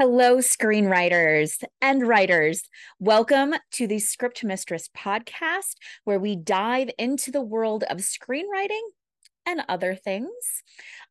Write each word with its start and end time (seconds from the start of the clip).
Hello, 0.00 0.36
screenwriters 0.36 1.64
and 1.80 2.06
writers. 2.06 2.68
Welcome 3.00 3.54
to 3.72 3.88
the 3.88 3.98
Script 3.98 4.44
Mistress 4.44 4.88
podcast, 4.96 5.74
where 6.04 6.20
we 6.20 6.36
dive 6.36 6.88
into 7.00 7.32
the 7.32 7.42
world 7.42 7.82
of 7.90 7.98
screenwriting 7.98 8.78
and 9.44 9.62
other 9.68 9.96
things. 9.96 10.30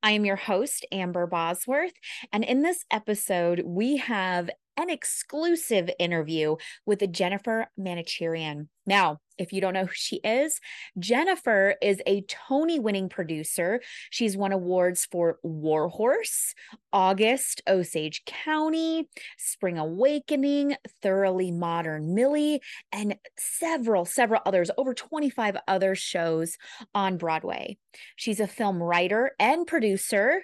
I 0.02 0.12
am 0.12 0.24
your 0.24 0.38
host, 0.38 0.86
Amber 0.90 1.28
Bosworth. 1.28 1.92
And 2.32 2.46
in 2.46 2.62
this 2.62 2.86
episode, 2.90 3.62
we 3.66 3.98
have 3.98 4.50
an 4.78 4.90
exclusive 4.90 5.90
interview 6.00 6.56
with 6.86 7.12
Jennifer 7.12 7.68
Manocherian. 7.80 8.68
Now, 8.86 9.20
if 9.38 9.54
you 9.54 9.62
don't 9.62 9.74
know 9.74 9.86
who 9.86 9.94
she 9.94 10.18
is, 10.24 10.60
Jennifer 10.98 11.76
is 11.82 12.02
a 12.08 12.22
Tony 12.22 12.80
winning 12.80 13.10
producer. 13.10 13.82
She's 14.10 14.38
won 14.38 14.52
awards 14.52 15.06
for 15.06 15.40
Warhorse, 15.44 16.56
August, 16.92 17.62
Osage 17.68 18.24
County, 18.26 19.10
Spring 19.38 19.78
Awakening, 19.78 20.76
Thoroughly 21.02 21.52
Modern 21.52 22.16
Millie, 22.16 22.62
and 22.92 23.18
several, 23.38 24.06
several 24.06 24.42
others, 24.46 24.72
over 24.78 24.94
25 24.94 25.58
other 25.68 25.94
shows 25.94 26.58
on 26.96 27.18
Broadway. 27.18 27.78
She's 28.16 28.40
a 28.40 28.48
film 28.48 28.82
writer 28.82 29.32
and 29.40 29.68
producer. 29.68 30.44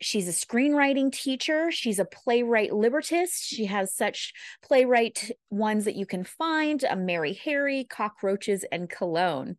She's 0.00 0.28
a 0.28 0.46
screenwriting 0.46 1.10
teacher. 1.10 1.70
She's 1.70 1.98
a 1.98 2.04
playwright 2.04 2.72
librettist 2.72 3.44
She 3.44 3.66
has 3.66 3.94
such 3.94 4.32
playwright 4.62 5.30
ones 5.50 5.86
that 5.86 5.96
you 5.96 6.04
can 6.04 6.24
find 6.24 6.82
a 6.84 6.96
Marry 6.96 7.32
Harry, 7.32 7.84
Cockroaches, 7.84 8.64
and 8.70 8.90
Cologne. 8.90 9.56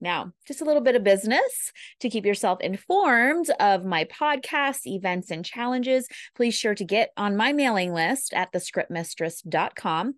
Now, 0.00 0.32
just 0.48 0.60
a 0.60 0.64
little 0.64 0.82
bit 0.82 0.96
of 0.96 1.04
business 1.04 1.72
to 2.00 2.10
keep 2.10 2.26
yourself 2.26 2.60
informed 2.60 3.50
of 3.60 3.84
my 3.84 4.04
podcasts, 4.04 4.84
events, 4.84 5.30
and 5.30 5.44
challenges. 5.44 6.08
Please 6.34 6.54
sure 6.54 6.74
to 6.74 6.84
get 6.84 7.10
on 7.16 7.36
my 7.36 7.52
mailing 7.52 7.92
list 7.92 8.34
at 8.34 8.52
thescriptmistress.com. 8.52 10.14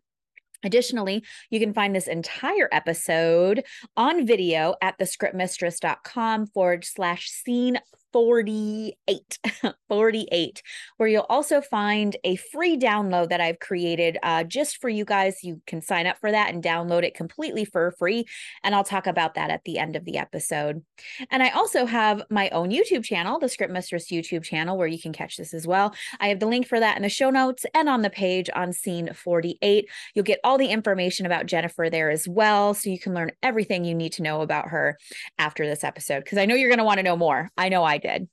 Additionally, 0.65 1.23
you 1.51 1.61
can 1.61 1.75
find 1.75 1.95
this 1.95 2.07
entire 2.07 2.71
episode 2.73 3.65
on 3.97 4.27
video 4.27 4.75
at 4.81 4.99
thescriptmistress.com 4.99 6.47
forward 6.47 6.85
slash 6.87 7.29
scene 7.29 7.79
48 8.15 9.39
48 9.89 10.63
where 10.99 11.09
you'll 11.09 11.27
also 11.29 11.61
find 11.61 12.17
a 12.23 12.37
free 12.37 12.79
download 12.79 13.29
that 13.31 13.41
i've 13.41 13.59
created 13.59 14.19
uh, 14.23 14.45
just 14.45 14.77
for 14.81 14.89
you 14.89 15.05
guys. 15.05 15.43
You 15.43 15.61
can 15.67 15.83
sign 15.83 16.07
up 16.07 16.19
for 16.19 16.31
that 16.31 16.55
and 16.55 16.63
download 16.63 17.03
it 17.03 17.17
completely 17.17 17.65
for 17.65 17.93
free 17.99 18.25
and 18.63 18.73
i'll 18.73 18.85
talk 18.85 19.09
about 19.09 19.35
that 19.35 19.51
at 19.51 19.65
the 19.65 19.79
end 19.79 19.97
of 19.97 20.05
the 20.05 20.17
episode. 20.17 20.85
And 21.29 21.43
i 21.43 21.49
also 21.51 21.87
have 21.87 22.23
my 22.31 22.51
own 22.51 22.71
youtube 22.71 23.03
channel 23.03 23.41
the 23.41 23.49
script 23.49 23.73
mistress 23.73 24.13
youtube 24.13 24.45
channel 24.45 24.79
where 24.79 24.87
you 24.87 25.01
can 25.01 25.13
catch 25.13 25.37
this 25.37 25.53
as 25.53 25.67
well. 25.67 25.93
I 26.21 26.29
have 26.29 26.39
the 26.39 26.47
link 26.47 26.69
for 26.69 26.79
that 26.79 26.97
in 26.97 27.03
the 27.03 27.09
show 27.09 27.31
notes 27.31 27.67
and 27.75 27.89
on 27.89 28.03
the 28.03 28.11
page 28.11 28.49
on 28.55 28.73
scene 28.73 29.13
48 29.13 29.89
you'll 30.15 30.23
get 30.23 30.39
all 30.45 30.57
the 30.57 30.69
information 30.69 31.27
about 31.27 31.47
jennifer 31.47 31.91
there 31.91 32.11
as 32.11 32.29
well 32.29 32.75
so 32.75 32.91
you 32.91 33.01
can 33.01 33.13
learn 33.13 33.33
everything 33.43 33.85
you 33.85 33.95
need 33.97 34.13
to 34.13 34.23
know 34.23 34.41
about 34.41 34.69
her 34.69 34.97
after 35.39 35.67
this 35.67 35.83
episode 35.83 36.23
because 36.23 36.39
i 36.39 36.47
know 36.47 36.55
you're 36.55 36.71
going 36.71 36.79
to 36.79 36.85
want 36.85 36.99
to 36.99 37.03
know 37.03 37.17
more. 37.17 37.51
I 37.57 37.69
know 37.69 37.83
i 37.83 37.99
did. 38.05 38.29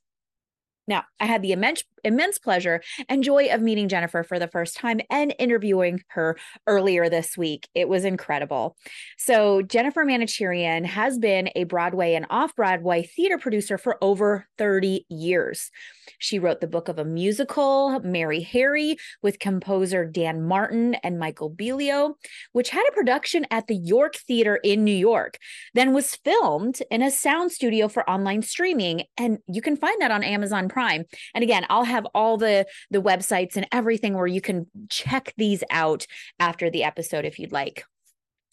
Now, 0.86 1.04
I 1.20 1.26
had 1.26 1.42
the 1.42 1.52
immense 1.52 1.84
immense 2.04 2.38
pleasure 2.38 2.82
and 3.08 3.22
joy 3.22 3.46
of 3.52 3.60
meeting 3.60 3.88
Jennifer 3.88 4.24
for 4.24 4.38
the 4.38 4.48
first 4.48 4.76
time 4.76 5.00
and 5.08 5.34
interviewing 5.38 6.02
her 6.08 6.36
earlier 6.66 7.08
this 7.08 7.38
week. 7.38 7.68
It 7.74 7.88
was 7.88 8.04
incredible. 8.04 8.76
So, 9.18 9.62
Jennifer 9.62 10.04
Manocherian 10.04 10.84
has 10.84 11.18
been 11.18 11.50
a 11.54 11.64
Broadway 11.64 12.14
and 12.14 12.26
off 12.30 12.56
Broadway 12.56 13.04
theater 13.04 13.38
producer 13.38 13.78
for 13.78 13.98
over 14.02 14.46
30 14.58 15.06
years. 15.08 15.70
She 16.18 16.38
wrote 16.38 16.60
the 16.60 16.66
book 16.66 16.88
of 16.88 16.98
a 16.98 17.04
musical, 17.04 18.00
Marry 18.00 18.40
Harry, 18.40 18.96
with 19.22 19.38
composer 19.38 20.04
Dan 20.04 20.42
Martin 20.42 20.94
and 20.96 21.18
Michael 21.18 21.50
Biello, 21.50 22.14
which 22.52 22.70
had 22.70 22.84
a 22.88 22.92
production 22.92 23.46
at 23.50 23.66
the 23.66 23.76
York 23.76 24.16
Theater 24.16 24.56
in 24.56 24.84
New 24.84 24.90
York, 24.90 25.38
then 25.74 25.92
was 25.92 26.16
filmed 26.16 26.80
in 26.90 27.02
a 27.02 27.10
sound 27.10 27.52
studio 27.52 27.88
for 27.88 28.08
online 28.08 28.42
streaming. 28.42 29.04
And 29.16 29.38
you 29.46 29.62
can 29.62 29.76
find 29.76 30.00
that 30.00 30.10
on 30.10 30.24
Amazon 30.24 30.68
Prime. 30.72 31.04
And 31.34 31.44
again, 31.44 31.66
I'll 31.68 31.84
have 31.84 32.06
all 32.14 32.38
the 32.38 32.66
the 32.90 33.02
websites 33.02 33.56
and 33.56 33.66
everything 33.70 34.14
where 34.14 34.26
you 34.26 34.40
can 34.40 34.66
check 34.88 35.34
these 35.36 35.62
out 35.70 36.06
after 36.40 36.70
the 36.70 36.84
episode 36.84 37.24
if 37.24 37.38
you'd 37.38 37.52
like. 37.52 37.84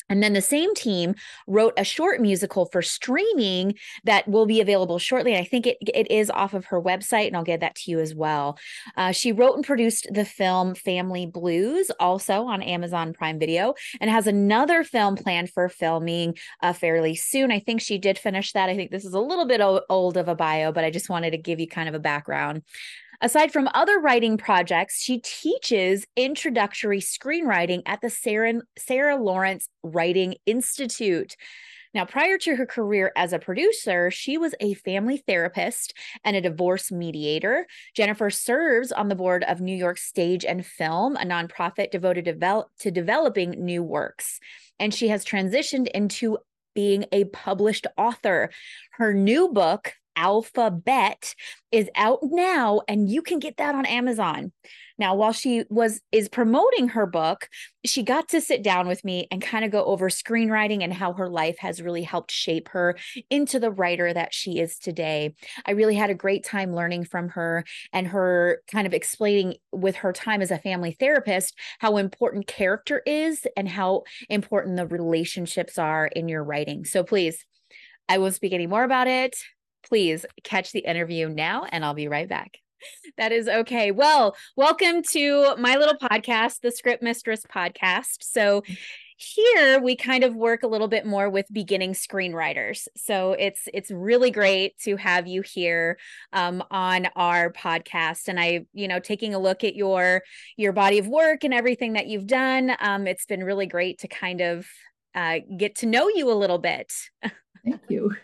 And 0.09 0.24
then 0.24 0.34
the 0.34 0.42
same 0.42 0.74
team 0.74 1.16
wrote 1.47 1.74
a 1.78 1.84
short 1.84 2.20
musical 2.20 2.66
for 2.66 2.81
streaming 2.81 3.75
that 4.03 4.28
will 4.28 4.46
be 4.46 4.62
available 4.62 5.00
shortly. 5.00 5.38
I 5.38 5.44
think 5.44 5.68
it, 5.68 5.78
it 5.81 6.09
is 6.12 6.30
off 6.30 6.53
of 6.53 6.66
her 6.66 6.81
website, 6.81 7.28
and 7.28 7.38
I'll 7.38 7.44
get 7.44 7.59
that 7.62 7.75
to 7.75 7.92
you 7.92 8.00
as 8.00 8.16
well. 8.16 8.58
Uh, 8.98 9.12
she 9.12 9.31
wrote 9.31 9.56
and 9.56 9.66
produced 9.66 10.08
the 10.12 10.25
film 10.25 10.75
Family 10.75 11.25
Blues, 11.25 11.92
also 12.00 12.46
on 12.46 12.62
Amazon 12.62 13.14
Prime 13.14 13.40
Video, 13.40 13.75
and 14.02 14.09
has 14.09 14.28
another 14.28 14.84
film 14.84 15.16
planned 15.16 15.50
for 15.50 15.69
filming 15.69 16.36
uh, 16.62 16.74
fairly 16.74 17.16
soon. 17.16 17.52
I 17.52 17.59
think 17.59 17.81
she 17.81 17.98
did 17.98 18.18
finish 18.18 18.53
that. 18.53 18.69
I 18.69 18.75
think 18.75 18.92
this 18.92 19.06
is 19.06 19.14
a 19.14 19.19
little 19.19 19.46
bit 19.46 19.62
old 19.62 20.18
of 20.18 20.28
a 20.28 20.36
bio, 20.36 20.72
but 20.72 20.84
I 20.84 20.90
just 20.90 21.09
wanted 21.09 21.31
to 21.31 21.38
give 21.38 21.59
you 21.59 21.68
kind 21.68 21.88
of 21.88 21.96
a 21.96 22.00
background. 22.00 22.64
Aside 23.22 23.52
from 23.52 23.69
other 23.74 24.00
writing 24.00 24.38
projects, 24.38 25.02
she 25.02 25.19
teaches 25.19 26.06
introductory 26.16 27.02
screenwriting 27.02 27.81
at 27.85 28.00
the 28.00 28.09
Sarah, 28.09 28.62
Sarah 28.78 29.18
Lawrence 29.18 29.68
Writing 29.84 30.35
Institute. 30.46 31.35
Now, 31.94 32.06
prior 32.06 32.38
to 32.38 32.56
her 32.56 32.66
career 32.66 33.12
as 33.16 33.34
a 33.34 33.40
producer, 33.40 34.12
she 34.12 34.38
was 34.38 34.53
a 34.59 34.75
family 34.75 35.18
therapist 35.28 35.94
and 36.24 36.35
a 36.35 36.41
divorce 36.41 36.91
mediator. 36.91 37.66
Jennifer 37.96 38.30
serves 38.30 38.91
on 38.91 39.09
the 39.09 39.16
board 39.16 39.44
of 39.44 39.59
New 39.59 39.75
York 39.75 39.97
Stage 39.97 40.46
and 40.46 40.66
Film, 40.66 41.16
a 41.16 41.25
nonprofit 41.25 41.91
devoted 41.91 42.25
to, 42.25 42.34
develop, 42.34 42.68
to 42.80 42.91
developing 42.91 43.51
new 43.51 43.84
works. 43.84 44.40
And 44.80 44.94
she 44.94 45.09
has 45.09 45.25
transitioned 45.25 45.88
into 45.88 46.38
being 46.75 47.06
a 47.12 47.25
published 47.25 47.88
author. 47.97 48.51
Her 48.91 49.13
new 49.13 49.50
book, 49.50 49.94
Alpha 50.19 50.69
Bette 50.69 51.30
is 51.72 51.90
out 51.96 52.19
now 52.22 52.81
and 52.90 53.09
you 53.09 53.22
can 53.22 53.40
get 53.40 53.56
that 53.56 53.74
on 53.74 53.85
Amazon. 53.85 54.52
Now, 54.97 55.16
while 55.16 55.31
she 55.31 55.63
was 55.69 56.02
is 56.12 56.28
promoting 56.28 56.90
her 56.90 57.06
book, 57.06 57.47
she 57.85 58.03
got 58.03 58.28
to 58.30 58.41
sit 58.41 58.62
down 58.62 58.85
with 58.85 59.06
me 59.06 59.30
and 59.31 59.41
kind 59.41 59.63
of 59.63 59.72
go 59.72 59.85
over 59.85 60.09
screenwriting 60.09 60.84
and 60.84 60.94
how 60.94 61.13
her 61.13 61.30
life 61.30 61.57
has 61.59 61.81
really 61.81 62.03
helped 62.03 62.31
shape 62.31 62.68
her 62.69 62.97
into 63.30 63.62
the 63.62 63.72
writer 63.72 64.13
that 64.13 64.34
she 64.34 64.59
is 64.59 64.78
today. 64.78 65.35
I 65.66 65.72
really 65.72 65.96
had 65.96 66.09
a 66.09 66.16
great 66.16 66.44
time 66.44 66.75
learning 66.75 67.06
from 67.06 67.30
her 67.30 67.63
and 67.94 68.07
her 68.07 68.62
kind 68.69 68.86
of 68.86 68.94
explaining 68.94 69.56
with 69.72 69.96
her 69.97 70.12
time 70.12 70.41
as 70.41 70.51
a 70.51 70.57
family 70.57 70.97
therapist 71.00 71.57
how 71.80 71.96
important 71.96 72.46
character 72.46 73.01
is 73.06 73.47
and 73.56 73.69
how 73.69 74.03
important 74.28 74.75
the 74.75 74.86
relationships 74.86 75.78
are 75.78 76.07
in 76.07 76.28
your 76.28 76.44
writing. 76.44 76.84
So 76.84 77.06
please, 77.06 77.46
I 78.09 78.18
won't 78.18 78.36
speak 78.36 78.51
any 78.51 78.68
more 78.68 78.84
about 78.84 79.07
it 79.07 79.38
please 79.88 80.25
catch 80.44 80.72
the 80.72 80.79
interview 80.79 81.29
now 81.29 81.66
and 81.72 81.84
I'll 81.84 81.94
be 81.94 82.07
right 82.07 82.29
back. 82.29 82.57
That 83.17 83.31
is 83.31 83.47
okay. 83.47 83.91
Well, 83.91 84.35
welcome 84.56 85.03
to 85.12 85.56
my 85.57 85.75
little 85.75 85.95
podcast, 85.95 86.62
the 86.62 86.72
Script 86.72 87.03
Mistress 87.03 87.45
podcast. 87.45 88.22
So, 88.22 88.63
here 89.19 89.81
we 89.81 89.97
kind 89.97 90.23
of 90.23 90.34
work 90.34 90.63
a 90.63 90.68
little 90.68 90.88
bit 90.88 91.06
more 91.06 91.29
with 91.29 91.45
beginning 91.51 91.91
screenwriters 91.91 92.88
so 92.95 93.34
it's 93.34 93.68
it's 93.73 93.91
really 93.91 94.31
great 94.31 94.78
to 94.78 94.95
have 94.95 95.28
you 95.28 95.41
here 95.41 95.97
um, 96.31 96.63
on 96.72 97.06
our 97.18 97.51
podcast 97.51 98.29
and 98.29 98.39
i 98.39 98.66
you 98.72 98.88
know 98.88 98.97
taking 98.97 99.34
a 99.34 99.39
look 99.39 99.66
at 99.66 99.75
your 99.75 100.23
your 100.56 100.72
body 100.72 101.00
of 101.00 101.07
work 101.07 101.44
and 101.44 101.53
everything 101.53 101.94
that 101.94 102.07
you've 102.07 102.28
done 102.28 102.72
um, 102.79 103.07
it's 103.07 103.25
been 103.25 103.44
really 103.44 103.66
great 103.66 104.00
to 104.00 104.07
kind 104.07 104.39
of 104.39 104.66
uh, 105.16 105.39
get 105.57 105.75
to 105.75 105.85
know 105.85 106.07
you 106.07 106.31
a 106.31 106.34
little 106.34 106.59
bit 106.59 106.89
thank 107.66 107.81
you 107.89 108.16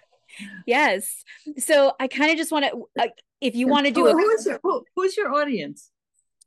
yes. 0.66 1.23
So 1.57 1.94
I 2.00 2.07
kind 2.07 2.31
of 2.31 2.38
just 2.38 2.51
want 2.51 2.66
to, 2.66 3.03
uh, 3.03 3.07
if 3.41 3.56
you 3.56 3.68
want 3.68 3.85
to 3.85 3.91
do 3.91 4.07
a, 4.07 4.12
who 4.12 4.29
is 4.31 4.46
your, 4.46 4.59
who, 4.63 4.85
who's 4.96 5.18
your 5.18 5.34
audience? 5.34 5.91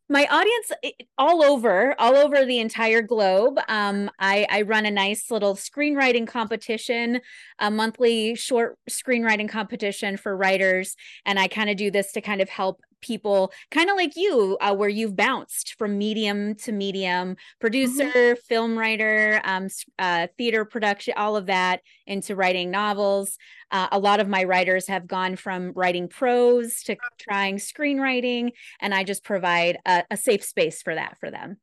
my 0.09 0.27
audience 0.31 0.73
all 1.19 1.43
over 1.43 1.95
all 2.01 2.17
over 2.17 2.45
the 2.45 2.59
entire 2.59 3.03
globe 3.03 3.59
um, 3.69 4.11
I, 4.19 4.47
I 4.51 4.63
run 4.63 4.87
a 4.87 4.91
nice 4.91 5.31
little 5.31 5.55
screenwriting 5.55 6.27
competition 6.27 7.21
a 7.59 7.71
monthly 7.71 8.35
short 8.35 8.79
screenwriting 8.89 9.49
competition 9.49 10.17
for 10.17 10.37
writers 10.37 10.97
and 11.27 11.39
i 11.39 11.49
kind 11.49 11.71
of 11.71 11.77
do 11.77 11.91
this 11.91 12.13
to 12.13 12.21
kind 12.21 12.41
of 12.41 12.49
help 12.49 12.81
people 13.01 13.53
kind 13.71 13.91
of 13.91 13.97
like 13.97 14.17
you 14.17 14.57
uh, 14.61 14.75
where 14.75 14.89
you've 14.89 15.17
bounced 15.17 15.75
from 15.79 15.99
medium 15.99 16.55
to 16.55 16.73
medium 16.73 17.37
producer 17.61 18.05
mm-hmm. 18.05 18.41
film 18.47 18.79
writer 18.79 19.41
um, 19.45 19.69
uh, 19.99 20.27
theater 20.37 20.65
production 20.65 21.15
all 21.17 21.37
of 21.37 21.47
that 21.47 21.81
into 22.07 22.35
writing 22.37 22.71
novels. 22.71 23.39
Uh, 23.71 23.89
a 23.93 23.99
lot 23.99 24.21
of 24.21 24.29
my 24.29 24.45
writers 24.45 24.87
have 24.87 25.07
gone 25.07 25.37
from 25.37 25.73
writing 25.75 26.09
prose 26.09 26.83
to 26.83 26.97
trying 27.19 27.57
screenwriting 27.57 28.51
and 28.81 28.95
i 28.95 29.05
just 29.05 29.25
provide 29.25 29.79
a, 29.85 30.05
a 30.11 30.17
safe 30.17 30.45
space 30.45 30.83
for 30.83 30.95
that 30.95 31.19
for 31.19 31.31
them. 31.31 31.59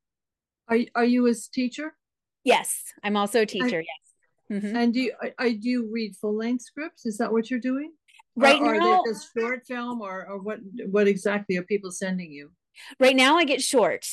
Are, 0.67 0.77
are 0.95 1.05
you 1.05 1.27
a 1.27 1.33
teacher? 1.33 1.93
Yes 2.43 2.93
i'm 3.03 3.17
also 3.17 3.41
a 3.41 3.45
teacher 3.45 3.79
I, 3.79 3.85
yes. 4.51 4.61
Mm-hmm. 4.61 4.75
and 4.75 4.93
do 4.93 4.99
you 4.99 5.13
I, 5.21 5.33
I 5.39 5.51
do 5.53 5.69
you 5.69 5.89
read 5.91 6.15
full 6.15 6.37
length 6.37 6.63
scripts 6.63 7.05
is 7.05 7.17
that 7.17 7.31
what 7.31 7.49
you're 7.49 7.59
doing 7.59 7.91
right 8.35 8.59
or, 8.61 8.77
now, 8.77 9.01
they 9.03 9.11
just 9.11 9.29
short 9.37 9.65
film 9.65 10.01
or, 10.01 10.27
or 10.27 10.39
what 10.39 10.59
what 10.91 11.07
exactly 11.07 11.57
are 11.57 11.63
people 11.63 11.91
sending 11.91 12.31
you 12.31 12.51
Right 12.99 13.15
now, 13.15 13.37
I 13.37 13.45
get 13.45 13.61
short. 13.61 14.05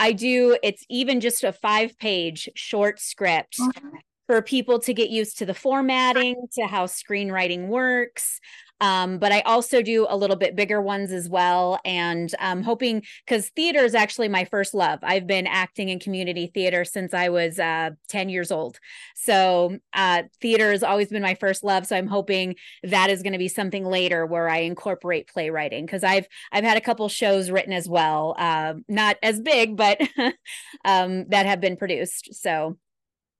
I 0.00 0.12
do, 0.12 0.56
it's 0.62 0.84
even 0.88 1.20
just 1.20 1.44
a 1.44 1.52
five 1.52 1.98
page 1.98 2.48
short 2.54 3.00
script 3.00 3.56
Okay. 3.60 3.98
for 4.26 4.40
people 4.42 4.78
to 4.80 4.94
get 4.94 5.10
used 5.10 5.38
to 5.38 5.46
the 5.46 5.54
formatting, 5.54 6.36
to 6.54 6.66
how 6.66 6.86
screenwriting 6.86 7.68
works. 7.68 8.40
Um, 8.80 9.18
but 9.18 9.32
I 9.32 9.40
also 9.40 9.82
do 9.82 10.06
a 10.08 10.16
little 10.16 10.36
bit 10.36 10.54
bigger 10.54 10.80
ones 10.80 11.12
as 11.12 11.28
well. 11.28 11.80
And 11.84 12.32
I'm 12.38 12.62
hoping 12.62 13.02
because 13.26 13.48
theater 13.50 13.80
is 13.80 13.94
actually 13.94 14.28
my 14.28 14.44
first 14.44 14.74
love. 14.74 15.00
I've 15.02 15.26
been 15.26 15.46
acting 15.46 15.88
in 15.88 15.98
community 15.98 16.50
theater 16.52 16.84
since 16.84 17.12
I 17.14 17.28
was 17.28 17.58
uh, 17.58 17.90
10 18.08 18.28
years 18.28 18.50
old. 18.50 18.78
So 19.14 19.78
uh, 19.94 20.24
theater 20.40 20.70
has 20.70 20.82
always 20.82 21.08
been 21.08 21.22
my 21.22 21.34
first 21.34 21.64
love. 21.64 21.86
So 21.86 21.96
I'm 21.96 22.06
hoping 22.06 22.56
that 22.82 23.10
is 23.10 23.22
going 23.22 23.32
to 23.32 23.38
be 23.38 23.48
something 23.48 23.84
later 23.84 24.26
where 24.26 24.48
I 24.48 24.58
incorporate 24.58 25.28
playwriting 25.28 25.84
because 25.86 26.04
I've 26.04 26.26
I've 26.52 26.64
had 26.64 26.76
a 26.76 26.82
couple 26.82 27.08
shows 27.08 27.50
written 27.50 27.72
as 27.72 27.88
well, 27.88 28.34
uh, 28.38 28.74
not 28.88 29.16
as 29.22 29.40
big, 29.40 29.76
but 29.76 30.00
um, 30.84 31.26
that 31.28 31.46
have 31.46 31.60
been 31.60 31.76
produced. 31.76 32.34
So 32.34 32.78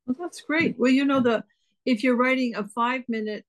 Well, 0.07 0.17
that's 0.19 0.41
great. 0.41 0.77
Well, 0.79 0.91
you 0.91 1.05
know, 1.05 1.21
the 1.21 1.45
if 1.85 2.03
you're 2.03 2.17
writing 2.17 2.55
a 2.55 2.67
five 2.69 3.03
minute 3.09 3.45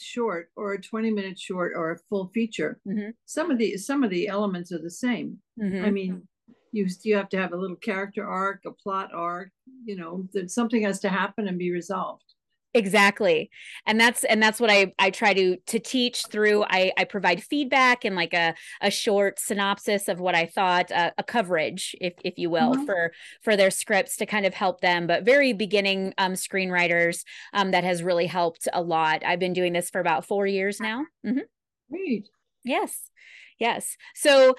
short 0.00 0.50
or 0.56 0.72
a 0.74 0.80
20 0.80 1.10
minute 1.10 1.38
short 1.38 1.72
or 1.76 1.90
a 1.92 1.98
full 2.08 2.28
feature, 2.28 2.80
Mhm. 2.86 3.14
some 3.26 3.50
of 3.50 3.58
the 3.58 3.76
some 3.76 4.02
of 4.04 4.10
the 4.10 4.28
elements 4.28 4.72
are 4.72 4.78
the 4.82 4.90
same. 4.90 5.40
mhm. 5.60 5.84
I 5.84 5.90
mean, 5.90 6.28
you 6.72 6.86
you 7.02 7.16
have 7.16 7.28
to 7.30 7.38
have 7.38 7.52
a 7.52 7.56
little 7.56 7.76
character 7.76 8.24
arc, 8.26 8.64
a 8.66 8.72
plot 8.72 9.10
arc, 9.14 9.50
you 9.84 9.96
know, 9.96 10.28
that 10.32 10.50
something 10.50 10.82
has 10.82 11.00
to 11.00 11.08
happen 11.08 11.48
and 11.48 11.58
be 11.58 11.70
resolved. 11.72 12.34
Exactly 12.78 13.50
and 13.86 14.00
that's 14.00 14.22
and 14.24 14.42
that's 14.42 14.60
what 14.60 14.70
i 14.70 14.92
i 14.98 15.10
try 15.10 15.34
to 15.34 15.56
to 15.66 15.78
teach 15.78 16.24
through 16.30 16.62
i 16.64 16.92
i 16.96 17.04
provide 17.04 17.42
feedback 17.42 18.04
and 18.04 18.14
like 18.14 18.32
a 18.32 18.54
a 18.80 18.90
short 18.90 19.38
synopsis 19.38 20.08
of 20.08 20.20
what 20.20 20.34
i 20.34 20.46
thought 20.46 20.90
uh, 20.92 21.10
a 21.18 21.22
coverage 21.22 21.94
if 22.00 22.14
if 22.24 22.38
you 22.38 22.48
will 22.50 22.74
Mhm. 22.76 22.86
for 22.86 23.12
for 23.42 23.56
their 23.56 23.70
scripts 23.70 24.16
to 24.16 24.26
kind 24.26 24.46
of 24.46 24.54
help 24.54 24.80
them 24.80 25.06
but 25.06 25.24
very 25.24 25.52
beginning 25.52 26.14
um 26.18 26.34
screenwriters 26.34 27.24
um 27.52 27.72
that 27.72 27.84
has 27.84 28.02
really 28.02 28.26
helped 28.26 28.68
a 28.72 28.82
lot 28.82 29.22
i've 29.26 29.40
been 29.40 29.52
doing 29.52 29.72
this 29.72 29.90
for 29.90 30.00
about 30.00 30.24
four 30.24 30.46
years 30.46 30.80
now 30.80 31.04
mm-hmm. 31.26 31.40
Great. 31.90 32.28
Yes. 32.68 33.10
Yes. 33.58 33.96
So 34.14 34.54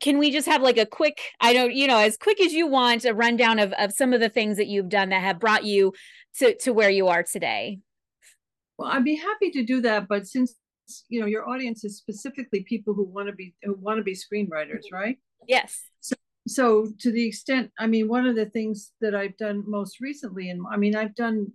can 0.00 0.18
we 0.18 0.30
just 0.30 0.46
have 0.46 0.60
like 0.60 0.76
a 0.76 0.84
quick 0.84 1.18
i 1.40 1.54
don't 1.54 1.72
you 1.72 1.86
know 1.86 1.96
as 1.98 2.18
quick 2.18 2.40
as 2.42 2.52
you 2.52 2.66
want 2.66 3.06
a 3.06 3.14
rundown 3.14 3.58
of 3.58 3.72
of 3.78 3.92
some 3.92 4.12
of 4.12 4.20
the 4.20 4.28
things 4.28 4.58
that 4.58 4.66
you've 4.66 4.90
done 4.90 5.08
that 5.08 5.22
have 5.22 5.40
brought 5.40 5.64
you 5.64 5.94
to 6.38 6.54
to 6.56 6.72
where 6.72 6.90
you 6.90 7.08
are 7.08 7.22
today? 7.22 7.80
Well, 8.76 8.90
I'd 8.90 9.04
be 9.04 9.16
happy 9.16 9.50
to 9.52 9.64
do 9.64 9.80
that, 9.82 10.08
but 10.08 10.26
since 10.26 10.56
you 11.08 11.20
know 11.20 11.26
your 11.26 11.48
audience 11.48 11.84
is 11.84 11.96
specifically 11.96 12.64
people 12.68 12.92
who 12.92 13.04
want 13.04 13.28
to 13.28 13.34
be 13.34 13.54
who 13.62 13.74
want 13.74 13.98
to 13.98 14.02
be 14.02 14.14
screenwriters, 14.14 14.84
mm-hmm. 14.84 14.94
right? 14.96 15.18
yes. 15.46 15.84
So, 16.00 16.14
so 16.46 16.86
to 17.00 17.10
the 17.10 17.26
extent 17.26 17.70
i 17.78 17.86
mean 17.86 18.06
one 18.06 18.26
of 18.26 18.36
the 18.36 18.44
things 18.44 18.92
that 19.00 19.14
i've 19.14 19.34
done 19.38 19.64
most 19.66 19.98
recently 19.98 20.50
and 20.50 20.60
i 20.70 20.76
mean 20.76 20.94
i've 20.94 21.14
done 21.14 21.46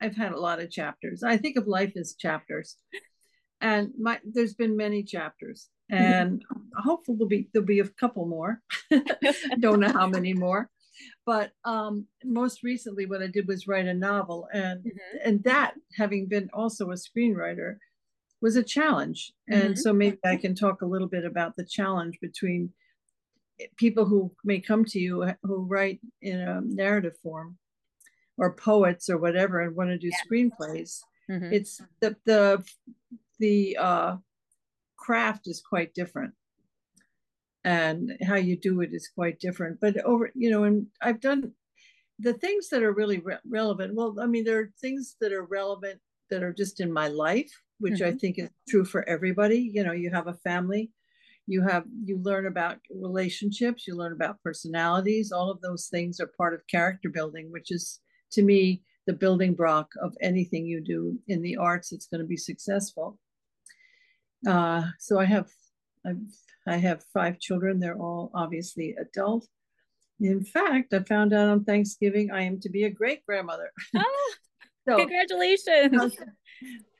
i've 0.00 0.16
had 0.16 0.32
a 0.32 0.40
lot 0.40 0.60
of 0.60 0.70
chapters. 0.70 1.22
I 1.22 1.36
think 1.36 1.56
of 1.56 1.66
life 1.66 1.92
as 1.96 2.14
chapters 2.18 2.76
and 3.60 3.92
my 3.98 4.20
there's 4.24 4.54
been 4.54 4.76
many 4.76 5.02
chapters 5.02 5.68
and 5.90 6.44
hopefully 6.76 7.16
there'll 7.18 7.28
be 7.28 7.48
there'll 7.52 7.66
be 7.66 7.80
a 7.80 7.88
couple 7.88 8.26
more 8.26 8.62
don't 9.60 9.80
know 9.80 9.92
how 9.92 10.06
many 10.06 10.32
more 10.34 10.70
but 11.26 11.52
um 11.64 12.06
most 12.24 12.62
recently 12.62 13.06
what 13.06 13.22
i 13.22 13.26
did 13.26 13.46
was 13.46 13.66
write 13.68 13.86
a 13.86 13.94
novel 13.94 14.48
and 14.52 14.84
Mhm. 14.84 14.90
and 15.24 15.44
that 15.44 15.74
having 15.96 16.26
been 16.26 16.48
also 16.52 16.90
a 16.90 16.94
screenwriter 16.94 17.76
was 18.40 18.56
a 18.56 18.62
challenge 18.62 19.32
and 19.48 19.74
Mhm. 19.74 19.78
so 19.78 19.92
maybe 19.92 20.18
i 20.24 20.36
can 20.36 20.54
talk 20.54 20.82
a 20.82 20.86
little 20.86 21.08
bit 21.08 21.24
about 21.24 21.54
the 21.56 21.64
challenge 21.64 22.18
between 22.20 22.72
people 23.76 24.04
who 24.04 24.34
may 24.44 24.60
come 24.60 24.84
to 24.84 24.98
you 24.98 25.14
who 25.42 25.64
write 25.64 26.00
in 26.22 26.40
a 26.40 26.60
narrative 26.62 27.16
form 27.22 27.56
or 28.36 28.52
poets 28.54 29.08
or 29.08 29.18
whatever 29.18 29.60
and 29.60 29.76
want 29.76 29.90
to 29.90 29.98
do 29.98 30.10
screenplays 30.24 31.00
Mhm. 31.30 31.52
it's 31.52 31.80
the 32.00 32.16
the 32.24 32.64
the 33.38 33.76
uh 33.78 34.16
craft 34.96 35.48
is 35.48 35.60
quite 35.62 35.94
different. 35.94 36.34
And 37.66 38.18
how 38.22 38.34
you 38.36 38.56
do 38.58 38.82
it 38.82 38.92
is 38.92 39.08
quite 39.08 39.40
different. 39.40 39.80
But 39.80 39.96
over 40.04 40.30
you 40.34 40.50
know 40.50 40.64
and 40.64 40.86
i've 41.00 41.20
done 41.20 41.52
the 42.18 42.34
things 42.34 42.68
that 42.70 42.82
are 42.82 42.92
really 42.92 43.18
re- 43.18 43.38
relevant. 43.48 43.94
Well 43.94 44.16
i 44.20 44.26
mean 44.26 44.44
there 44.44 44.60
are 44.60 44.72
things 44.80 45.16
that 45.20 45.32
are 45.32 45.44
relevant 45.44 46.00
that 46.30 46.42
are 46.42 46.52
just 46.52 46.80
in 46.80 46.92
my 46.92 47.08
life 47.08 47.52
which 47.80 48.00
i 48.02 48.12
Mhm. 48.12 48.20
think 48.20 48.38
is 48.38 48.50
true 48.68 48.84
for 48.84 49.08
everybody. 49.08 49.58
You 49.58 49.82
know 49.84 49.92
you 49.92 50.10
have 50.10 50.26
a 50.28 50.34
family 50.34 50.92
you 51.46 51.62
have 51.62 51.84
you 52.04 52.18
learn 52.18 52.46
about 52.46 52.78
relationships 52.90 53.86
you 53.86 53.94
learn 53.96 54.12
about 54.12 54.42
personalities. 54.42 55.32
All 55.32 55.50
of 55.50 55.60
those 55.62 55.88
things 55.88 56.20
are 56.20 56.30
part 56.38 56.54
of 56.54 56.66
character 56.66 57.08
building 57.10 57.50
which 57.52 57.70
is 57.72 58.00
to 58.32 58.42
me 58.42 58.82
the 59.06 59.12
building 59.14 59.54
block 59.54 59.92
of 60.02 60.16
anything 60.22 60.66
you 60.66 60.80
do 60.82 61.18
in 61.28 61.42
the 61.42 61.56
arts 61.56 61.90
that's 61.90 62.06
going 62.06 62.20
to 62.22 62.26
be 62.26 62.36
successful 62.38 63.18
uh, 64.46 64.82
so 64.98 65.18
i 65.18 65.24
have 65.24 65.48
I've, 66.06 66.18
i 66.66 66.76
have 66.76 67.02
five 67.14 67.38
children. 67.38 67.80
They're 67.80 67.96
all 67.96 68.30
obviously 68.34 68.94
adult. 69.00 69.46
In 70.20 70.44
fact 70.44 70.92
i 70.94 71.00
found 71.00 71.32
out 71.32 71.48
on 71.48 71.64
thanksgiving 71.64 72.30
i 72.30 72.42
am 72.42 72.60
to 72.60 72.68
be 72.68 72.84
a 72.84 72.90
great 72.90 73.24
grandmother. 73.26 73.70
Oh, 73.96 74.32
so 74.88 74.96
congratulations. 74.96 76.16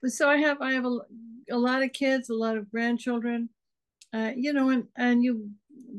so 0.06 0.29
i 0.29 0.37
have 0.37 0.61
i 0.61 0.73
have 0.73 0.85
a, 0.85 0.99
a 1.50 1.56
lot 1.58 1.82
of 1.82 1.93
kids 1.93 2.29
a 2.31 2.35
lot 2.35 2.56
of 2.56 2.70
grandchildren. 2.70 3.49
Uh, 4.12 4.32
you 4.37 4.52
know 4.52 4.70
and 4.70 4.85
and 4.96 5.23
you 5.25 5.50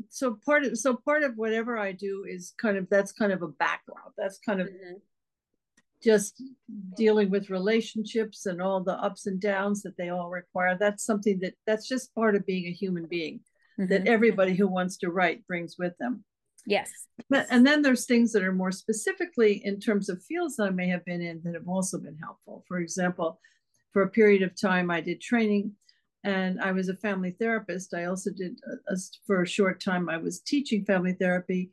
so 0.10 0.38
part 0.46 0.64
of 0.66 0.78
so 0.78 0.96
part 0.96 1.24
of 1.24 1.34
whatever 1.38 1.78
i 1.78 1.92
do 1.92 2.26
is 2.28 2.54
kind 2.58 2.78
of 2.78 2.88
that's 2.90 3.12
kind 3.12 3.32
of 3.32 3.42
a 3.42 3.48
background. 3.48 4.12
That's 4.18 4.40
kind 4.40 4.60
of 4.62 4.68
Mhm. 4.68 5.00
Just 6.06 6.42
dealing 6.96 7.30
with 7.31 7.50
relationships 7.50 8.46
and 8.46 8.62
all 8.62 8.80
the 8.81 8.94
ups 8.94 9.25
and 9.25 9.42
downs 9.42 9.81
that 9.81 9.98
they 9.98 10.10
all 10.10 10.30
require 10.30 10.78
that's 10.80 11.04
something 11.04 11.40
that 11.40 11.56
that's 11.66 11.88
just 11.88 12.13
part 12.13 12.36
of 12.36 12.46
being 12.46 12.66
a 12.68 12.72
human 12.72 13.06
being 13.07 13.40
that 13.78 14.04
Mhm. 14.04 14.07
everybody 14.16 14.54
who 14.56 14.68
wants 14.68 14.96
to 14.98 15.10
write 15.10 15.46
brings 15.48 15.75
with 15.80 15.98
them 15.98 16.24
Yes. 16.68 16.90
but, 17.30 17.46
and 17.52 17.66
then 17.66 17.81
there's 17.81 18.06
things 18.06 18.31
that 18.34 18.44
are 18.44 18.54
more 18.63 18.72
specifically 18.72 19.54
in 19.66 19.80
terms 19.80 20.10
of 20.10 20.24
fields 20.24 20.56
that 20.56 20.68
I 20.68 20.69
may 20.81 20.88
have 20.90 21.06
been 21.06 21.22
in 21.22 21.42
that 21.44 21.54
have 21.54 21.68
also 21.68 22.00
been 22.00 22.18
helpful. 22.18 22.63
For 22.68 22.80
example, 22.80 23.40
for 23.94 24.01
a 24.01 24.10
period 24.10 24.42
of 24.42 24.60
time, 24.60 24.90
I 24.90 25.00
did 25.01 25.22
training 25.22 25.74
and 26.24 26.60
I 26.60 26.72
was 26.72 26.90
a 26.90 26.96
family 27.08 27.31
therapist. 27.40 27.94
I 27.94 28.06
also 28.06 28.31
did, 28.31 28.54
a, 28.72 28.94
a, 28.94 28.98
for 29.28 29.44
a 29.44 29.48
short 29.58 29.80
time, 29.80 30.10
I 30.10 30.18
was 30.18 30.40
teaching 30.42 30.84
family 30.86 31.13
therapy 31.13 31.72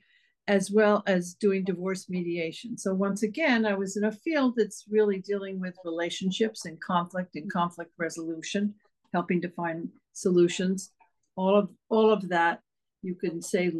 as 0.49 0.71
well 0.71 1.03
as 1.07 1.35
doing 1.35 1.65
divorce 1.65 2.09
mediation. 2.09 2.77
So 2.77 2.93
once 2.95 3.23
again, 3.23 3.65
I 3.65 3.75
was 3.75 3.97
in 3.97 4.05
a 4.05 4.13
field 4.13 4.55
that's 4.57 4.85
really 4.91 5.21
dealing 5.21 5.61
with 5.61 5.77
relationships 5.85 6.65
and 6.65 6.81
conflict 6.81 7.37
and 7.37 7.51
conflict 7.51 7.93
resolution, 7.97 8.75
helping 9.13 9.41
to 9.43 9.49
find 9.51 9.89
solutions. 10.13 10.91
All 11.37 11.57
of 11.57 11.71
all 11.89 12.11
of 12.11 12.29
that 12.31 12.61
you 13.03 13.15
can 13.15 13.41
say 13.41 13.73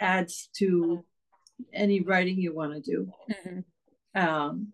adds 0.00 0.48
to 0.56 1.04
any 1.72 2.00
writing 2.00 2.38
you 2.38 2.54
want 2.54 2.72
to 2.72 2.80
do. 2.80 3.12
Mhm. 3.30 3.64
Um, 4.14 4.72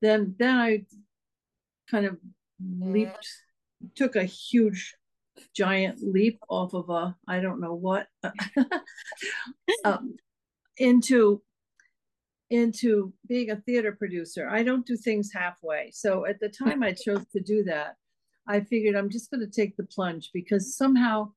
then 0.00 0.34
then 0.38 0.56
I 0.56 0.86
kind 1.90 2.06
of 2.06 2.18
leaped, 2.60 3.28
took 3.94 4.16
a 4.16 4.24
huge 4.24 4.94
giant 5.54 6.02
leap 6.02 6.40
off 6.48 6.74
of 6.74 6.90
a 6.90 7.16
I 7.26 7.40
don't 7.40 7.60
know 7.60 7.74
what 7.74 8.08
um, 9.84 10.16
into 10.78 11.42
into 12.50 13.12
being 13.26 13.50
a 13.50 13.56
theater 13.56 13.92
producer. 13.92 14.48
I 14.48 14.62
don't 14.62 14.86
do 14.86 14.96
things 14.96 15.30
halfway. 15.32 15.90
So 15.92 16.24
at 16.24 16.40
the 16.40 16.48
time 16.48 16.82
I 16.82 16.92
chose 16.92 17.26
to 17.32 17.40
do 17.40 17.62
that, 17.64 17.96
I 18.46 18.60
figured 18.60 18.96
I'm 18.96 19.10
just 19.10 19.30
going 19.30 19.40
to 19.40 19.50
take 19.50 19.76
the 19.76 19.84
plunge 19.84 20.30
because 20.32 20.74
somehow 20.74 21.32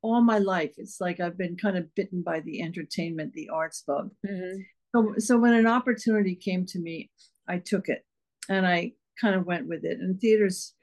all 0.00 0.22
my 0.22 0.38
life 0.38 0.72
it's 0.78 1.00
like 1.00 1.20
I've 1.20 1.36
been 1.36 1.56
kind 1.56 1.76
of 1.76 1.94
bitten 1.94 2.22
by 2.22 2.40
the 2.40 2.62
entertainment, 2.62 3.34
the 3.34 3.50
arts 3.50 3.82
bug. 3.86 4.10
Mhm. 4.26 4.64
So, 4.94 5.14
so 5.18 5.38
when 5.38 5.52
an 5.52 5.66
opportunity 5.66 6.34
came 6.34 6.64
to 6.66 6.78
me, 6.78 7.10
I 7.46 7.58
took 7.58 7.88
it 7.88 8.06
and 8.48 8.66
I 8.66 8.92
kind 9.20 9.34
of 9.34 9.46
went 9.46 9.66
with 9.66 9.84
it. 9.84 9.98
And 10.00 10.18
theater's 10.18 10.74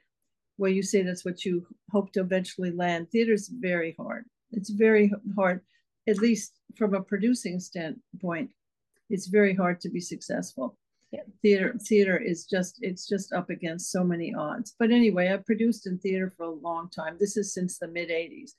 where 0.56 0.70
you 0.70 0.82
say 0.82 1.02
that's 1.02 1.24
what 1.24 1.44
you 1.44 1.66
hope 1.90 2.12
to 2.12 2.20
eventually 2.20 2.70
land. 2.70 3.10
Theater's 3.10 3.48
very 3.48 3.96
hard. 3.98 4.24
It's 4.52 4.70
very 4.70 5.10
hard, 5.36 5.62
at 6.08 6.18
least 6.18 6.52
from 6.76 6.94
a 6.94 7.02
producing 7.02 7.60
standpoint. 7.60 8.50
It's 9.10 9.26
very 9.26 9.54
hard 9.54 9.80
to 9.80 9.90
be 9.90 10.00
successful. 10.00 10.76
Yeah. 11.12 11.20
Theater 11.42 11.76
theater 11.86 12.18
is 12.18 12.44
just 12.44 12.78
it's 12.80 13.06
just 13.06 13.32
up 13.32 13.50
against 13.50 13.92
so 13.92 14.02
many 14.02 14.34
odds. 14.34 14.74
But 14.78 14.90
anyway, 14.90 15.28
I've 15.28 15.46
produced 15.46 15.86
in 15.86 15.98
theater 15.98 16.32
for 16.36 16.44
a 16.44 16.50
long 16.50 16.90
time. 16.90 17.16
This 17.20 17.36
is 17.36 17.54
since 17.54 17.78
the 17.78 17.88
mid 17.88 18.08
80s. 18.08 18.52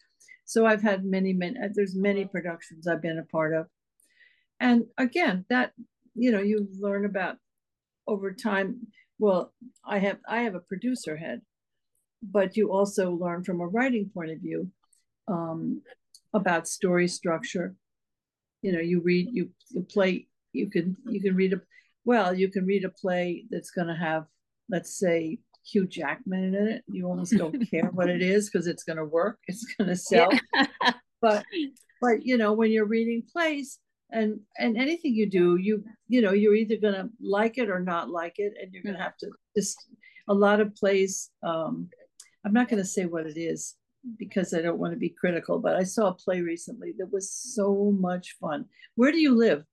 So 0.45 0.65
I've 0.65 0.81
had 0.81 1.03
many, 1.03 1.33
many 1.33 1.57
there's 1.73 1.95
many 1.95 2.25
productions 2.25 2.87
I've 2.87 3.01
been 3.01 3.17
a 3.19 3.23
part 3.23 3.53
of. 3.53 3.67
And 4.59 4.85
again, 4.97 5.45
that 5.49 5.73
you 6.15 6.31
know, 6.31 6.41
you 6.41 6.67
learn 6.79 7.05
about 7.05 7.37
over 8.07 8.31
time. 8.31 8.87
Well, 9.19 9.53
I 9.83 9.99
have 9.99 10.19
I 10.27 10.43
have 10.43 10.55
a 10.55 10.59
producer 10.59 11.17
head, 11.17 11.41
but 12.23 12.55
you 12.55 12.71
also 12.71 13.11
learn 13.11 13.43
from 13.43 13.59
a 13.59 13.67
writing 13.67 14.09
point 14.13 14.31
of 14.31 14.39
view 14.39 14.71
um, 15.27 15.81
about 16.35 16.67
story 16.67 17.07
structure. 17.07 17.75
You 18.61 18.73
know, 18.73 18.79
you 18.79 19.01
read, 19.01 19.29
you, 19.31 19.49
you 19.69 19.81
play, 19.83 20.27
you 20.53 20.69
can 20.69 20.95
you 21.05 21.21
can 21.21 21.35
read 21.35 21.53
a 21.53 21.61
well, 22.03 22.33
you 22.33 22.49
can 22.49 22.65
read 22.65 22.85
a 22.85 22.89
play 22.89 23.45
that's 23.49 23.71
going 23.71 23.87
to 23.87 23.95
have, 23.95 24.25
let's 24.69 24.99
say, 24.99 25.39
Hugh 25.65 25.87
Jackman 25.87 26.53
in 26.53 26.67
it. 26.67 26.83
You 26.87 27.07
almost 27.07 27.35
don't 27.35 27.67
care 27.71 27.89
what 27.91 28.09
it 28.09 28.21
is 28.21 28.49
because 28.49 28.67
it's 28.67 28.83
going 28.83 28.97
to 28.97 29.05
work. 29.05 29.39
It's 29.47 29.65
going 29.77 29.89
to 29.89 29.95
sell. 29.95 30.29
Yeah. 30.53 30.93
but 31.21 31.43
but 32.01 32.25
you 32.25 32.37
know 32.37 32.53
when 32.53 32.71
you're 32.71 32.85
reading 32.85 33.23
plays 33.31 33.79
and 34.11 34.39
and 34.57 34.77
anything 34.77 35.15
you 35.15 35.29
do, 35.29 35.55
you 35.55 35.83
you 36.07 36.21
know 36.21 36.33
you're 36.33 36.55
either 36.55 36.77
going 36.77 36.93
to 36.93 37.09
like 37.21 37.57
it 37.57 37.69
or 37.69 37.79
not 37.79 38.09
like 38.09 38.35
it, 38.37 38.53
and 38.61 38.71
you're 38.71 38.83
going 38.83 38.95
to 38.95 39.01
have 39.01 39.17
to 39.17 39.31
just 39.57 39.77
a 40.27 40.33
lot 40.33 40.59
of 40.59 40.75
plays. 40.75 41.31
Um, 41.43 41.89
I'm 42.45 42.53
not 42.53 42.69
going 42.69 42.81
to 42.81 42.87
say 42.87 43.05
what 43.05 43.25
it 43.25 43.39
is 43.39 43.75
because 44.17 44.53
I 44.53 44.61
don't 44.61 44.77
want 44.77 44.93
to 44.93 44.99
be 44.99 45.09
critical, 45.09 45.59
but 45.59 45.75
I 45.75 45.83
saw 45.83 46.07
a 46.07 46.13
play 46.13 46.41
recently 46.41 46.93
that 46.97 47.11
was 47.11 47.31
so 47.31 47.95
much 47.97 48.35
fun. 48.39 48.65
Where 48.95 49.11
do 49.11 49.19
you 49.19 49.35
live? 49.35 49.63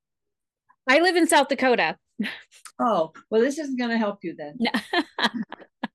I 0.89 0.99
live 0.99 1.15
in 1.15 1.27
South 1.27 1.47
Dakota. 1.47 1.97
Oh, 2.79 3.11
well, 3.29 3.41
this 3.41 3.57
isn't 3.59 3.77
going 3.77 3.91
to 3.91 3.97
help 3.97 4.23
you 4.23 4.35
then. 4.35 4.57
but, 4.91 5.31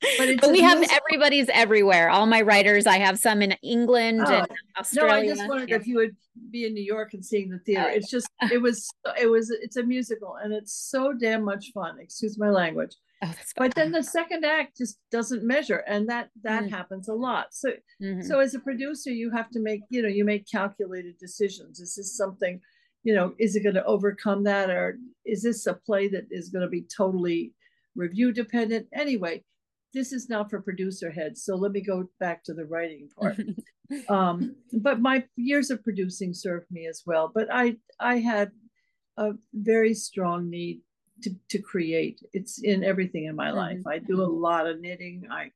but 0.40 0.50
we 0.50 0.60
have 0.60 0.82
everybody's 0.90 1.48
everywhere. 1.48 2.08
All 2.08 2.26
my 2.26 2.40
writers, 2.40 2.86
I 2.86 2.98
have 2.98 3.18
some 3.18 3.42
in 3.42 3.52
England 3.62 4.22
oh. 4.26 4.32
and 4.32 4.46
Australia. 4.78 5.26
No, 5.26 5.32
I 5.32 5.34
just 5.36 5.48
wondered 5.48 5.70
yeah. 5.70 5.76
if 5.76 5.86
you 5.86 5.96
would 5.96 6.16
be 6.50 6.66
in 6.66 6.74
New 6.74 6.82
York 6.82 7.14
and 7.14 7.24
seeing 7.24 7.50
the 7.50 7.58
theater. 7.58 7.88
Oh, 7.88 7.92
it's 7.92 8.10
just, 8.10 8.28
it 8.52 8.62
was, 8.62 8.88
it 9.20 9.26
was, 9.26 9.50
it's 9.50 9.76
a 9.76 9.82
musical 9.82 10.36
and 10.36 10.52
it's 10.52 10.72
so 10.72 11.12
damn 11.12 11.44
much 11.44 11.72
fun. 11.72 11.98
Excuse 12.00 12.38
my 12.38 12.50
language. 12.50 12.94
Oh, 13.22 13.34
but 13.56 13.74
then 13.74 13.90
the 13.90 14.02
second 14.02 14.44
act 14.44 14.76
just 14.76 14.98
doesn't 15.10 15.42
measure, 15.42 15.82
and 15.88 16.08
that 16.08 16.28
that 16.42 16.64
mm. 16.64 16.70
happens 16.70 17.08
a 17.08 17.14
lot. 17.14 17.48
So, 17.52 17.70
mm-hmm. 18.00 18.22
so 18.22 18.38
as 18.38 18.54
a 18.54 18.60
producer, 18.60 19.10
you 19.10 19.30
have 19.32 19.50
to 19.50 19.60
make, 19.60 19.80
you 19.90 20.02
know, 20.02 20.08
you 20.08 20.24
make 20.24 20.46
calculated 20.48 21.18
decisions. 21.18 21.80
Is 21.80 21.96
this 21.96 22.16
something 22.16 22.60
you 23.08 23.14
know, 23.14 23.34
is 23.38 23.56
it 23.56 23.62
going 23.62 23.74
to 23.74 23.84
overcome 23.84 24.44
that? 24.44 24.70
Or 24.70 24.98
is 25.24 25.42
this 25.42 25.66
a 25.66 25.74
play 25.74 26.08
that 26.08 26.26
is 26.30 26.50
going 26.50 26.62
to 26.62 26.68
be 26.68 26.84
totally 26.94 27.52
review 27.94 28.32
dependent? 28.32 28.86
Anyway, 28.92 29.44
this 29.94 30.12
is 30.12 30.28
not 30.28 30.50
for 30.50 30.60
producer 30.60 31.10
heads. 31.10 31.44
So 31.44 31.56
let 31.56 31.72
me 31.72 31.80
go 31.80 32.10
back 32.20 32.44
to 32.44 32.54
the 32.54 32.66
writing 32.66 33.08
part. 33.18 33.38
um, 34.08 34.56
but 34.72 35.00
my 35.00 35.24
years 35.36 35.70
of 35.70 35.82
producing 35.82 36.34
served 36.34 36.66
me 36.70 36.86
as 36.86 37.02
well. 37.06 37.30
But 37.34 37.48
I 37.50 37.76
I 37.98 38.18
had 38.18 38.50
a 39.16 39.32
very 39.54 39.94
strong 39.94 40.50
need 40.50 40.80
to, 41.22 41.30
to 41.50 41.58
create. 41.58 42.20
It's 42.32 42.62
in 42.62 42.84
everything 42.84 43.24
in 43.24 43.36
my 43.36 43.50
life. 43.50 43.78
Mm-hmm. 43.78 43.88
I 43.88 43.98
do 43.98 44.22
a 44.22 44.24
lot 44.24 44.66
of 44.66 44.80
knitting. 44.80 45.26
I 45.30 45.50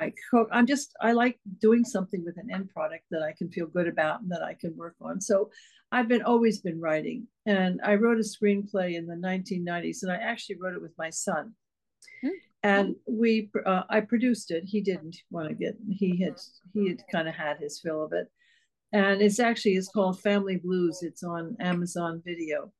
I 0.00 0.12
cook. 0.30 0.48
I'm 0.52 0.66
just 0.66 0.94
I 1.00 1.12
like 1.12 1.38
doing 1.60 1.84
something 1.84 2.24
with 2.24 2.36
an 2.36 2.50
end 2.52 2.70
product 2.70 3.04
that 3.10 3.22
I 3.22 3.32
can 3.32 3.50
feel 3.50 3.66
good 3.66 3.88
about 3.88 4.20
and 4.20 4.30
that 4.30 4.42
I 4.42 4.54
can 4.54 4.76
work 4.76 4.94
on. 5.00 5.20
So 5.20 5.50
I've 5.90 6.08
been 6.08 6.22
always 6.22 6.60
been 6.60 6.80
writing, 6.80 7.26
and 7.46 7.80
I 7.82 7.94
wrote 7.94 8.18
a 8.18 8.20
screenplay 8.20 8.96
in 8.96 9.06
the 9.06 9.14
1990s, 9.14 10.02
and 10.02 10.12
I 10.12 10.16
actually 10.16 10.56
wrote 10.56 10.74
it 10.74 10.82
with 10.82 10.96
my 10.98 11.10
son. 11.10 11.54
Mm-hmm. 12.24 12.34
And 12.64 12.96
we, 13.08 13.50
uh, 13.64 13.84
I 13.88 14.00
produced 14.00 14.50
it. 14.50 14.64
He 14.66 14.80
didn't 14.80 15.16
want 15.30 15.48
to 15.48 15.54
get. 15.54 15.76
He 15.88 16.22
had 16.22 16.36
he 16.74 16.88
had 16.88 17.02
kind 17.10 17.28
of 17.28 17.34
had 17.34 17.58
his 17.58 17.80
fill 17.80 18.04
of 18.04 18.12
it, 18.12 18.28
and 18.92 19.20
it's 19.20 19.40
actually 19.40 19.72
it's 19.72 19.88
called 19.88 20.20
Family 20.20 20.56
Blues. 20.56 21.02
It's 21.02 21.24
on 21.24 21.56
Amazon 21.60 22.22
Video, 22.24 22.72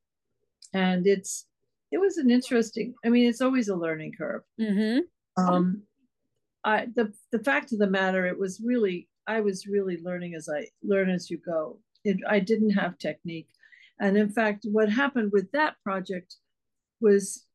and 0.73 1.05
it's 1.05 1.47
it 1.91 1.99
was 1.99 2.17
an 2.17 2.29
interesting. 2.29 2.93
I 3.05 3.09
mean, 3.09 3.27
it's 3.27 3.41
always 3.41 3.69
a 3.69 3.75
learning 3.75 4.13
curve. 4.17 4.41
Mm-hmm. 4.59 5.43
Um, 5.43 5.83
I 6.63 6.87
the 6.95 7.13
the 7.31 7.39
fact 7.39 7.71
of 7.71 7.79
the 7.79 7.89
matter, 7.89 8.25
it 8.25 8.37
was 8.37 8.61
really 8.63 9.07
I 9.27 9.41
was 9.41 9.67
really 9.67 9.97
learning 10.01 10.35
as 10.35 10.49
I 10.49 10.67
learn 10.83 11.09
as 11.09 11.29
you 11.29 11.37
go. 11.37 11.79
It, 12.03 12.17
I 12.27 12.39
didn't 12.39 12.71
have 12.71 12.97
technique, 12.97 13.49
and 13.99 14.17
in 14.17 14.29
fact, 14.29 14.65
what 14.71 14.89
happened 14.89 15.31
with 15.31 15.51
that 15.51 15.75
project 15.83 16.35
was 17.01 17.45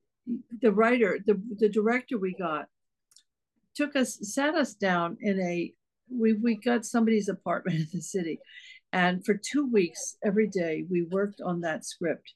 the 0.61 0.73
writer, 0.73 1.19
the 1.27 1.41
the 1.59 1.69
director 1.69 2.19
we 2.19 2.35
got, 2.35 2.67
took 3.75 3.95
us 3.97 4.19
sat 4.23 4.55
us 4.55 4.75
down 4.75 5.17
in 5.21 5.41
a 5.41 5.73
we 6.11 6.33
we 6.35 6.57
got 6.57 6.85
somebody's 6.85 7.29
apartment 7.29 7.77
in 7.81 7.89
the 7.93 8.03
city, 8.03 8.41
and 8.93 9.25
for 9.25 9.35
two 9.35 9.67
weeks 9.71 10.17
every 10.25 10.49
day 10.49 10.85
we 10.91 11.03
worked 11.03 11.41
on 11.41 11.61
that 11.61 11.85
script 11.85 12.35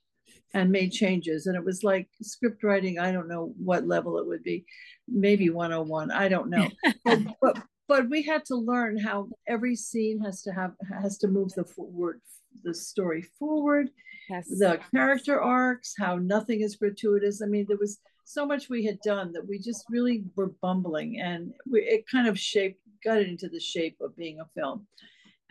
and 0.55 0.71
made 0.71 0.93
changes. 0.93 1.47
And 1.47 1.57
it 1.57 1.65
was 1.65 1.83
like 1.85 2.09
script 2.23 2.63
writing, 2.63 2.99
I 2.99 3.13
don't 3.13 3.29
know 3.29 3.53
what 3.59 3.87
level 3.87 4.19
it 4.19 4.27
would 4.27 4.43
be, 4.43 4.65
maybe 5.07 5.51
101, 5.51 6.11
I 6.11 6.29
don't 6.29 6.51
know. 6.51 6.69
but, 7.05 7.19
but, 7.41 7.63
but 7.89 8.11
we 8.11 8.23
had 8.23 8.45
to 8.47 8.55
learn 8.55 8.99
how 8.99 9.29
every 9.47 9.75
scene 9.75 10.21
has 10.21 10.43
to 10.43 10.53
have 10.53 10.73
has 11.03 11.19
to 11.19 11.29
move 11.29 11.53
the 11.55 11.65
forward 11.65 12.21
the 12.65 12.75
story 12.75 13.23
forward 13.39 13.89
yes. 14.29 14.49
the 14.49 14.81
character 14.95 15.41
arcs 15.41 15.95
how 15.99 16.17
nothing 16.17 16.61
is 16.61 16.77
gratuitous 16.77 17.41
i 17.43 17.47
mean 17.47 17.65
there 17.69 17.79
was 17.79 17.99
so 18.25 18.45
much 18.45 18.69
we 18.69 18.85
had 18.85 18.99
done 19.01 19.33
that 19.33 19.49
we 19.49 19.59
just 19.59 19.85
really 19.89 20.25
were 20.37 20.53
bumbling 20.61 21.21
and 21.21 21.53
we, 21.71 21.81
it 21.81 22.05
kind 22.11 22.29
of 22.29 22.39
shaped 22.39 22.81
got 23.05 23.19
it 23.19 23.29
into 23.29 23.49
the 23.49 23.61
shape 23.61 23.97
of 24.01 24.17
being 24.17 24.41
a 24.41 24.61
film 24.61 24.87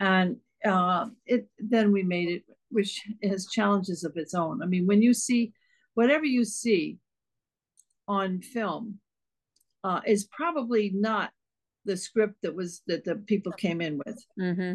and 0.00 0.36
uh, 0.64 1.06
it 1.26 1.48
then 1.58 1.92
we 1.92 2.02
made 2.02 2.28
it 2.28 2.42
which 2.70 3.02
has 3.22 3.46
challenges 3.46 4.04
of 4.04 4.16
its 4.16 4.34
own. 4.34 4.62
I 4.62 4.66
mean, 4.66 4.86
when 4.86 5.02
you 5.02 5.14
see 5.14 5.52
whatever 5.94 6.24
you 6.24 6.44
see 6.44 6.98
on 8.06 8.40
film 8.40 8.98
uh, 9.84 10.00
is 10.06 10.28
probably 10.30 10.90
not 10.94 11.30
the 11.84 11.96
script 11.96 12.36
that 12.42 12.54
was 12.54 12.82
that 12.86 13.04
the 13.04 13.16
people 13.16 13.52
came 13.52 13.80
in 13.80 13.98
with. 13.98 14.24
Mm-hmm. 14.38 14.74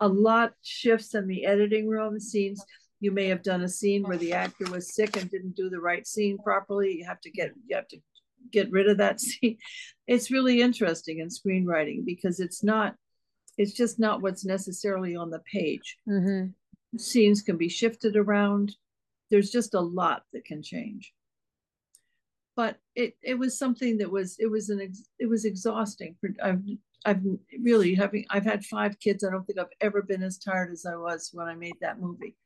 A 0.00 0.08
lot 0.08 0.52
shifts 0.62 1.14
in 1.14 1.26
the 1.26 1.46
editing 1.46 1.88
room 1.88 2.18
scenes. 2.18 2.64
You 3.00 3.12
may 3.12 3.28
have 3.28 3.42
done 3.42 3.62
a 3.62 3.68
scene 3.68 4.02
where 4.02 4.16
the 4.16 4.32
actor 4.32 4.70
was 4.70 4.94
sick 4.94 5.16
and 5.16 5.30
didn't 5.30 5.56
do 5.56 5.68
the 5.68 5.80
right 5.80 6.06
scene 6.06 6.38
properly. 6.38 6.96
You 6.98 7.06
have 7.06 7.20
to 7.22 7.30
get 7.30 7.52
you 7.66 7.76
have 7.76 7.88
to 7.88 7.98
get 8.50 8.70
rid 8.70 8.88
of 8.88 8.98
that 8.98 9.20
scene. 9.26 9.58
It's 10.06 10.30
really 10.30 10.60
interesting 10.60 11.18
in 11.20 11.28
screenwriting 11.28 12.04
because 12.04 12.40
it's 12.40 12.64
not 12.64 12.94
it's 13.56 13.72
just 13.72 14.00
not 14.00 14.22
what's 14.22 14.44
necessarily 14.44 15.14
on 15.14 15.30
the 15.30 15.40
page. 15.52 15.98
Mm-hmm 16.08 16.50
scenes 16.96 17.42
can 17.42 17.56
be 17.56 17.68
shifted 17.68 18.16
around. 18.16 18.76
There's 19.30 19.50
just 19.50 19.74
a 19.74 19.80
lot 19.80 20.24
that 20.32 20.44
can 20.44 20.62
change. 20.62 21.12
But 22.56 22.78
it 22.94 23.16
it 23.22 23.34
was 23.34 23.58
something 23.58 23.98
that 23.98 24.10
was 24.10 24.36
it 24.38 24.50
was 24.50 24.70
an 24.70 24.80
ex, 24.80 25.02
it 25.18 25.26
was 25.26 25.44
exhausting. 25.44 26.14
For 26.20 26.30
I've 26.42 26.62
I've 27.04 27.22
really 27.60 27.94
having 27.94 28.24
I've 28.30 28.44
had 28.44 28.64
five 28.64 28.98
kids. 29.00 29.24
I 29.24 29.30
don't 29.30 29.44
think 29.44 29.58
I've 29.58 29.66
ever 29.80 30.02
been 30.02 30.22
as 30.22 30.38
tired 30.38 30.70
as 30.72 30.86
I 30.86 30.94
was 30.94 31.30
when 31.32 31.48
I 31.48 31.54
made 31.54 31.74
that 31.80 32.00
movie, 32.00 32.36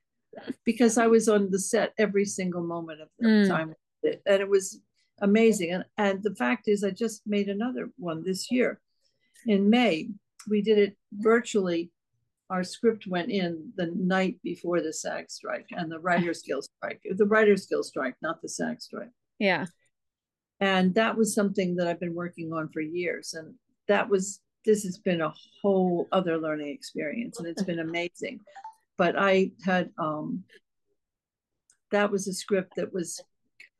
because 0.65 0.97
I 0.97 1.09
was 1.09 1.29
on 1.29 1.51
the 1.51 1.59
set 1.59 1.93
every 1.99 2.25
single 2.25 2.63
moment 2.63 3.03
of 3.03 3.09
the 3.19 3.29
mm. 3.29 3.49
time, 3.49 3.75
and 4.03 4.41
it 4.41 4.49
was 4.49 4.81
amazing. 5.21 5.73
And 5.73 5.85
and 5.99 6.23
the 6.23 6.35
fact 6.35 6.69
is, 6.69 6.85
I 6.85 6.91
just 6.91 7.23
made 7.27 7.49
another 7.49 7.91
one 7.99 8.25
this 8.25 8.51
year, 8.51 8.81
in 9.47 9.69
May. 9.69 10.09
We 10.49 10.63
did 10.63 10.79
it 10.79 10.97
virtually 11.13 11.91
our 12.51 12.65
script 12.65 13.07
went 13.07 13.31
in 13.31 13.73
the 13.77 13.93
night 13.95 14.39
before 14.43 14.81
the 14.81 14.93
SAG 14.93 15.31
strike 15.31 15.67
and 15.71 15.91
the 15.91 15.99
writers 15.99 16.43
guild 16.47 16.65
strike. 16.65 17.01
The 17.05 17.27
writers 17.27 17.67
guild 17.67 17.85
strike, 17.85 18.15
not 18.23 18.41
the 18.41 18.49
SAG 18.49 18.81
strike. 18.81 19.11
Yeah. 19.39 19.67
And 20.61 20.95
that 20.95 21.17
was 21.17 21.35
something 21.35 21.77
that 21.77 21.87
I've 21.87 22.01
been 22.01 22.15
working 22.15 22.53
on 22.53 22.71
for 22.71 22.81
years. 22.81 23.35
And 23.35 23.55
that 23.87 24.09
was 24.09 24.41
this 24.65 24.83
has 24.85 24.99
been 24.99 25.21
a 25.21 25.33
whole 25.63 26.09
other 26.13 26.37
learning 26.37 26.69
experience 26.69 27.39
and 27.39 27.49
it's 27.49 27.63
been 27.63 27.79
amazing. 27.79 28.41
But 28.97 29.15
I 29.17 29.53
had 29.65 29.91
um 29.99 30.45
that 31.91 32.11
was 32.11 32.29
a 32.29 32.35
script 32.35 32.75
that 32.77 32.93
was 32.93 33.21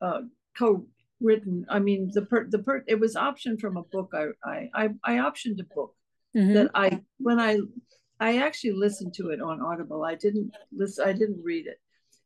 uh, 0.01 0.21
co-written. 0.57 1.65
I 1.69 1.79
mean, 1.79 2.09
the 2.13 2.23
per 2.23 2.47
the 2.49 2.59
per 2.59 2.83
it 2.87 2.99
was 2.99 3.15
optioned 3.15 3.59
from 3.59 3.77
a 3.77 3.83
book. 3.83 4.13
I 4.13 4.27
I 4.43 4.69
I, 4.73 4.89
I 5.03 5.13
optioned 5.15 5.59
a 5.59 5.75
book 5.75 5.93
mm-hmm. 6.35 6.53
that 6.53 6.71
I 6.73 7.01
when 7.17 7.39
I 7.39 7.59
I 8.19 8.37
actually 8.37 8.73
listened 8.73 9.13
to 9.15 9.29
it 9.29 9.41
on 9.41 9.61
Audible. 9.61 10.03
I 10.03 10.15
didn't 10.15 10.51
listen, 10.75 11.07
I 11.07 11.13
didn't 11.13 11.43
read 11.43 11.67
it, 11.67 11.79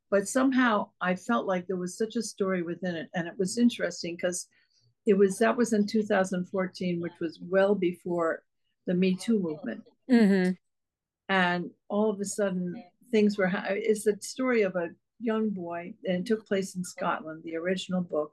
but 0.09 0.27
somehow 0.27 0.89
I 0.99 1.15
felt 1.15 1.45
like 1.45 1.67
there 1.67 1.75
was 1.75 1.97
such 1.97 2.15
a 2.15 2.23
story 2.23 2.63
within 2.63 2.95
it, 2.95 3.09
and 3.13 3.27
it 3.27 3.37
was 3.37 3.57
interesting 3.57 4.15
because 4.15 4.47
it 5.05 5.13
was 5.17 5.37
that 5.39 5.55
was 5.55 5.73
in 5.73 5.85
2014, 5.85 6.99
which 6.99 7.13
was 7.21 7.39
well 7.41 7.75
before 7.75 8.43
the 8.87 8.93
Me 8.93 9.15
Too 9.15 9.39
movement, 9.39 9.83
mm-hmm. 10.09 10.51
and 11.29 11.69
all 11.89 12.09
of 12.09 12.19
a 12.19 12.25
sudden 12.25 12.83
things 13.11 13.37
were. 13.37 13.51
It's 13.69 14.03
the 14.03 14.17
story 14.21 14.63
of 14.63 14.75
a 14.75 14.89
young 15.19 15.51
boy, 15.51 15.93
and 16.05 16.19
it 16.21 16.25
took 16.25 16.47
place 16.47 16.75
in 16.75 16.83
Scotland, 16.83 17.43
the 17.43 17.55
original 17.55 18.01
book, 18.01 18.31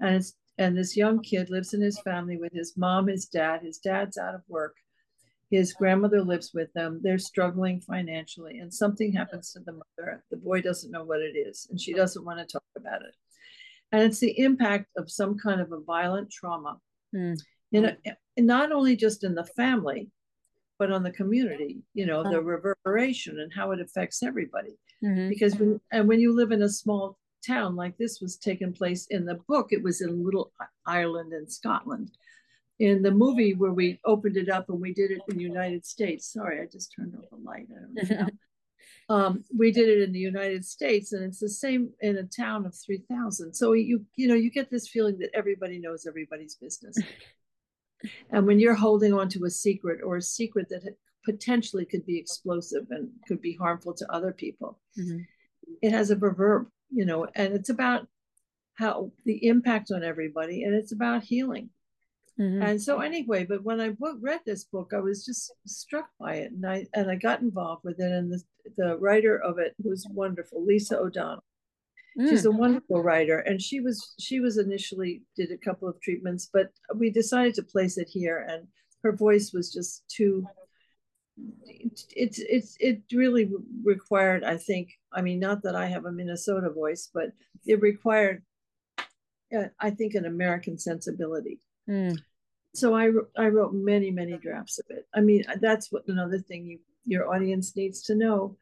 and 0.00 0.16
it's 0.16 0.34
and 0.58 0.76
this 0.76 0.96
young 0.96 1.22
kid 1.22 1.50
lives 1.50 1.72
in 1.74 1.80
his 1.80 2.00
family 2.00 2.36
with 2.36 2.52
his 2.52 2.76
mom, 2.76 3.06
his 3.06 3.26
dad. 3.26 3.62
His 3.62 3.78
dad's 3.78 4.18
out 4.18 4.34
of 4.34 4.42
work 4.48 4.74
his 5.50 5.72
grandmother 5.72 6.22
lives 6.22 6.52
with 6.52 6.72
them. 6.74 7.00
They're 7.02 7.18
struggling 7.18 7.80
financially, 7.80 8.58
and 8.58 8.72
something 8.72 9.12
happens 9.12 9.52
to 9.52 9.60
the 9.60 9.72
mother. 9.72 10.24
The 10.30 10.36
boy 10.36 10.60
doesn't 10.60 10.90
know 10.90 11.04
what 11.04 11.20
it 11.20 11.36
is, 11.36 11.66
and 11.70 11.80
she 11.80 11.94
doesn't 11.94 12.24
want 12.24 12.38
to 12.38 12.52
talk 12.52 12.64
about 12.76 13.02
it. 13.02 13.14
And 13.92 14.02
it's 14.02 14.18
the 14.18 14.38
impact 14.38 14.86
of 14.96 15.10
some 15.10 15.38
kind 15.38 15.60
of 15.60 15.72
a 15.72 15.80
violent 15.80 16.30
trauma, 16.30 16.78
mm. 17.14 17.38
in 17.72 17.84
a, 17.86 17.96
not 18.36 18.72
only 18.72 18.96
just 18.96 19.24
in 19.24 19.34
the 19.34 19.44
family, 19.44 20.10
but 20.78 20.92
on 20.92 21.02
the 21.02 21.10
community, 21.10 21.82
you 21.94 22.06
know, 22.06 22.22
the 22.22 22.40
reverberation 22.40 23.40
and 23.40 23.52
how 23.52 23.72
it 23.72 23.80
affects 23.80 24.22
everybody. 24.22 24.78
Mhm. 25.02 25.28
Because 25.28 25.56
when 25.56 25.80
and 25.90 26.08
when 26.08 26.20
you 26.20 26.32
live 26.32 26.52
in 26.52 26.62
a 26.62 26.68
small 26.68 27.18
town 27.44 27.76
like 27.76 27.96
this 27.96 28.20
was 28.20 28.36
taking 28.36 28.72
place 28.72 29.06
in 29.06 29.24
the 29.24 29.38
book, 29.48 29.72
it 29.72 29.82
was 29.82 30.00
in 30.00 30.24
little 30.24 30.52
island 30.86 31.32
in 31.32 31.48
Scotland. 31.48 32.10
In 32.78 33.02
the 33.02 33.10
movie 33.10 33.54
where 33.54 33.72
we 33.72 33.98
opened 34.04 34.36
it 34.36 34.48
up 34.48 34.68
and 34.68 34.80
we 34.80 34.92
did 34.94 35.10
it 35.10 35.20
in 35.28 35.36
the 35.36 35.42
United 35.42 35.84
States. 35.84 36.32
Sorry, 36.32 36.60
I 36.60 36.66
just 36.66 36.94
turned 36.94 37.14
off 37.16 37.28
the 37.30 37.36
light. 37.36 37.66
I 37.70 38.06
don't 38.06 38.10
know. 38.10 38.28
um, 39.14 39.44
we 39.56 39.72
did 39.72 39.88
it 39.88 40.02
in 40.02 40.12
the 40.12 40.18
United 40.20 40.64
States, 40.64 41.12
and 41.12 41.24
it's 41.24 41.40
the 41.40 41.48
same 41.48 41.90
in 42.00 42.18
a 42.18 42.22
town 42.22 42.66
of 42.66 42.74
three 42.76 43.02
thousand. 43.10 43.54
So 43.54 43.72
you 43.72 44.04
you 44.14 44.28
know 44.28 44.34
you 44.36 44.50
get 44.50 44.70
this 44.70 44.88
feeling 44.88 45.18
that 45.18 45.30
everybody 45.34 45.80
knows 45.80 46.06
everybody's 46.06 46.54
business, 46.54 46.96
and 48.30 48.46
when 48.46 48.60
you're 48.60 48.74
holding 48.74 49.12
on 49.12 49.28
to 49.30 49.44
a 49.44 49.50
secret 49.50 50.00
or 50.04 50.16
a 50.16 50.22
secret 50.22 50.68
that 50.68 50.82
potentially 51.24 51.84
could 51.84 52.06
be 52.06 52.16
explosive 52.16 52.86
and 52.90 53.10
could 53.26 53.40
be 53.42 53.54
harmful 53.54 53.92
to 53.94 54.06
other 54.12 54.32
people, 54.32 54.78
Mhm. 54.96 55.26
it 55.82 55.90
has 55.90 56.10
a 56.12 56.16
reverb, 56.16 56.66
you 56.90 57.04
know, 57.04 57.26
and 57.34 57.54
it's 57.54 57.70
about 57.70 58.06
how 58.74 59.10
the 59.24 59.46
impact 59.46 59.90
on 59.90 60.04
everybody, 60.04 60.62
and 60.62 60.74
it's 60.74 60.92
about 60.92 61.24
healing. 61.24 61.70
Mhm. 62.38 62.62
And 62.62 62.80
so 62.82 63.00
anyway, 63.00 63.44
but 63.44 63.64
when 63.64 63.80
I 63.80 63.90
book, 63.90 64.18
read 64.20 64.40
this 64.44 64.64
book, 64.64 64.92
I 64.94 65.00
was 65.00 65.24
just 65.24 65.52
struck 65.66 66.08
by 66.18 66.36
it, 66.36 66.52
and 66.52 66.64
I 66.64 66.86
and 66.94 67.10
I 67.10 67.16
got 67.16 67.40
involved 67.40 67.84
with 67.84 67.98
it. 68.00 68.12
And 68.12 68.32
the 68.32 68.42
the 68.76 68.96
writer 68.98 69.36
of 69.38 69.58
it 69.58 69.74
was 69.82 70.06
wonderful, 70.10 70.64
Lisa 70.64 70.98
O'Donnell. 70.98 71.44
She's 72.28 72.44
Mm. 72.44 72.54
a 72.54 72.58
wonderful 72.58 73.02
writer, 73.02 73.38
and 73.40 73.60
she 73.60 73.80
was 73.80 74.14
she 74.18 74.40
was 74.40 74.58
initially 74.58 75.22
did 75.36 75.50
a 75.52 75.58
couple 75.58 75.88
of 75.88 76.00
treatments, 76.00 76.48
but 76.52 76.70
we 76.94 77.10
decided 77.10 77.54
to 77.54 77.62
place 77.62 77.98
it 77.98 78.08
here, 78.08 78.38
and 78.48 78.68
her 79.02 79.12
voice 79.12 79.52
was 79.52 79.72
just 79.72 80.06
too. 80.08 80.46
It's 81.66 82.40
it's 82.48 82.76
it 82.80 83.02
really 83.12 83.50
required, 83.84 84.42
I 84.44 84.56
think. 84.58 84.90
I 85.12 85.22
mean, 85.22 85.38
not 85.40 85.62
that 85.62 85.76
I 85.76 85.86
have 85.86 86.04
a 86.06 86.12
Minnesota 86.12 86.70
voice, 86.70 87.08
but 87.12 87.32
it 87.66 87.80
required, 87.80 88.42
uh, 89.56 89.68
I 89.78 89.90
think, 89.90 90.14
an 90.14 90.24
American 90.24 90.78
sensibility 90.78 91.60
Mm. 91.88 92.18
so 92.74 92.94
I 92.94 93.10
I 93.36 93.48
wrote 93.48 93.72
many 93.72 94.10
many 94.10 94.36
drafts 94.36 94.78
of 94.78 94.86
it. 94.90 95.06
I 95.14 95.20
mean 95.20 95.44
that's 95.60 95.90
what 95.90 96.04
another 96.08 96.38
thing 96.38 96.66
you 96.66 96.78
your 97.06 97.32
audience 97.32 97.74
needs 97.74 98.02
to 98.02 98.14
know 98.14 98.56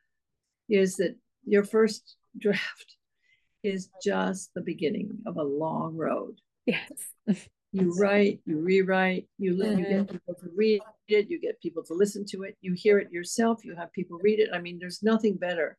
is 0.68 0.96
that 0.96 1.16
your 1.44 1.64
first 1.64 2.16
draft 2.38 2.96
is 3.62 3.88
just 4.02 4.54
the 4.54 4.60
beginning 4.60 5.18
of 5.26 5.36
a 5.38 5.42
long 5.42 5.96
road. 5.96 6.40
Yes. 6.66 6.92
You 7.72 7.92
write, 7.98 8.40
you 8.46 8.60
rewrite, 8.60 9.26
you 9.38 9.56
li- 9.56 9.70
you 9.80 9.86
get 9.88 10.08
people 10.10 10.34
to 10.34 10.48
read 10.54 10.82
it, 11.08 11.28
you 11.28 11.40
get 11.40 11.60
people 11.60 11.82
to 11.84 11.94
listen 11.94 12.24
to 12.26 12.42
it, 12.44 12.56
you 12.60 12.74
hear 12.74 12.98
it 13.00 13.10
yourself, 13.10 13.64
you 13.64 13.74
have 13.74 13.92
people 13.92 14.18
read 14.22 14.38
it. 14.38 14.50
I 14.52 14.60
mean, 14.60 14.78
there's 14.78 15.02
nothing 15.02 15.36
better 15.36 15.76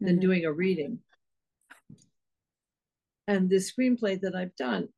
than 0.00 0.16
Mhm. 0.16 0.20
doing 0.22 0.44
a 0.46 0.52
reading. 0.52 1.00
And 3.28 3.48
the 3.50 3.56
screenplay 3.56 4.20
that 4.22 4.34
I've 4.34 4.56
done 4.56 4.88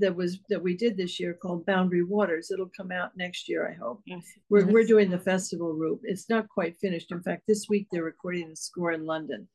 that 0.00 0.14
was 0.14 0.38
that 0.48 0.62
we 0.62 0.76
did 0.76 0.96
this 0.96 1.18
year 1.20 1.34
called 1.34 1.66
Boundary 1.66 2.02
Waters. 2.04 2.50
It'll 2.50 2.70
come 2.76 2.90
out 2.92 3.16
next 3.16 3.48
year, 3.48 3.68
I 3.68 3.74
hope. 3.74 4.02
Yes. 4.06 4.24
We're 4.48 4.64
Mhm. 4.64 4.72
we're 4.72 4.86
doing 4.86 5.10
the 5.10 5.18
festival 5.18 5.72
route. 5.72 6.00
It's 6.04 6.28
not 6.28 6.48
quite 6.48 6.76
finished. 6.78 7.10
In 7.12 7.22
fact, 7.22 7.46
this 7.46 7.68
week 7.68 7.88
they're 7.90 8.04
recording 8.04 8.48
the 8.48 8.56
score 8.56 8.92
in 8.92 9.04
London, 9.06 9.48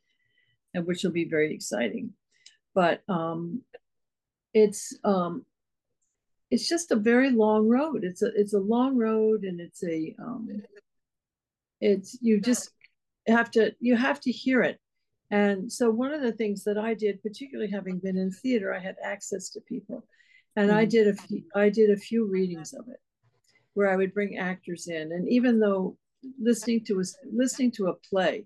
and 0.74 0.86
which 0.86 1.04
will 1.04 1.12
be 1.12 1.26
very 1.26 1.54
exciting. 1.54 2.14
But 2.74 3.04
um, 3.10 3.64
it's 4.54 4.98
um, 5.04 5.46
it's 6.52 6.68
just 6.68 6.92
a 6.92 6.96
very 6.96 7.30
long 7.32 7.68
road. 7.68 8.04
It's 8.04 8.22
a 8.22 8.28
it's 8.36 8.54
a 8.54 8.60
long 8.60 8.96
road, 8.98 9.44
and 9.44 9.60
it's 9.60 9.84
a 9.84 10.16
um, 10.20 10.64
it's 11.82 12.18
you 12.22 12.40
just 12.40 12.72
have 13.28 13.52
to 13.52 13.76
you 13.80 13.96
have 13.96 14.20
to 14.22 14.32
hear 14.32 14.62
it. 14.62 14.80
And 15.30 15.70
so 15.70 15.90
one 15.90 16.14
of 16.14 16.22
the 16.22 16.32
things 16.32 16.64
that 16.64 16.78
I 16.78 16.94
did, 16.94 17.22
particularly 17.22 17.70
having 17.70 18.00
been 18.00 18.18
in 18.18 18.32
theater, 18.32 18.74
I 18.74 18.80
had 18.80 18.96
access 19.04 19.50
to 19.50 19.60
people, 19.62 20.08
and 20.58 20.72
I 20.72 20.86
Mhm. 20.86 20.90
did 20.90 21.08
a 21.08 21.16
few 21.16 21.44
I 21.56 21.70
did 21.70 21.90
a 21.92 21.98
few 22.10 22.26
readings 22.26 22.74
of 22.74 22.88
it, 22.90 23.00
where 23.76 23.90
I 23.90 23.96
would 23.96 24.14
bring 24.14 24.38
actors 24.38 24.88
in, 24.88 25.12
and 25.16 25.28
even 25.30 25.60
though 25.60 25.98
listening 26.40 26.84
to 26.86 27.00
a 27.00 27.04
listening 27.42 27.72
to 27.78 27.88
a 27.88 27.96
play 28.10 28.46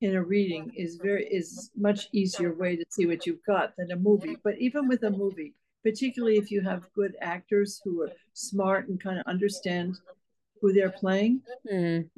in 0.00 0.16
a 0.16 0.22
reading 0.34 0.72
is 0.84 0.96
very 0.96 1.24
is 1.26 1.70
much 1.76 2.08
easier 2.12 2.52
way 2.54 2.74
to 2.74 2.84
see 2.88 3.06
what 3.06 3.26
you've 3.26 3.44
got 3.44 3.76
than 3.76 3.90
a 3.92 3.96
movie. 3.96 4.36
But 4.42 4.58
even 4.58 4.88
with 4.88 5.02
a 5.04 5.10
movie, 5.10 5.54
particularly 5.84 6.38
if 6.38 6.50
you 6.50 6.62
have 6.62 6.90
good 6.94 7.14
actors 7.20 7.80
who 7.84 8.02
are 8.02 8.12
smart 8.32 8.88
and 8.88 8.98
kind 8.98 9.18
of 9.20 9.26
understand 9.26 9.98
who 10.60 10.72
they're 10.72 10.98
playing, 11.04 11.42
Mm. 11.70 12.08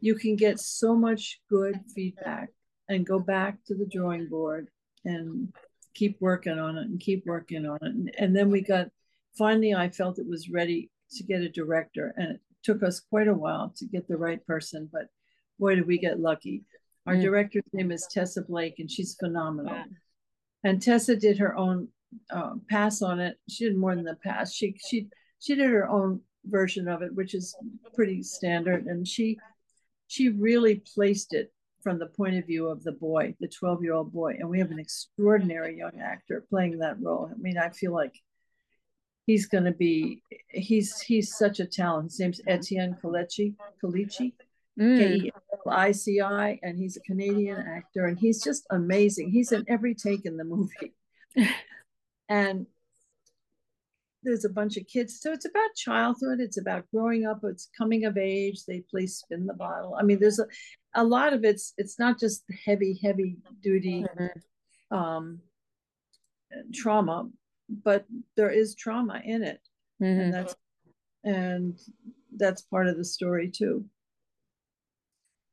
you 0.00 0.14
can 0.14 0.36
get 0.36 0.60
so 0.60 0.94
much 0.94 1.40
good 1.48 1.76
feedback 1.94 2.48
and 2.88 3.04
go 3.06 3.18
back 3.18 3.62
to 3.64 3.74
the 3.74 3.86
drawing 3.86 4.26
board 4.28 4.68
and 5.04 5.52
keep 5.94 6.16
working 6.20 6.58
on 6.58 6.76
it 6.76 6.86
and 6.86 7.00
keep 7.00 7.24
working 7.26 7.66
on 7.66 7.76
it. 7.76 7.82
And, 7.82 8.14
and 8.18 8.36
then 8.36 8.50
we 8.50 8.60
got 8.60 8.88
finally 9.38 9.74
I 9.74 9.88
felt 9.90 10.18
it 10.18 10.28
was 10.28 10.48
ready 10.50 10.90
to 11.12 11.24
get 11.24 11.42
a 11.42 11.48
director 11.48 12.12
and 12.16 12.32
it 12.32 12.40
took 12.62 12.82
us 12.82 13.00
quite 13.00 13.28
a 13.28 13.34
while 13.34 13.72
to 13.76 13.86
get 13.86 14.08
the 14.08 14.16
right 14.16 14.44
person, 14.46 14.88
but 14.92 15.06
boy 15.58 15.76
did 15.76 15.86
we 15.86 15.98
get 15.98 16.20
lucky. 16.20 16.64
Our 17.06 17.14
Mm. 17.16 17.22
director's 17.22 17.64
name 17.72 17.92
is 17.92 18.06
Tessa 18.10 18.42
Blake 18.42 18.78
and 18.78 18.90
she's 18.90 19.14
phenomenal. 19.14 19.74
Wow. 19.74 19.84
And 20.64 20.80
Tessa 20.80 21.14
did 21.16 21.38
her 21.38 21.54
own 21.56 21.88
uh, 22.30 22.54
pass 22.70 23.02
on 23.02 23.20
it. 23.20 23.38
She 23.48 23.64
did 23.64 23.76
more 23.76 23.94
than 23.94 24.04
the 24.04 24.16
pass. 24.16 24.52
She 24.54 24.76
she 24.88 25.08
she 25.40 25.54
did 25.54 25.70
her 25.70 25.88
own 25.88 26.20
version 26.46 26.88
of 26.88 27.02
it, 27.02 27.14
which 27.14 27.34
is 27.34 27.54
pretty 27.94 28.22
standard. 28.22 28.86
And 28.86 29.06
she 29.06 29.38
she 30.06 30.30
really 30.30 30.76
placed 30.94 31.34
it 31.34 31.52
from 31.84 32.00
the 32.00 32.06
point 32.06 32.36
of 32.36 32.46
view 32.46 32.66
of 32.66 32.82
the 32.82 32.92
boy, 32.92 33.36
the 33.38 33.46
12 33.46 33.84
year 33.84 33.92
old 33.92 34.12
boy. 34.12 34.36
And 34.40 34.48
we 34.48 34.58
have 34.58 34.72
an 34.72 34.80
extraordinary 34.80 35.78
young 35.78 36.00
actor 36.00 36.44
playing 36.50 36.78
that 36.78 37.00
role. 37.00 37.30
I 37.30 37.36
mean, 37.38 37.58
I 37.58 37.68
feel 37.68 37.92
like 37.92 38.14
he's 39.26 39.46
going 39.46 39.64
to 39.64 39.72
be, 39.72 40.22
he's, 40.48 41.00
he's 41.00 41.36
such 41.36 41.60
a 41.60 41.66
talent. 41.66 42.10
His 42.10 42.18
name's 42.18 42.40
Etienne 42.48 42.96
Kelici, 43.00 43.54
Kelici, 43.80 44.32
Mm. 44.78 44.98
K-E-L-I-C-I, 44.98 46.58
and 46.62 46.76
he's 46.76 46.96
a 46.96 47.00
Canadian 47.00 47.58
actor 47.58 48.06
and 48.06 48.18
he's 48.18 48.42
just 48.42 48.66
amazing. 48.70 49.30
He's 49.30 49.52
in 49.52 49.64
every 49.68 49.94
take 49.94 50.26
in 50.26 50.36
the 50.36 50.44
movie. 50.44 50.94
and 52.28 52.66
there's 54.24 54.44
a 54.44 54.48
bunch 54.48 54.76
of 54.76 54.86
kids. 54.86 55.20
So 55.20 55.32
it's 55.32 55.44
about 55.44 55.74
childhood. 55.76 56.40
It's 56.40 56.58
about 56.58 56.86
growing 56.92 57.26
up. 57.26 57.40
It's 57.44 57.68
coming 57.76 58.04
of 58.04 58.16
age. 58.16 58.64
They 58.66 58.82
play 58.90 59.06
spin 59.06 59.46
the 59.46 59.54
bottle. 59.54 59.96
I 59.98 60.02
mean, 60.02 60.18
there's 60.18 60.38
a, 60.38 60.46
a 60.94 61.04
lot 61.04 61.32
of 61.32 61.44
it's, 61.44 61.72
it's 61.76 61.98
not 61.98 62.18
just 62.18 62.44
heavy, 62.64 62.98
heavy 63.02 63.36
duty 63.62 64.04
Mhm. 64.16 64.30
um, 64.90 65.40
trauma, 66.72 67.28
but 67.68 68.06
there 68.36 68.50
is 68.50 68.74
trauma 68.74 69.20
in 69.24 69.42
it. 69.42 69.60
Mhm. 70.00 70.20
And 70.20 70.34
that's, 70.34 70.56
and 71.24 71.78
that's 72.36 72.62
part 72.62 72.86
of 72.86 72.96
the 72.96 73.04
story 73.04 73.50
too. 73.50 73.88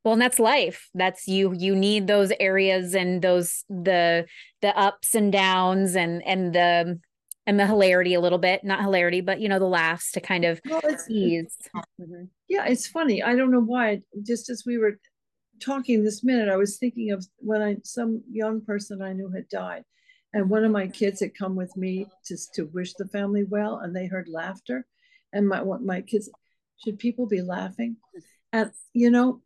Well, 0.04 0.14
and 0.14 0.22
that's 0.22 0.40
life. 0.40 0.90
That's 0.94 1.28
you. 1.28 1.54
You 1.56 1.76
need 1.76 2.08
those 2.08 2.32
areas 2.40 2.92
and 2.94 3.22
those 3.22 3.64
the 3.68 4.26
the 4.60 4.76
ups 4.76 5.14
and 5.14 5.30
downs 5.32 5.94
and 5.94 6.20
and 6.26 6.52
the 6.52 6.98
and 7.46 7.58
the 7.60 7.66
hilarity 7.68 8.14
a 8.14 8.20
little 8.20 8.38
bit. 8.38 8.64
Not 8.64 8.80
hilarity, 8.80 9.20
but 9.20 9.38
you 9.40 9.48
know 9.48 9.60
the 9.60 9.66
laughs 9.66 10.10
to 10.12 10.20
kind 10.20 10.44
of 10.44 10.60
Well, 10.68 10.80
it's, 10.84 11.08
ease. 11.08 11.56
Mhm. 12.00 12.28
Yeah, 12.48 12.66
it's 12.66 12.88
funny. 12.88 13.22
I 13.22 13.36
don't 13.36 13.52
know 13.52 13.60
why. 13.62 14.02
Just 14.24 14.50
as 14.50 14.64
we 14.66 14.76
were 14.76 14.98
talking 15.62 16.02
this 16.02 16.24
minute, 16.24 16.48
I 16.48 16.56
was 16.56 16.78
thinking 16.78 17.12
of 17.12 17.26
when 17.38 17.62
I 17.62 17.76
some 17.84 18.22
young 18.30 18.60
person 18.60 19.02
I 19.02 19.12
knew 19.12 19.30
had 19.30 19.48
died, 19.48 19.84
and 20.32 20.50
one 20.50 20.64
of 20.64 20.72
my 20.72 20.88
kids 20.88 21.20
had 21.20 21.36
come 21.36 21.54
with 21.56 21.76
me 21.76 22.06
to 22.26 22.36
to 22.54 22.64
wish 22.66 22.94
the 22.94 23.08
family 23.08 23.44
well, 23.44 23.78
and 23.78 23.94
they 23.94 24.06
heard 24.06 24.28
laughter, 24.28 24.86
and 25.32 25.48
my 25.48 25.62
my 25.62 26.00
kids, 26.02 26.30
should 26.84 26.98
people 26.98 27.26
be 27.26 27.42
laughing? 27.42 27.96
And 28.52 28.70
you 28.92 29.10
know, 29.10 29.40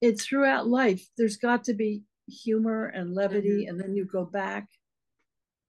it's 0.00 0.24
throughout 0.24 0.66
life. 0.66 1.06
There's 1.16 1.36
got 1.36 1.64
to 1.64 1.74
be 1.74 2.02
humor 2.28 2.86
and 2.86 3.14
levity, 3.14 3.62
mm-hmm. 3.62 3.70
and 3.70 3.80
then 3.80 3.94
you 3.94 4.04
go 4.04 4.24
back. 4.24 4.68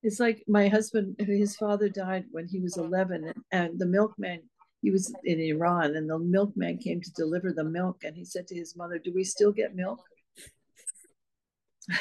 It's 0.03 0.19
like 0.19 0.43
my 0.47 0.67
husband, 0.67 1.15
his 1.19 1.55
father 1.55 1.87
died 1.87 2.25
when 2.31 2.47
he 2.47 2.59
was 2.59 2.77
11, 2.77 3.23
and, 3.23 3.43
and 3.51 3.79
the 3.79 3.85
milkman 3.85 4.41
he 4.81 4.91
was 4.91 5.13
in 5.23 5.39
Iran 5.39 5.95
and 5.95 6.09
the 6.09 6.17
milkman 6.19 6.77
came 6.77 7.01
to 7.01 7.11
deliver 7.13 7.51
the 7.53 7.63
milk 7.63 8.03
and 8.03 8.15
he 8.15 8.25
said 8.25 8.47
to 8.47 8.55
his 8.55 8.75
mother, 8.75 8.97
Do 8.97 9.11
we 9.13 9.23
still 9.23 9.51
get 9.51 9.75
milk? 9.75 9.99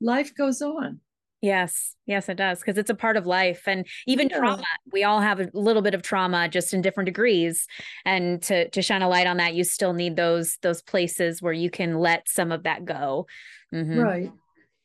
Life 0.00 0.34
goes 0.34 0.62
on. 0.62 1.00
Yes, 1.42 1.94
yes, 2.06 2.28
it 2.30 2.36
does 2.36 2.60
because 2.60 2.78
it's 2.78 2.90
a 2.90 2.94
part 2.94 3.16
of 3.16 3.26
life, 3.26 3.68
and 3.68 3.86
even 4.06 4.28
Yeah. 4.30 4.38
trauma. 4.38 4.64
We 4.90 5.04
all 5.04 5.20
have 5.20 5.38
a 5.38 5.50
little 5.52 5.82
bit 5.82 5.94
of 5.94 6.00
trauma, 6.02 6.48
just 6.48 6.72
in 6.72 6.80
different 6.80 7.06
degrees. 7.06 7.66
And 8.06 8.42
to 8.44 8.68
to 8.70 8.82
shine 8.82 9.02
a 9.02 9.08
light 9.08 9.26
on 9.26 9.36
that, 9.36 9.54
you 9.54 9.62
still 9.62 9.92
need 9.92 10.16
those 10.16 10.56
those 10.62 10.82
places 10.82 11.42
where 11.42 11.52
you 11.52 11.70
can 11.70 11.98
let 11.98 12.28
some 12.28 12.52
of 12.52 12.62
that 12.62 12.84
go. 12.86 13.26
Mhm. 13.72 14.02
Right. 14.02 14.32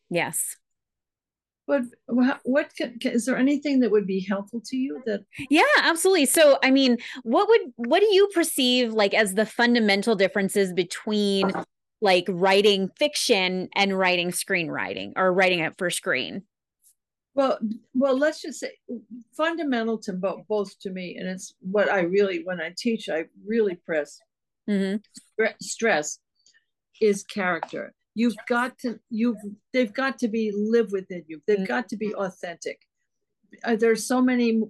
Yes. 0.10 0.58
But 1.72 1.84
what 2.44 2.76
can, 2.76 3.00
is 3.02 3.26
there 3.26 3.38
anything 3.38 3.80
that 3.80 3.92
would 3.92 4.06
be 4.06 4.20
helpful 4.20 4.62
to 4.66 4.76
you 4.76 5.02
that 5.06 5.22
yeah 5.50 5.64
absolutely. 5.78 6.26
So 6.26 6.60
i 6.62 6.70
mean 6.70 6.98
what 7.24 7.48
would 7.48 7.62
what 7.78 8.02
do 8.02 8.14
you 8.14 8.28
perceive 8.34 8.92
like 8.92 9.14
as 9.14 9.36
the 9.36 9.46
fundamental 9.46 10.16
differences 10.16 10.74
between 10.74 11.50
like 12.02 12.26
writing 12.28 12.90
fiction 13.00 13.70
and 13.74 13.98
writing 13.98 14.32
screenwriting 14.32 15.14
or 15.16 15.32
writing 15.34 15.60
it 15.60 15.78
for 15.78 15.90
screen? 15.90 16.44
Well 17.36 17.58
well 17.94 18.18
let's 18.18 18.42
just 18.42 18.60
say 18.60 18.74
fundamental 19.38 19.98
to 20.00 20.12
both, 20.12 20.46
both 20.50 20.78
to 20.82 20.90
me 20.90 21.16
and 21.18 21.30
it's 21.30 21.54
what 21.62 21.90
i 21.90 22.02
really 22.02 22.44
when 22.44 22.60
i 22.60 22.74
teach 22.78 23.08
i 23.08 23.24
really 23.46 23.76
press 23.76 24.20
mm-hmm. 24.70 24.98
stress 25.62 26.20
is 27.00 27.24
character 27.24 27.94
you've 28.14 28.36
got 28.48 28.78
to 28.80 29.00
you've 29.10 29.38
they've 29.74 29.94
got 29.94 30.18
to 30.20 30.28
be 30.28 30.52
live 30.56 30.92
within 30.92 31.24
you 31.28 31.42
they've 31.48 31.58
mm-hmm. 31.58 31.66
got 31.66 31.88
to 31.90 31.96
be 31.96 32.14
authentic 32.16 32.82
uh, 33.64 33.76
there's 33.76 34.06
so 34.06 34.22
many 34.22 34.62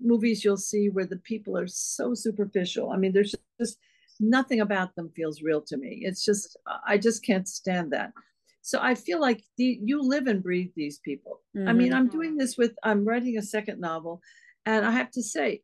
movies 0.00 0.44
you'll 0.44 0.56
see 0.56 0.88
where 0.88 1.06
the 1.06 1.16
people 1.16 1.56
are 1.56 1.66
so 1.66 2.14
superficial 2.14 2.90
i 2.90 2.96
mean 2.96 3.12
there's 3.12 3.34
just 3.60 3.78
nothing 4.20 4.60
about 4.60 4.94
them 4.94 5.10
feels 5.16 5.42
real 5.42 5.60
to 5.60 5.76
me 5.76 6.00
it's 6.02 6.24
just 6.24 6.56
i 6.86 6.96
just 6.96 7.24
can't 7.24 7.48
stand 7.48 7.92
that 7.92 8.12
so 8.60 8.78
i 8.80 8.94
feel 8.94 9.20
like 9.20 9.42
the, 9.56 9.80
you 9.82 10.00
live 10.00 10.26
and 10.26 10.42
breathe 10.42 10.70
these 10.76 10.98
people 10.98 11.40
mm-hmm. 11.56 11.68
i 11.68 11.72
mean 11.72 11.88
mm-hmm. 11.88 11.98
i'm 11.98 12.08
doing 12.08 12.36
this 12.36 12.56
with 12.56 12.72
i'm 12.82 13.04
writing 13.04 13.38
a 13.38 13.42
second 13.42 13.80
novel 13.80 14.20
and 14.66 14.84
i 14.84 14.90
have 14.90 15.10
to 15.10 15.22
say 15.22 15.62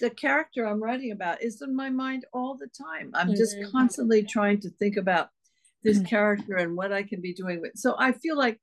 the 0.00 0.10
character 0.10 0.66
i'm 0.66 0.82
writing 0.82 1.12
about 1.12 1.42
is 1.42 1.62
in 1.62 1.74
my 1.74 1.88
mind 1.88 2.26
all 2.34 2.54
the 2.54 2.66
time 2.66 3.10
i'm 3.14 3.28
mm-hmm. 3.28 3.36
just 3.36 3.56
constantly 3.72 4.22
trying 4.22 4.60
to 4.60 4.68
think 4.68 4.96
about 4.96 5.30
this 5.88 5.98
mm-hmm. 5.98 6.06
character 6.06 6.56
and 6.56 6.76
what 6.76 6.92
I 6.92 7.02
can 7.02 7.22
be 7.22 7.32
doing 7.32 7.62
with. 7.62 7.72
So 7.76 7.94
I 7.98 8.12
feel 8.12 8.36
like 8.36 8.60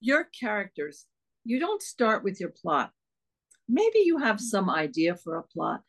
your 0.00 0.28
characters, 0.38 1.06
you 1.42 1.58
don't 1.58 1.80
start 1.80 2.22
with 2.22 2.38
your 2.38 2.50
plot. 2.50 2.90
Maybe 3.66 4.00
you 4.00 4.18
have 4.18 4.38
some 4.38 4.68
idea 4.68 5.16
for 5.16 5.38
a 5.38 5.42
plot. 5.42 5.80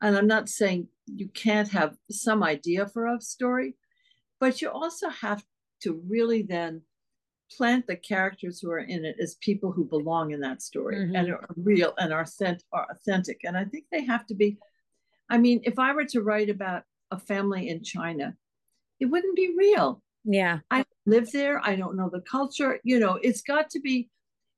And 0.00 0.16
I'm 0.16 0.28
not 0.28 0.48
saying 0.48 0.86
you 1.06 1.28
can't 1.28 1.68
have 1.70 1.96
some 2.12 2.44
idea 2.44 2.86
for 2.86 3.08
a 3.08 3.20
story, 3.20 3.74
but 4.38 4.62
you 4.62 4.70
also 4.70 5.08
have 5.08 5.42
to 5.82 6.00
really 6.08 6.42
then 6.42 6.82
plant 7.56 7.88
the 7.88 7.96
characters 7.96 8.60
who 8.60 8.70
are 8.70 8.78
in 8.78 9.04
it 9.04 9.16
as 9.20 9.34
people 9.40 9.72
who 9.72 9.84
belong 9.84 10.30
in 10.30 10.40
that 10.42 10.62
story 10.62 10.96
mm-hmm. 10.96 11.16
and 11.16 11.30
are 11.30 11.48
real 11.56 11.92
and 11.98 12.12
are, 12.12 12.26
are 12.72 12.86
authentic. 12.88 13.40
And 13.42 13.56
I 13.56 13.64
think 13.64 13.86
they 13.90 14.04
have 14.04 14.26
to 14.26 14.34
be. 14.36 14.58
I 15.28 15.38
mean, 15.38 15.62
if 15.64 15.80
I 15.80 15.92
were 15.92 16.04
to 16.04 16.22
write 16.22 16.50
about 16.50 16.84
a 17.10 17.18
family 17.18 17.68
in 17.68 17.82
China, 17.82 18.36
it 19.00 19.06
wouldn't 19.06 19.36
be 19.36 19.54
real. 19.56 20.02
Yeah. 20.24 20.60
I 20.70 20.84
live 21.06 21.30
there. 21.32 21.60
I 21.64 21.76
don't 21.76 21.96
know 21.96 22.10
the 22.10 22.22
culture. 22.22 22.80
You 22.82 22.98
know, 22.98 23.18
it's 23.22 23.42
got 23.42 23.70
to 23.70 23.80
be, 23.80 24.08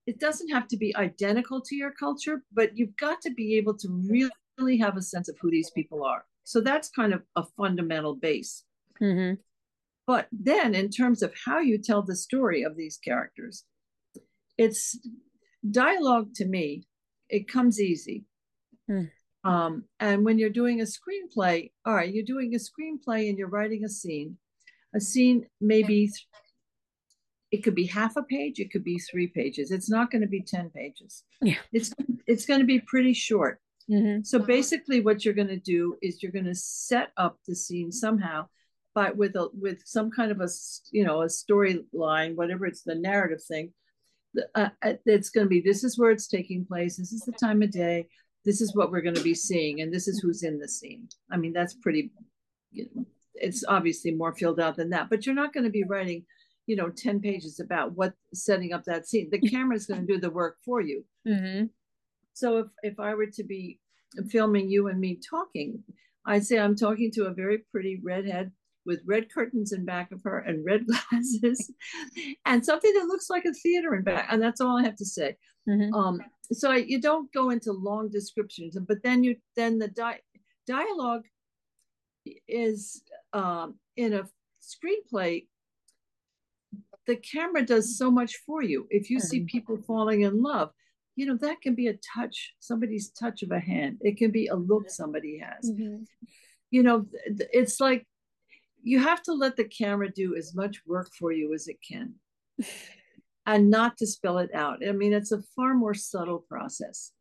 it 0.07 0.21
doesn't 0.21 0.49
have 0.49 0.69
to 0.69 0.77
be 0.77 0.95
identical 0.97 1.61
to 1.63 1.75
your 1.75 1.91
culture, 1.93 2.43
but 2.53 2.77
you've 2.77 2.97
got 2.97 3.21
to 3.23 3.31
be 3.31 3.57
able 3.57 3.75
to 3.79 3.89
really 4.59 4.79
have 4.79 4.97
a 4.97 5.03
sense 5.03 5.29
of 5.29 5.37
who 5.41 5.51
these 5.51 5.71
people 5.71 6.05
are. 6.05 6.25
So 6.45 6.61
that's 6.61 6.89
kind 6.89 7.13
of 7.13 7.23
a 7.35 7.45
fundamental 7.57 8.15
base. 8.15 8.63
Mm-hmm. 9.03 9.35
But 10.07 10.29
then, 10.31 10.77
in 10.77 10.91
terms 10.91 11.23
of 11.23 11.35
how 11.45 11.59
you 11.59 11.79
tell 11.79 12.03
the 12.03 12.15
story 12.15 12.63
of 12.63 12.77
these 12.77 12.97
characters, 12.97 13.65
it's 14.57 14.97
dialogue 15.69 16.33
to 16.35 16.45
me, 16.47 16.87
it 17.29 17.49
comes 17.49 17.81
easy. 17.81 18.25
Mm. 18.89 19.11
Um, 19.43 19.85
and 19.99 20.25
when 20.25 20.39
you're 20.39 20.51
doing 20.51 20.81
a 20.81 20.85
screenplay, 20.85 21.73
all 21.85 21.95
right, 21.95 22.13
you're 22.13 22.25
doing 22.25 22.55
a 22.55 22.59
screenplay 22.59 23.29
and 23.29 23.37
you're 23.37 23.49
writing 23.49 23.85
a 23.85 23.89
scene. 23.89 24.39
A 24.95 25.01
scene 25.01 25.47
maybe 25.61 26.11
it 27.53 27.63
could 27.63 27.75
be 27.75 27.87
half 27.87 28.17
a 28.17 28.23
page, 28.23 28.59
it 28.59 28.73
could 28.73 28.85
be 28.85 28.99
three 28.99 29.29
pages. 29.29 29.71
It's 29.71 29.91
not 29.91 30.11
going 30.11 30.23
to 30.23 30.29
be 30.29 30.43
10 30.43 30.71
pages. 30.71 31.25
Yeah. 31.41 31.59
It's 31.73 31.93
it's 32.27 32.47
going 32.47 32.61
to 32.61 32.67
be 32.67 32.81
pretty 32.81 33.13
short. 33.13 33.61
Mm-hmm. 33.91 34.23
So 34.25 34.39
basically 34.39 35.01
what 35.01 35.25
you're 35.25 35.35
going 35.35 35.49
to 35.49 35.57
do 35.57 35.97
is 36.03 36.23
you're 36.23 36.33
going 36.33 36.47
to 36.47 36.55
set 36.55 37.13
up 37.17 37.39
the 37.47 37.55
scene 37.55 37.93
somehow 37.93 38.47
but 38.97 39.15
with 39.15 39.37
a 39.37 39.49
with 39.53 39.79
some 39.85 40.11
kind 40.11 40.33
of 40.33 40.41
a 40.41 40.49
you 40.91 41.05
know 41.05 41.23
a 41.23 41.27
storyline 41.27 42.35
whatever 42.35 42.67
it's 42.67 42.83
the 42.83 42.95
narrative 42.97 43.43
thing 43.45 43.73
uh, 44.57 44.71
uh 44.83 44.95
it's 45.05 45.31
going 45.31 45.45
to 45.45 45.49
be 45.49 45.61
this 45.61 45.85
is 45.85 45.97
where 45.97 46.11
it's 46.11 46.27
taking 46.27 46.65
place 46.65 46.97
this 46.97 47.13
is 47.13 47.21
the 47.21 47.33
time 47.33 47.63
of 47.63 47.71
day 47.71 48.09
this 48.45 48.61
is 48.61 48.75
what 48.75 48.91
we're 48.91 49.03
going 49.03 49.15
to 49.15 49.23
be 49.23 49.35
seeing 49.35 49.83
and 49.83 49.93
this 49.93 50.09
is 50.09 50.19
who's 50.19 50.43
in 50.43 50.59
the 50.59 50.67
scene 50.67 51.07
i 51.31 51.37
mean 51.37 51.53
that's 51.53 51.75
pretty 51.75 52.11
you 52.73 52.89
know, 52.95 53.05
it's 53.41 53.65
obviously 53.69 54.13
more 54.13 54.35
filled 54.35 54.61
out 54.61 54.77
than 54.77 54.91
that 54.91 55.09
but 55.11 55.25
you're 55.25 55.35
not 55.35 55.53
going 55.53 55.65
to 55.65 55.71
be 55.71 55.85
writing 55.85 56.25
you 56.67 56.77
know 56.77 56.91
10 56.91 57.21
pages 57.21 57.61
about 57.61 57.93
what 57.93 58.13
setting 58.35 58.73
up 58.73 58.85
that 58.85 59.07
scene 59.07 59.29
the 59.31 59.39
camera 59.39 59.77
is 59.77 59.87
going 59.87 60.01
to 60.01 60.13
do 60.13 60.21
the 60.21 60.31
work 60.31 60.57
for 60.65 60.81
you 60.81 61.05
mm-hmm. 61.27 61.67
so 62.33 62.59
if 62.59 62.67
if 62.83 63.01
i 63.01 63.15
were 63.15 63.27
to 63.27 63.45
be 63.45 63.79
filming 64.31 64.69
you 64.71 64.89
and 64.89 65.01
me 65.01 65.19
talking 65.29 65.83
i'd 66.27 66.45
say 66.45 66.59
i'm 66.59 66.77
talking 66.77 67.11
to 67.11 67.27
a 67.27 67.35
very 67.35 67.59
pretty 67.71 68.01
redhead 68.03 68.51
with 68.85 69.03
red 69.05 69.33
curtains 69.33 69.73
in 69.73 69.85
back 69.85 70.13
of 70.13 70.23
her 70.23 70.39
and 70.41 70.65
red 70.65 70.87
glasses 71.11 71.73
and 72.45 72.65
something 72.65 72.93
that 72.95 73.07
looks 73.07 73.31
like 73.31 73.45
a 73.45 73.53
theater 73.53 73.95
in 73.95 74.03
back 74.03 74.27
and 74.31 74.43
that's 74.43 74.61
all 74.61 74.79
i 74.79 74.83
have 74.83 74.97
to 74.97 75.05
say 75.05 75.37
mm-hmm. 75.69 75.93
um, 75.95 76.21
so 76.53 76.71
I, 76.71 76.77
you 76.77 77.01
don't 77.01 77.33
go 77.33 77.51
into 77.51 77.73
long 77.73 78.09
descriptions 78.11 78.77
but 78.87 79.03
then 79.03 79.25
you 79.25 79.37
then 79.57 79.79
the 79.79 79.89
di- 79.89 80.21
dialogue 80.67 81.25
is 82.49 83.03
um, 83.33 83.77
in 83.97 84.13
a 84.13 84.25
screenplay 84.63 85.47
the 87.07 87.17
camera 87.17 87.65
does 87.65 87.97
so 87.97 88.11
much 88.11 88.37
for 88.47 88.63
you 88.63 88.87
if 88.91 89.11
you 89.11 89.19
mm-hmm. 89.19 89.27
see 89.27 89.45
people 89.45 89.79
falling 89.87 90.23
in 90.23 90.43
love 90.43 90.71
you 91.15 91.25
know 91.27 91.37
that 91.37 91.61
can 91.61 91.75
be 91.75 91.87
a 91.87 91.99
touch 92.15 92.55
somebody's 92.59 93.11
touch 93.11 93.43
of 93.43 93.51
a 93.51 93.61
hand 93.61 93.99
it 94.01 94.17
can 94.17 94.31
be 94.31 94.49
a 94.49 94.55
look 94.55 94.91
somebody 94.91 95.39
has 95.39 95.71
mm-hmm. 95.71 96.03
you 96.71 96.83
know 96.83 97.07
it's 97.53 97.81
like 97.81 98.07
you 98.83 99.01
have 99.01 99.23
to 99.23 99.33
let 99.33 99.57
the 99.57 99.65
camera 99.65 100.11
do 100.11 100.37
as 100.37 100.55
much 100.55 100.81
work 100.87 101.11
for 101.19 101.33
you 101.33 101.55
as 101.55 101.69
it 101.69 101.79
can 101.87 102.15
and 103.47 103.71
not 103.71 103.97
to 103.99 104.07
spell 104.07 104.39
it 104.39 104.53
out. 104.55 104.87
I 104.87 104.93
mean, 104.93 105.13
it's 105.13 105.33
a 105.33 105.43
far 105.55 105.75
more 105.75 105.95
subtle 105.95 106.45
process. 106.49 107.13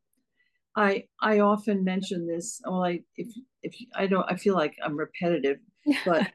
I 0.75 1.05
I 1.21 1.39
often 1.39 1.83
mention 1.83 2.27
this. 2.27 2.61
Well, 2.65 2.83
I 2.83 3.01
if 3.17 3.27
if 3.63 3.75
I 3.95 4.07
don't, 4.07 4.29
I 4.29 4.35
feel 4.35 4.55
like 4.55 4.75
I'm 4.83 4.97
repetitive, 4.97 5.57
but 6.05 6.27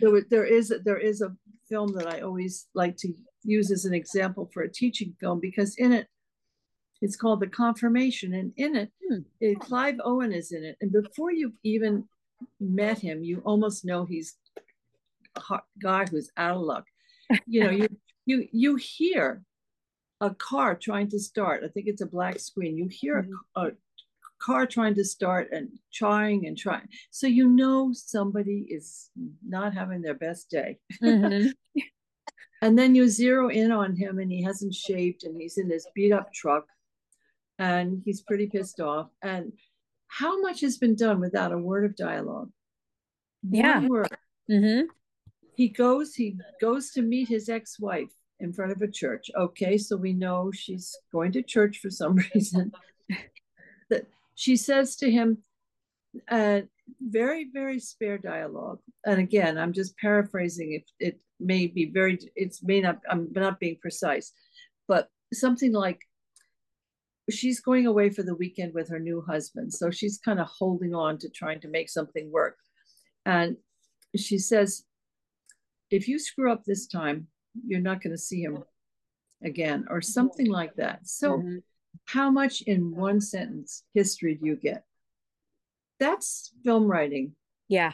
there 0.00 0.20
there 0.28 0.44
is 0.44 0.72
there 0.84 0.98
is 0.98 1.20
a 1.20 1.34
film 1.68 1.92
that 1.94 2.06
I 2.06 2.20
always 2.20 2.66
like 2.74 2.96
to 2.98 3.12
use 3.42 3.70
as 3.70 3.84
an 3.84 3.94
example 3.94 4.50
for 4.52 4.62
a 4.62 4.72
teaching 4.72 5.14
film 5.20 5.40
because 5.40 5.76
in 5.76 5.92
it, 5.92 6.08
it's 7.00 7.16
called 7.16 7.40
The 7.40 7.46
Confirmation, 7.46 8.34
and 8.34 8.52
in 8.56 8.76
it, 8.76 8.90
hmm. 9.08 9.20
it 9.40 9.60
Clive 9.60 9.96
Owen 10.04 10.32
is 10.32 10.52
in 10.52 10.64
it, 10.64 10.76
and 10.80 10.92
before 10.92 11.32
you've 11.32 11.56
even 11.62 12.04
met 12.60 12.98
him, 12.98 13.22
you 13.22 13.40
almost 13.44 13.84
know 13.84 14.04
he's 14.04 14.36
a 15.50 15.60
guy 15.82 16.04
who's 16.06 16.30
out 16.36 16.56
of 16.56 16.62
luck. 16.62 16.84
You 17.46 17.64
know, 17.64 17.70
you 17.70 17.88
you 18.26 18.48
you 18.52 18.76
hear 18.76 19.42
a 20.20 20.34
car 20.34 20.74
trying 20.74 21.08
to 21.10 21.18
start. 21.18 21.62
I 21.64 21.68
think 21.68 21.86
it's 21.86 22.00
a 22.00 22.06
black 22.06 22.38
screen. 22.40 22.76
You 22.76 22.88
hear 22.88 23.22
mm-hmm. 23.22 23.32
a, 23.56 23.66
a 23.68 23.70
car 24.40 24.66
trying 24.66 24.94
to 24.94 25.04
start 25.04 25.48
and 25.52 25.68
trying 25.92 26.46
and 26.46 26.56
trying. 26.56 26.88
So 27.10 27.26
you 27.26 27.48
know 27.48 27.90
somebody 27.92 28.66
is 28.68 29.10
not 29.46 29.74
having 29.74 30.02
their 30.02 30.14
best 30.14 30.50
day. 30.50 30.78
Mm-hmm. 31.02 31.48
and 32.62 32.78
then 32.78 32.94
you 32.94 33.08
zero 33.08 33.48
in 33.48 33.72
on 33.72 33.96
him 33.96 34.18
and 34.18 34.30
he 34.30 34.42
hasn't 34.42 34.74
shaved 34.74 35.24
and 35.24 35.40
he's 35.40 35.58
in 35.58 35.68
this 35.68 35.86
beat 35.94 36.12
up 36.12 36.32
truck 36.32 36.66
and 37.58 38.02
he's 38.04 38.22
pretty 38.22 38.46
pissed 38.46 38.80
off. 38.80 39.08
And 39.22 39.52
how 40.08 40.40
much 40.40 40.60
has 40.60 40.78
been 40.78 40.94
done 40.94 41.20
without 41.20 41.52
a 41.52 41.58
word 41.58 41.84
of 41.84 41.96
dialogue? 41.96 42.50
Yeah. 43.48 43.80
Mm-hmm 44.50 44.86
he 45.56 45.68
goes 45.68 46.14
he 46.14 46.36
goes 46.60 46.90
to 46.90 47.02
meet 47.02 47.28
his 47.28 47.48
ex-wife 47.48 48.12
in 48.40 48.52
front 48.52 48.70
of 48.70 48.82
a 48.82 48.90
church 48.90 49.30
okay 49.36 49.76
so 49.76 49.96
we 49.96 50.12
know 50.12 50.50
she's 50.52 50.94
going 51.10 51.32
to 51.32 51.42
church 51.42 51.78
for 51.78 51.90
some 51.90 52.16
reason 52.34 52.70
that 53.90 54.06
she 54.36 54.56
says 54.56 54.96
to 54.96 55.10
him 55.10 55.38
uh, 56.30 56.60
very 57.00 57.48
very 57.52 57.80
spare 57.80 58.16
dialogue 58.16 58.78
and 59.04 59.18
again 59.18 59.58
i'm 59.58 59.72
just 59.72 59.98
paraphrasing 59.98 60.72
if 60.72 60.84
it 61.00 61.20
may 61.40 61.66
be 61.66 61.90
very 61.90 62.18
it's 62.36 62.62
may 62.62 62.80
not 62.80 62.98
i'm 63.10 63.28
not 63.32 63.58
being 63.58 63.76
precise 63.82 64.32
but 64.86 65.08
something 65.34 65.72
like 65.72 66.00
she's 67.28 67.60
going 67.60 67.86
away 67.86 68.08
for 68.08 68.22
the 68.22 68.36
weekend 68.36 68.72
with 68.72 68.88
her 68.88 69.00
new 69.00 69.20
husband 69.20 69.72
so 69.72 69.90
she's 69.90 70.18
kind 70.24 70.38
of 70.38 70.46
holding 70.46 70.94
on 70.94 71.18
to 71.18 71.28
trying 71.28 71.60
to 71.60 71.68
make 71.68 71.90
something 71.90 72.30
work 72.30 72.56
and 73.26 73.56
she 74.16 74.38
says 74.38 74.84
if 75.90 76.08
you 76.08 76.18
screw 76.18 76.52
up 76.52 76.64
this 76.64 76.86
time, 76.86 77.28
you're 77.66 77.80
not 77.80 78.02
going 78.02 78.14
to 78.14 78.18
see 78.18 78.42
him 78.42 78.62
again, 79.44 79.86
or 79.90 80.00
something 80.00 80.50
like 80.50 80.74
that. 80.76 81.00
So, 81.04 81.38
mm-hmm. 81.38 81.56
How 82.06 82.30
much 82.30 82.62
in 82.62 82.94
one 82.94 83.20
sentence 83.20 83.84
history 83.94 84.34
do 84.36 84.46
you 84.46 84.56
get? 84.56 84.84
That's 85.98 86.52
film 86.64 86.86
writing. 86.86 87.32
Yeah. 87.68 87.92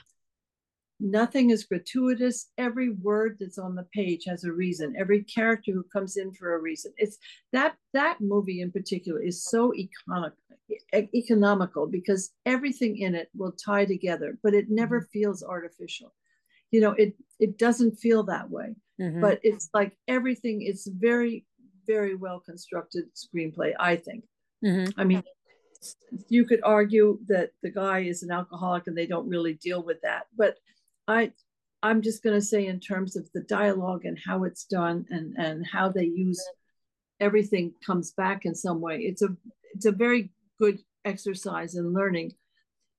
nothing 1.00 1.50
is 1.50 1.64
gratuitous 1.64 2.50
every 2.58 2.90
word 2.90 3.36
that's 3.40 3.58
on 3.58 3.74
the 3.74 3.86
page 3.94 4.24
has 4.26 4.44
a 4.44 4.52
reason 4.52 4.94
every 4.96 5.22
character 5.24 5.72
who 5.72 5.82
comes 5.92 6.16
in 6.16 6.32
for 6.32 6.54
a 6.54 6.60
reason 6.60 6.92
it's 6.96 7.18
that 7.52 7.74
that 7.92 8.20
movie 8.20 8.60
in 8.60 8.70
particular 8.70 9.20
is 9.20 9.44
so 9.44 9.72
economic 9.74 10.32
economical 11.14 11.86
because 11.86 12.30
everything 12.46 12.98
in 12.98 13.14
it 13.14 13.28
will 13.34 13.52
tie 13.52 13.84
together 13.84 14.38
but 14.42 14.54
it 14.54 14.70
never 14.70 15.00
mm-hmm. 15.00 15.18
feels 15.18 15.42
artificial 15.42 16.14
you 16.70 16.80
know 16.80 16.92
it 16.92 17.14
it 17.40 17.58
doesn't 17.58 17.96
feel 17.96 18.22
that 18.22 18.48
way 18.48 18.74
mm-hmm. 19.00 19.20
but 19.20 19.40
it's 19.42 19.68
like 19.74 19.96
everything 20.06 20.62
is 20.62 20.86
very 20.86 21.44
very 21.86 22.14
well 22.14 22.40
constructed 22.40 23.04
screenplay 23.14 23.72
i 23.78 23.96
think 23.96 24.24
mm-hmm. 24.64 24.88
i 25.00 25.04
mean 25.04 25.22
you 26.28 26.44
could 26.44 26.60
argue 26.62 27.18
that 27.26 27.50
the 27.62 27.70
guy 27.70 28.00
is 28.00 28.22
an 28.22 28.30
alcoholic 28.30 28.86
and 28.86 28.96
they 28.96 29.06
don't 29.06 29.28
really 29.28 29.54
deal 29.54 29.82
with 29.82 30.00
that 30.02 30.26
but 30.36 30.56
I 31.08 31.32
I'm 31.82 32.00
just 32.00 32.22
going 32.22 32.38
to 32.38 32.46
say 32.46 32.66
in 32.66 32.78
terms 32.78 33.16
of 33.16 33.28
the 33.34 33.42
dialogue 33.42 34.04
and 34.04 34.18
how 34.24 34.44
it's 34.44 34.64
done 34.64 35.04
and 35.10 35.34
and 35.36 35.66
how 35.66 35.88
they 35.88 36.04
use 36.04 36.42
everything 37.20 37.72
comes 37.84 38.12
back 38.12 38.44
in 38.44 38.54
some 38.54 38.80
way. 38.80 39.00
It's 39.00 39.22
a 39.22 39.36
it's 39.74 39.86
a 39.86 39.92
very 39.92 40.30
good 40.60 40.80
exercise 41.04 41.74
in 41.74 41.92
learning 41.92 42.32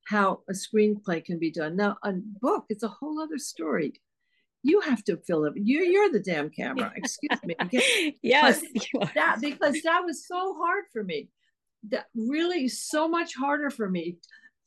how 0.08 0.42
a 0.50 0.54
screenplay 0.54 1.24
can 1.24 1.40
be 1.40 1.50
done. 1.50 1.78
Now, 1.78 1.98
a 2.04 2.12
book, 2.42 2.66
it's 2.68 2.84
a 2.84 2.90
whole 2.90 3.22
other 3.22 3.38
story. 3.38 4.02
You 4.64 4.80
have 4.82 5.04
to 5.06 5.18
fill 5.18 5.46
it. 5.46 5.54
You, 5.56 5.82
you're 5.84 6.12
the 6.12 6.20
damn 6.20 6.50
camera. 6.50 6.92
Excuse 6.96 7.40
me. 7.44 8.18
yes, 8.22 8.62
that 9.14 9.38
because 9.42 9.82
that 9.84 10.04
was 10.06 10.26
so 10.26 10.56
hard 10.56 10.86
for 10.92 11.04
me. 11.04 11.30
That 11.90 12.06
really 12.16 12.70
so 12.70 13.10
much 13.10 13.36
harder 13.36 13.70
for 13.70 13.90
me 13.90 14.18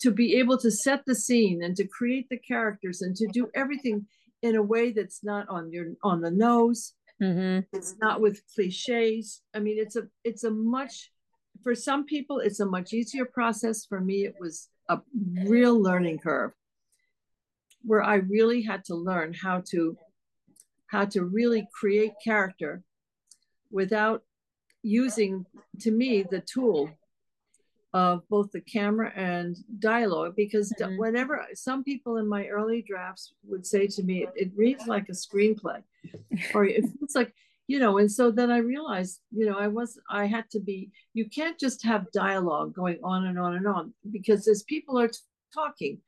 to 0.01 0.11
be 0.11 0.37
able 0.37 0.59
to 0.59 0.71
set 0.71 1.05
the 1.07 1.15
scene 1.15 1.63
and 1.63 1.75
to 1.77 1.87
create 1.87 2.29
the 2.29 2.39
characters 2.39 3.03
and 3.03 3.17
to 3.17 3.27
do 3.33 3.49
everything 3.55 4.07
in 4.43 4.57
a 4.57 4.63
way 4.63 4.93
that's 4.93 5.25
not 5.25 5.49
on 5.49 5.73
your 5.73 5.87
on 6.03 6.21
the 6.21 6.31
nose 6.31 6.93
mm-hmm. 7.23 7.61
it's 7.77 7.97
not 8.01 8.21
with 8.21 8.43
cliches 8.55 9.43
i 9.55 9.59
mean 9.59 9.77
it's 9.79 9.97
a 9.97 10.03
it's 10.25 10.45
a 10.45 10.51
much 10.51 11.11
for 11.63 11.75
some 11.75 12.05
people 12.05 12.39
it's 12.39 12.61
a 12.61 12.67
much 12.67 12.93
easier 12.93 13.25
process 13.25 13.87
for 13.87 14.01
me 14.01 14.25
it 14.27 14.35
was 14.39 14.69
a 14.89 14.99
real 15.45 15.81
learning 15.81 16.19
curve 16.19 16.53
where 17.87 18.03
i 18.03 18.17
really 18.17 18.63
had 18.63 18.85
to 18.85 18.95
learn 18.95 19.33
how 19.33 19.63
to 19.65 19.97
how 20.89 21.05
to 21.05 21.25
really 21.25 21.67
create 21.73 22.13
character 22.23 22.83
without 23.71 24.23
using 24.83 25.45
to 25.81 25.91
me 25.91 26.23
the 26.23 26.41
tool 26.41 26.91
of 27.93 28.29
both 28.29 28.51
the 28.53 28.61
camera 28.61 29.11
and 29.17 29.57
dialogue 29.79 30.35
because 30.37 30.73
mm-hmm. 30.73 30.99
whenever 30.99 31.45
some 31.55 31.83
people 31.83 32.19
in 32.19 32.29
my 32.29 32.47
early 32.47 32.83
drafts 32.83 33.33
would 33.45 33.65
say 33.65 33.87
to 33.87 34.03
me 34.03 34.25
it, 34.25 34.33
it 34.37 34.51
reads 34.55 34.87
like 34.87 35.09
a 35.09 35.13
screenplay 35.13 35.83
or 36.55 36.65
it 36.65 36.85
feels 36.99 37.15
like 37.15 37.33
you 37.69 37.79
know 37.79 37.99
and 37.99 38.11
so 38.11 38.31
then 38.31 38.51
i 38.51 38.59
realized 38.59 39.21
you 39.31 39.47
know 39.47 39.59
i 39.59 39.67
was 39.67 39.99
i 40.11 40.27
had 40.27 40.49
to 40.51 40.61
be 40.61 40.91
you 41.15 41.29
can't 41.29 41.59
just 41.59 41.85
have 41.85 42.11
dialogue 42.13 42.75
going 42.75 42.99
on 43.03 43.27
and 43.27 43.39
on 43.39 43.55
and 43.55 43.67
on 43.67 43.93
because 44.13 44.47
as 44.47 44.63
people 44.65 44.99
are 44.99 45.09
t- 45.09 45.19
talking 45.55 45.99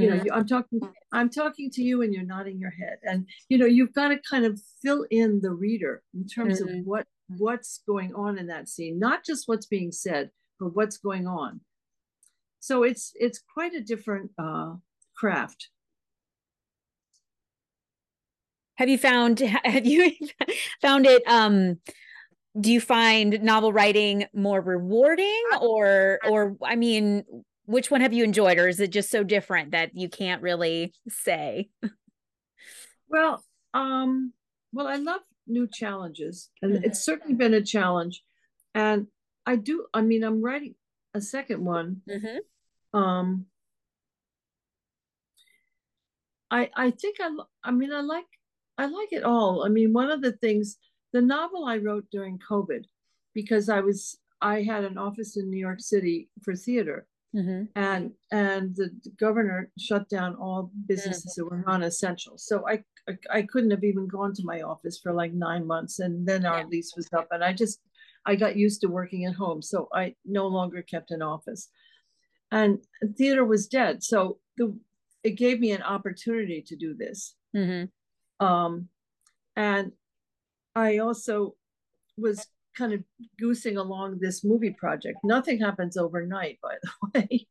you 0.00 0.10
know 0.10 0.16
mm-hmm. 0.16 0.32
i'm 0.32 0.46
talking 0.46 0.80
i'm 1.12 1.30
talking 1.30 1.70
to 1.70 1.82
you 1.82 2.02
and 2.02 2.12
you're 2.12 2.22
nodding 2.22 2.58
your 2.58 2.70
head 2.70 2.98
and 3.02 3.26
you 3.48 3.58
know 3.58 3.66
you've 3.66 3.92
got 3.92 4.08
to 4.08 4.18
kind 4.28 4.44
of 4.44 4.60
fill 4.82 5.04
in 5.10 5.40
the 5.40 5.50
reader 5.50 6.02
in 6.14 6.26
terms 6.26 6.60
mm-hmm. 6.60 6.80
of 6.80 6.86
what 6.86 7.06
what's 7.38 7.82
going 7.86 8.14
on 8.14 8.38
in 8.38 8.46
that 8.46 8.68
scene 8.68 8.98
not 8.98 9.24
just 9.24 9.48
what's 9.48 9.66
being 9.66 9.92
said 9.92 10.30
but 10.58 10.74
what's 10.74 10.98
going 10.98 11.26
on. 11.26 11.60
So 12.60 12.82
it's 12.82 13.12
it's 13.14 13.40
quite 13.54 13.74
a 13.74 13.80
different 13.80 14.30
uh, 14.38 14.74
craft. 15.16 15.68
Have 18.76 18.88
you 18.88 18.98
found 18.98 19.40
have 19.64 19.86
you 19.86 20.12
found 20.82 21.06
it 21.06 21.22
um 21.26 21.78
do 22.58 22.72
you 22.72 22.80
find 22.80 23.42
novel 23.42 23.72
writing 23.72 24.26
more 24.34 24.60
rewarding 24.60 25.42
or 25.60 26.18
or 26.28 26.56
I 26.64 26.76
mean 26.76 27.24
which 27.66 27.90
one 27.90 28.00
have 28.00 28.12
you 28.12 28.24
enjoyed 28.24 28.58
or 28.58 28.68
is 28.68 28.80
it 28.80 28.90
just 28.90 29.10
so 29.10 29.22
different 29.22 29.72
that 29.72 29.90
you 29.94 30.08
can't 30.08 30.42
really 30.42 30.94
say? 31.08 31.68
Well, 33.08 33.44
um 33.72 34.32
well 34.72 34.88
I 34.88 34.96
love 34.96 35.20
new 35.46 35.68
challenges 35.72 36.50
and 36.60 36.72
mm-hmm. 36.72 36.84
it's 36.84 37.04
certainly 37.04 37.34
been 37.34 37.54
a 37.54 37.62
challenge 37.62 38.20
and 38.74 39.06
I 39.46 39.56
do. 39.56 39.86
I 39.94 40.02
mean, 40.02 40.24
I'm 40.24 40.42
writing 40.42 40.74
a 41.14 41.20
second 41.20 41.64
one. 41.64 42.02
Mm-hmm. 42.10 42.98
Um, 42.98 43.46
I 46.50 46.70
I 46.76 46.90
think 46.90 47.16
I 47.20 47.30
I 47.62 47.70
mean 47.70 47.92
I 47.92 48.00
like 48.00 48.26
I 48.76 48.86
like 48.86 49.12
it 49.12 49.22
all. 49.22 49.64
I 49.64 49.68
mean, 49.68 49.92
one 49.92 50.10
of 50.10 50.20
the 50.20 50.32
things 50.32 50.76
the 51.12 51.22
novel 51.22 51.64
I 51.64 51.78
wrote 51.78 52.06
during 52.10 52.38
COVID 52.38 52.84
because 53.34 53.68
I 53.68 53.80
was 53.80 54.18
I 54.42 54.62
had 54.62 54.84
an 54.84 54.98
office 54.98 55.36
in 55.36 55.48
New 55.48 55.58
York 55.58 55.80
City 55.80 56.28
for 56.42 56.54
theater. 56.54 57.06
Mm-hmm. 57.34 57.64
And 57.74 58.12
and 58.32 58.74
the 58.76 58.90
governor 59.18 59.70
shut 59.78 60.08
down 60.08 60.36
all 60.36 60.70
businesses 60.86 61.36
mm-hmm. 61.38 61.48
that 61.48 61.50
were 61.50 61.64
non-essential. 61.66 62.38
So 62.38 62.66
I, 62.66 62.82
I, 63.08 63.38
I 63.38 63.42
couldn't 63.42 63.72
have 63.72 63.84
even 63.84 64.06
gone 64.06 64.32
to 64.34 64.42
my 64.44 64.62
office 64.62 64.98
for 65.02 65.12
like 65.12 65.32
nine 65.32 65.66
months, 65.66 65.98
and 65.98 66.26
then 66.26 66.46
our 66.46 66.60
yeah. 66.60 66.66
lease 66.66 66.94
was 66.96 67.08
up, 67.12 67.28
and 67.30 67.44
I 67.44 67.52
just 67.52 67.80
I 68.24 68.36
got 68.36 68.56
used 68.56 68.80
to 68.82 68.88
working 68.88 69.24
at 69.26 69.34
home, 69.34 69.62
so 69.62 69.88
I 69.92 70.14
no 70.24 70.46
longer 70.46 70.82
kept 70.82 71.10
an 71.10 71.22
office. 71.22 71.68
And 72.50 72.78
theater 73.16 73.44
was 73.44 73.66
dead, 73.66 74.02
so 74.02 74.38
the 74.56 74.78
it 75.22 75.32
gave 75.32 75.58
me 75.58 75.72
an 75.72 75.82
opportunity 75.82 76.62
to 76.68 76.76
do 76.76 76.94
this. 76.94 77.34
Mm-hmm. 77.54 78.46
Um, 78.46 78.88
and 79.56 79.92
I 80.74 80.98
also 80.98 81.56
was 82.16 82.46
kind 82.76 82.92
of 82.92 83.02
goosing 83.38 83.76
along 83.76 84.18
this 84.20 84.44
movie 84.44 84.76
project. 84.78 85.18
Nothing 85.24 85.60
happens 85.60 85.96
overnight, 85.96 86.58
by 86.62 86.74
the 86.82 87.20
way 87.20 87.46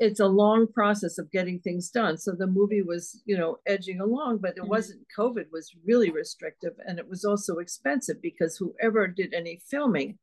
it's 0.00 0.20
a 0.20 0.26
long 0.26 0.66
process 0.66 1.18
of 1.18 1.30
getting 1.30 1.60
things 1.60 1.90
done. 1.90 2.16
So 2.16 2.32
the 2.32 2.46
movie 2.46 2.82
was, 2.82 3.22
you 3.24 3.36
know, 3.36 3.58
edging 3.66 4.00
along, 4.00 4.38
but 4.38 4.52
it 4.56 4.60
mm-hmm. 4.60 4.70
wasn't. 4.70 5.00
COVID 5.16 5.46
was 5.52 5.70
really 5.84 6.10
restrictive, 6.10 6.74
and 6.86 6.98
it 6.98 7.08
was 7.08 7.24
also 7.24 7.56
expensive 7.56 8.20
because 8.22 8.56
whoever 8.56 9.06
did 9.06 9.34
any 9.34 9.60
filming, 9.68 10.18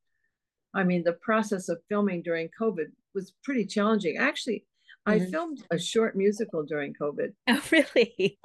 I 0.74 0.84
mean, 0.84 1.04
the 1.04 1.14
process 1.14 1.70
of 1.70 1.82
filming 1.90 2.22
during 2.22 2.50
COVID 2.60 2.92
was 3.14 3.34
pretty 3.44 3.66
challenging. 3.66 4.18
Actually, 4.18 4.66
mm-hmm. 5.08 5.24
I 5.24 5.30
filmed 5.30 5.64
a 5.72 5.80
short 5.80 6.16
musical 6.16 6.64
during 6.64 6.94
COVID. 6.94 7.34
Oh, 7.48 7.62
really? 7.72 8.40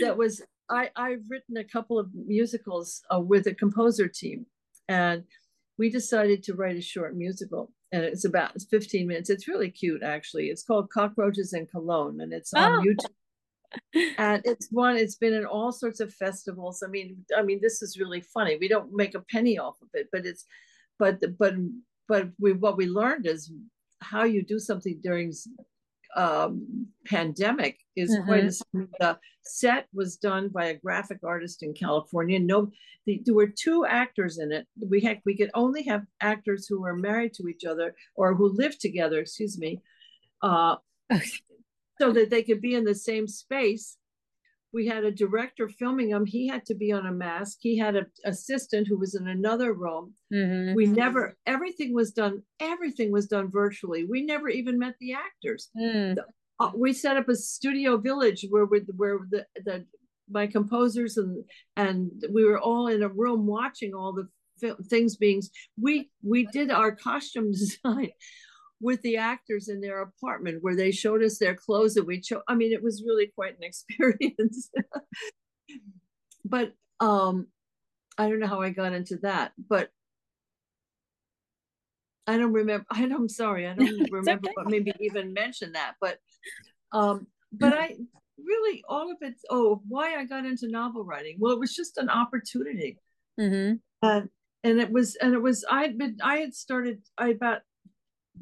that 0.00 0.16
was 0.16 0.42
I. 0.70 0.90
I've 0.96 1.24
written 1.28 1.56
a 1.56 1.64
couple 1.64 1.98
of 1.98 2.08
musicals 2.14 3.02
uh, 3.14 3.20
with 3.20 3.46
a 3.46 3.54
composer 3.54 4.08
team, 4.08 4.46
and 4.88 5.24
we 5.78 5.90
decided 5.90 6.42
to 6.44 6.54
write 6.54 6.76
a 6.76 6.82
short 6.82 7.16
musical 7.16 7.72
and 7.92 8.02
it's 8.04 8.24
about 8.24 8.60
15 8.70 9.06
minutes. 9.06 9.28
It's 9.28 9.46
really 9.46 9.70
cute, 9.70 10.02
actually. 10.02 10.46
It's 10.46 10.62
called 10.62 10.90
Cockroaches 10.90 11.52
and 11.52 11.70
Cologne, 11.70 12.22
and 12.22 12.32
it's 12.32 12.52
on 12.54 12.72
oh. 12.72 12.82
YouTube. 12.82 14.14
and 14.18 14.42
it's 14.46 14.68
one. 14.70 14.96
It's 14.96 15.16
been 15.16 15.34
in 15.34 15.44
all 15.44 15.72
sorts 15.72 16.00
of 16.00 16.12
festivals. 16.14 16.82
I 16.82 16.88
mean, 16.88 17.18
I 17.36 17.42
mean, 17.42 17.60
this 17.62 17.82
is 17.82 17.98
really 17.98 18.22
funny. 18.22 18.56
We 18.58 18.68
don't 18.68 18.92
make 18.94 19.14
a 19.14 19.24
penny 19.30 19.58
off 19.58 19.76
of 19.82 19.88
it, 19.92 20.08
but 20.10 20.24
it's, 20.24 20.46
but 20.98 21.20
but 21.38 21.54
but 22.08 22.28
we 22.40 22.54
what 22.54 22.78
we 22.78 22.86
learned 22.86 23.26
is 23.26 23.52
how 24.00 24.24
you 24.24 24.42
do 24.42 24.58
something 24.58 24.98
during 25.02 25.32
um, 26.16 26.86
pandemic 27.06 27.78
is 27.96 28.10
mm-hmm. 28.10 28.26
quite 28.26 28.44
a, 28.44 28.88
the 28.98 29.18
set 29.44 29.86
was 29.92 30.16
done 30.16 30.48
by 30.48 30.66
a 30.66 30.76
graphic 30.78 31.18
artist 31.24 31.62
in 31.62 31.74
California. 31.74 32.38
No, 32.38 32.70
the, 33.06 33.22
there 33.24 33.34
were 33.34 33.48
two 33.48 33.84
actors 33.86 34.38
in 34.38 34.52
it. 34.52 34.66
We 34.88 35.00
had 35.00 35.20
we 35.24 35.36
could 35.36 35.50
only 35.54 35.82
have 35.84 36.04
actors 36.20 36.66
who 36.66 36.80
were 36.80 36.96
married 36.96 37.34
to 37.34 37.48
each 37.48 37.64
other 37.64 37.94
or 38.14 38.34
who 38.34 38.48
lived 38.48 38.80
together. 38.80 39.20
Excuse 39.20 39.58
me, 39.58 39.80
uh, 40.42 40.76
so 42.00 42.12
that 42.12 42.30
they 42.30 42.42
could 42.42 42.60
be 42.60 42.74
in 42.74 42.84
the 42.84 42.94
same 42.94 43.26
space 43.26 43.96
we 44.72 44.86
had 44.86 45.04
a 45.04 45.10
director 45.10 45.68
filming 45.68 46.10
him. 46.10 46.24
He 46.24 46.48
had 46.48 46.64
to 46.66 46.74
be 46.74 46.92
on 46.92 47.06
a 47.06 47.12
mask. 47.12 47.58
He 47.60 47.76
had 47.76 47.96
an 47.96 48.06
assistant 48.24 48.88
who 48.88 48.98
was 48.98 49.14
in 49.14 49.28
another 49.28 49.74
room. 49.74 50.14
Mm-hmm. 50.32 50.74
we 50.74 50.86
never 50.86 51.36
everything 51.46 51.92
was 51.92 52.12
done 52.12 52.42
everything 52.58 53.12
was 53.12 53.26
done 53.26 53.50
virtually. 53.50 54.04
We 54.04 54.24
never 54.24 54.48
even 54.48 54.78
met 54.78 54.94
the 54.98 55.12
actors. 55.12 55.68
Mm. 55.78 56.16
uh, 56.58 56.70
we 56.74 56.92
set 56.92 57.16
up 57.16 57.28
a 57.28 57.36
studio 57.36 57.98
village 57.98 58.46
where 58.48 58.64
we, 58.64 58.80
where 58.96 59.18
the, 59.30 59.46
the 59.64 59.84
my 60.30 60.46
composers 60.46 61.18
and 61.18 61.44
and 61.76 62.10
we 62.30 62.44
were 62.44 62.58
all 62.58 62.86
in 62.86 63.02
a 63.02 63.08
room 63.08 63.46
watching 63.46 63.94
all 63.94 64.12
the 64.12 64.28
things 64.88 65.16
being 65.16 65.42
we 65.80 66.10
we 66.22 66.46
did 66.46 66.70
our 66.70 66.94
costume 66.94 67.52
design 67.52 68.10
with 68.82 69.00
the 69.02 69.16
actors 69.16 69.68
in 69.68 69.80
their 69.80 70.02
apartment 70.02 70.62
where 70.62 70.76
they 70.76 70.90
showed 70.90 71.22
us 71.22 71.38
their 71.38 71.54
clothes 71.54 71.96
and 71.96 72.06
we 72.06 72.20
chose 72.20 72.42
i 72.48 72.54
mean 72.54 72.72
it 72.72 72.82
was 72.82 73.04
really 73.06 73.30
quite 73.34 73.56
an 73.56 73.62
experience 73.62 74.70
but 76.44 76.72
um 77.00 77.46
i 78.18 78.28
don't 78.28 78.40
know 78.40 78.46
how 78.46 78.60
i 78.60 78.70
got 78.70 78.92
into 78.92 79.16
that 79.18 79.52
but 79.68 79.90
i 82.26 82.36
don't 82.36 82.52
remember 82.52 82.84
i 82.90 83.00
don't 83.00 83.12
i'm 83.12 83.28
sorry 83.28 83.66
i 83.66 83.74
don't 83.74 84.10
remember 84.10 84.48
okay. 84.48 84.54
what 84.54 84.70
maybe 84.70 84.92
even 85.00 85.32
mention 85.32 85.72
that 85.72 85.94
but 86.00 86.18
um 86.92 87.26
but 87.52 87.72
i 87.72 87.96
really 88.44 88.84
all 88.88 89.10
of 89.10 89.18
it. 89.20 89.34
Oh, 89.50 89.82
why 89.88 90.16
I 90.16 90.24
got 90.24 90.44
into 90.44 90.68
novel 90.68 91.04
writing? 91.04 91.36
Well, 91.38 91.52
it 91.52 91.60
was 91.60 91.74
just 91.74 91.98
an 91.98 92.08
opportunity, 92.08 92.98
mm-hmm. 93.38 93.76
and 94.06 94.28
and 94.64 94.80
it 94.80 94.90
was 94.90 95.16
and 95.16 95.34
it 95.34 95.42
was 95.42 95.64
I 95.70 95.82
had 95.82 95.98
been 95.98 96.18
I 96.22 96.36
had 96.36 96.54
started 96.54 97.02
I 97.18 97.28
about 97.28 97.60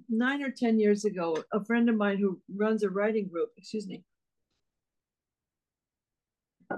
nine 0.09 0.43
or 0.43 0.51
ten 0.51 0.79
years 0.79 1.05
ago. 1.05 1.43
A 1.53 1.65
friend 1.65 1.89
of 1.89 1.97
mine 1.97 2.19
who 2.19 2.41
runs 2.55 2.83
a 2.83 2.91
writing 2.91 3.29
group, 3.29 3.51
excuse 3.57 3.87
me, 3.87 4.05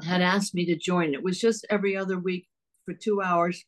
had 0.03 0.22
asked 0.22 0.55
me 0.55 0.64
to 0.66 0.77
join. 0.77 1.14
It 1.14 1.22
was 1.22 1.38
just 1.38 1.66
every 1.70 1.96
other 1.96 2.18
week 2.18 2.48
for 2.85 2.94
two 2.94 3.22
hours 3.22 3.64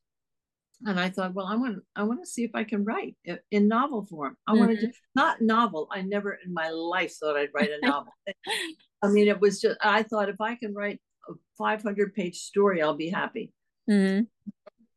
and 0.86 1.00
I 1.00 1.08
thought, 1.08 1.34
well, 1.34 1.46
I 1.46 1.56
want 1.56 1.82
I 1.96 2.02
want 2.02 2.22
to 2.22 2.28
see 2.28 2.44
if 2.44 2.50
I 2.54 2.64
can 2.64 2.84
write 2.84 3.16
in 3.50 3.68
novel 3.68 4.04
form. 4.04 4.36
I 4.46 4.52
mm-hmm. 4.52 4.60
wanted 4.60 4.80
to 4.80 4.92
not 5.14 5.40
novel. 5.40 5.88
I 5.90 6.02
never 6.02 6.38
in 6.44 6.52
my 6.52 6.70
life 6.70 7.14
thought 7.14 7.36
I'd 7.36 7.54
write 7.54 7.70
a 7.70 7.86
novel. 7.86 8.12
I 9.02 9.08
mean, 9.08 9.28
it 9.28 9.40
was 9.40 9.60
just 9.60 9.78
I 9.80 10.02
thought 10.02 10.28
if 10.28 10.40
I 10.40 10.56
can 10.56 10.74
write 10.74 11.00
a 11.28 11.34
500 11.58 12.14
page 12.14 12.36
story, 12.36 12.82
I'll 12.82 12.96
be 12.96 13.10
happy. 13.10 13.52
Mm-hmm. 13.88 14.24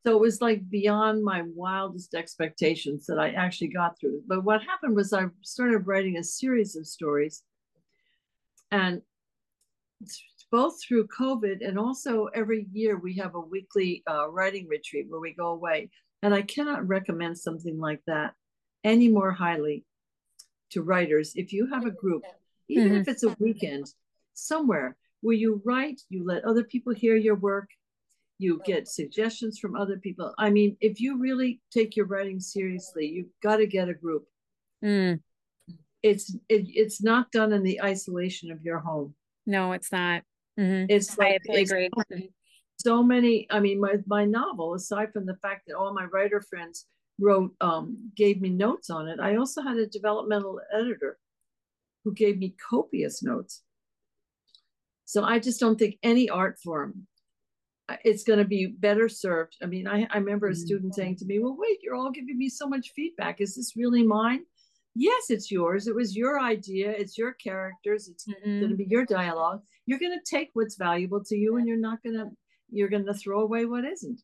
So 0.05 0.15
it 0.15 0.21
was 0.21 0.41
like 0.41 0.69
beyond 0.69 1.23
my 1.23 1.43
wildest 1.53 2.13
expectations 2.13 3.05
that 3.07 3.19
I 3.19 3.31
actually 3.31 3.69
got 3.69 3.99
through. 3.99 4.21
But 4.27 4.43
what 4.43 4.61
happened 4.63 4.95
was 4.95 5.11
I 5.11 5.25
started 5.41 5.87
writing 5.87 6.17
a 6.17 6.23
series 6.23 6.75
of 6.75 6.87
stories, 6.87 7.43
and 8.71 9.01
both 10.51 10.81
through 10.81 11.07
COVID 11.07 11.67
and 11.67 11.77
also 11.77 12.27
every 12.33 12.67
year 12.71 12.97
we 12.97 13.15
have 13.17 13.35
a 13.35 13.39
weekly 13.39 14.03
uh, 14.09 14.29
writing 14.29 14.67
retreat 14.69 15.07
where 15.09 15.19
we 15.19 15.33
go 15.33 15.47
away. 15.47 15.89
And 16.23 16.33
I 16.33 16.41
cannot 16.41 16.87
recommend 16.87 17.37
something 17.37 17.79
like 17.79 18.01
that 18.07 18.33
any 18.83 19.07
more 19.07 19.31
highly 19.31 19.85
to 20.71 20.81
writers. 20.81 21.33
If 21.35 21.53
you 21.53 21.67
have 21.67 21.85
a 21.85 21.91
group, 21.91 22.23
even 22.69 22.89
mm-hmm. 22.89 23.01
if 23.01 23.07
it's 23.07 23.23
a 23.23 23.35
weekend, 23.39 23.91
somewhere 24.33 24.95
where 25.21 25.35
you 25.35 25.61
write, 25.65 26.01
you 26.09 26.25
let 26.25 26.45
other 26.45 26.63
people 26.63 26.93
hear 26.93 27.15
your 27.15 27.35
work, 27.35 27.69
you 28.39 28.61
get 28.65 28.87
suggestions 28.87 29.59
from 29.59 29.75
other 29.75 29.97
people. 29.97 30.33
I 30.37 30.49
mean, 30.49 30.77
if 30.79 30.99
you 30.99 31.17
really 31.17 31.61
take 31.71 31.95
your 31.95 32.05
writing 32.05 32.39
seriously, 32.39 33.07
you've 33.07 33.31
got 33.41 33.57
to 33.57 33.67
get 33.67 33.89
a 33.89 33.93
group. 33.93 34.25
Mm. 34.83 35.21
It's 36.03 36.35
it, 36.47 36.67
it's 36.67 37.01
not 37.01 37.31
done 37.31 37.51
in 37.51 37.63
the 37.63 37.81
isolation 37.81 38.51
of 38.51 38.61
your 38.63 38.79
home. 38.79 39.15
No, 39.45 39.71
it's 39.71 39.91
not. 39.91 40.21
Mm-hmm. 40.59 40.85
It's 40.89 41.17
like 41.17 41.41
I 41.49 41.59
agree. 41.59 41.89
So 42.79 43.01
many. 43.01 43.47
I 43.49 43.59
mean, 43.59 43.79
my 43.79 43.95
my 44.05 44.25
novel, 44.25 44.75
aside 44.75 45.11
from 45.11 45.25
the 45.25 45.37
fact 45.37 45.63
that 45.67 45.75
all 45.75 45.93
my 45.93 46.05
writer 46.05 46.41
friends 46.41 46.85
wrote, 47.19 47.51
um, 47.61 48.11
gave 48.15 48.39
me 48.39 48.49
notes 48.49 48.91
on 48.91 49.07
it, 49.07 49.19
I 49.19 49.37
also 49.37 49.63
had 49.63 49.77
a 49.77 49.87
developmental 49.87 50.61
editor 50.71 51.17
who 52.03 52.13
gave 52.13 52.37
me 52.37 52.55
copious 52.69 53.23
notes. 53.23 53.63
So 55.05 55.23
I 55.23 55.39
just 55.39 55.59
don't 55.59 55.79
think 55.79 55.97
any 56.03 56.29
art 56.29 56.59
form 56.63 57.07
it's 58.03 58.23
going 58.23 58.39
to 58.39 58.45
be 58.45 58.67
better 58.67 59.07
served. 59.07 59.57
I 59.61 59.65
mean, 59.65 59.87
I, 59.87 60.07
I 60.09 60.17
remember 60.17 60.47
a 60.47 60.51
mm-hmm. 60.51 60.59
student 60.59 60.95
saying 60.95 61.17
to 61.17 61.25
me, 61.25 61.39
Well, 61.39 61.55
wait, 61.57 61.79
you're 61.81 61.95
all 61.95 62.11
giving 62.11 62.37
me 62.37 62.49
so 62.49 62.67
much 62.67 62.91
feedback. 62.95 63.41
Is 63.41 63.55
this 63.55 63.75
really 63.75 64.03
mine? 64.03 64.41
Yes, 64.93 65.29
it's 65.29 65.51
yours. 65.51 65.87
It 65.87 65.95
was 65.95 66.15
your 66.15 66.41
idea. 66.41 66.89
It's 66.89 67.17
your 67.17 67.33
characters. 67.33 68.07
It's 68.07 68.27
mm-hmm. 68.27 68.59
going 68.59 68.71
to 68.71 68.75
be 68.75 68.87
your 68.89 69.05
dialogue 69.05 69.61
you're 69.87 69.97
going 69.97 70.11
to 70.11 70.35
take 70.35 70.49
what's 70.53 70.75
valuable 70.75 71.23
to 71.23 71.35
you 71.35 71.55
and 71.55 71.67
you're 71.67 71.77
not 71.77 72.03
going 72.03 72.15
to 72.15 72.29
you're 72.69 72.89
going 72.89 73.05
to 73.05 73.13
throw 73.13 73.39
away 73.39 73.65
what 73.65 73.83
isn't 73.85 74.21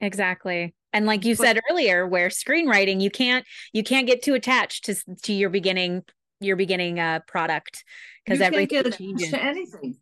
exactly 0.00 0.74
and 0.92 1.06
like 1.06 1.24
you 1.24 1.34
but, 1.34 1.42
said 1.42 1.60
earlier 1.70 2.06
where 2.06 2.28
screenwriting 2.28 3.00
you 3.00 3.10
can't 3.10 3.44
you 3.72 3.82
can't 3.82 4.06
get 4.06 4.22
too 4.22 4.34
attached 4.34 4.84
to 4.84 4.94
to 5.22 5.32
your 5.32 5.50
beginning 5.50 6.04
your 6.40 6.56
beginning 6.56 7.00
uh 7.00 7.20
product 7.26 7.82
because 8.24 8.40
everything 8.40 8.78
attached 8.78 9.30
to 9.30 9.42
anything 9.42 9.96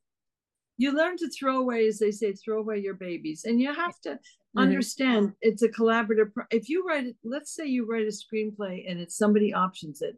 you 0.80 0.96
learn 0.96 1.14
to 1.18 1.28
throw 1.28 1.58
away 1.58 1.86
as 1.86 1.98
they 1.98 2.10
say 2.10 2.32
throw 2.32 2.58
away 2.58 2.78
your 2.78 2.94
babies 2.94 3.44
and 3.44 3.60
you 3.60 3.72
have 3.72 4.00
to 4.00 4.10
mm-hmm. 4.10 4.58
understand 4.58 5.32
it's 5.42 5.62
a 5.62 5.68
collaborative 5.68 6.32
Pro- 6.32 6.44
if 6.50 6.70
you 6.70 6.86
write 6.86 7.06
it 7.06 7.16
let's 7.22 7.54
say 7.54 7.66
you 7.66 7.86
write 7.86 8.06
a 8.06 8.16
screenplay 8.22 8.90
and 8.90 8.98
it's 8.98 9.16
somebody 9.16 9.52
options 9.52 10.00
it 10.00 10.16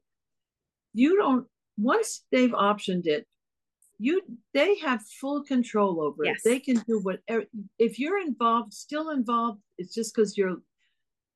you 0.95 1.17
don't 1.17 1.47
once 1.77 2.25
they've 2.31 2.53
optioned 2.53 3.07
it 3.07 3.27
you 3.99 4.23
they 4.55 4.79
have 4.79 5.03
full 5.21 5.43
control 5.43 6.01
over 6.01 6.25
yes. 6.25 6.37
it 6.45 6.49
they 6.49 6.61
can 6.61 6.77
do 6.87 7.01
whatever 7.01 7.45
if 7.81 7.99
you're 7.99 8.21
involved 8.21 8.73
still 8.73 9.11
involved 9.11 9.61
it's 9.79 9.95
just 9.95 10.15
because 10.15 10.39
you're 10.39 10.59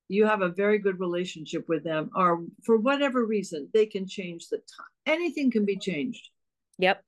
you 0.08 0.24
have 0.24 0.42
a 0.42 0.48
very 0.50 0.78
good 0.78 1.00
relationship 1.00 1.68
with 1.68 1.82
them 1.82 2.10
or 2.14 2.44
for 2.64 2.76
whatever 2.76 3.24
reason 3.24 3.68
they 3.74 3.86
can 3.86 4.06
change 4.06 4.48
the 4.48 4.58
time 4.58 4.86
anything 5.04 5.50
can 5.50 5.64
be 5.64 5.76
changed 5.76 6.28
yep 6.78 7.02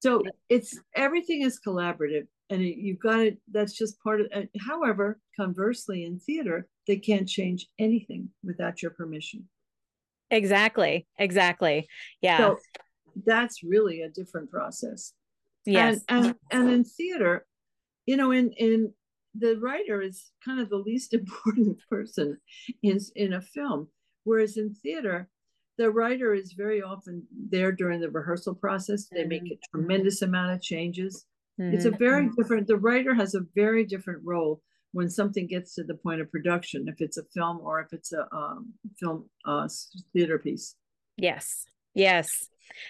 so 0.00 0.22
it's 0.48 0.78
everything 0.94 1.42
is 1.42 1.60
collaborative 1.64 2.26
and 2.50 2.62
it, 2.62 2.76
you've 2.76 3.00
got 3.00 3.20
it 3.20 3.38
that's 3.50 3.72
just 3.72 4.02
part 4.02 4.20
of 4.20 4.26
it 4.32 4.50
however 4.66 5.18
conversely 5.38 6.04
in 6.04 6.18
theater 6.18 6.66
they 6.86 6.96
can't 6.96 7.28
change 7.28 7.66
anything 7.78 8.28
without 8.42 8.82
your 8.82 8.90
permission 8.90 9.48
exactly 10.30 11.06
exactly 11.18 11.86
yeah 12.20 12.38
so 12.38 12.58
that's 13.26 13.62
really 13.62 14.02
a 14.02 14.08
different 14.08 14.50
process. 14.50 15.12
Yes. 15.66 16.00
And, 16.08 16.26
and, 16.26 16.34
and 16.50 16.70
in 16.70 16.84
theater, 16.84 17.46
you 18.06 18.16
know, 18.16 18.30
in, 18.32 18.52
in 18.52 18.92
the 19.34 19.58
writer 19.60 20.00
is 20.00 20.30
kind 20.44 20.60
of 20.60 20.68
the 20.68 20.76
least 20.76 21.14
important 21.14 21.78
person 21.88 22.38
in, 22.82 22.98
in 23.14 23.32
a 23.32 23.40
film. 23.40 23.88
Whereas 24.24 24.56
in 24.56 24.74
theater, 24.74 25.28
the 25.78 25.90
writer 25.90 26.34
is 26.34 26.52
very 26.52 26.82
often 26.82 27.26
there 27.50 27.72
during 27.72 28.00
the 28.00 28.10
rehearsal 28.10 28.54
process. 28.54 29.06
They 29.10 29.24
make 29.24 29.44
a 29.50 29.58
tremendous 29.72 30.22
amount 30.22 30.52
of 30.52 30.62
changes. 30.62 31.26
Mm-hmm. 31.60 31.74
It's 31.74 31.84
a 31.84 31.90
very 31.90 32.26
mm-hmm. 32.26 32.34
different, 32.40 32.66
the 32.66 32.76
writer 32.76 33.14
has 33.14 33.34
a 33.34 33.46
very 33.54 33.84
different 33.84 34.20
role 34.24 34.60
when 34.92 35.08
something 35.08 35.46
gets 35.46 35.74
to 35.76 35.84
the 35.84 35.94
point 35.94 36.20
of 36.20 36.30
production, 36.30 36.88
if 36.88 37.00
it's 37.00 37.16
a 37.16 37.24
film 37.34 37.60
or 37.60 37.80
if 37.80 37.92
it's 37.92 38.12
a 38.12 38.26
um, 38.34 38.72
film 38.98 39.28
uh, 39.46 39.68
theater 40.12 40.38
piece. 40.38 40.74
Yes. 41.16 41.64
Yes. 41.94 42.46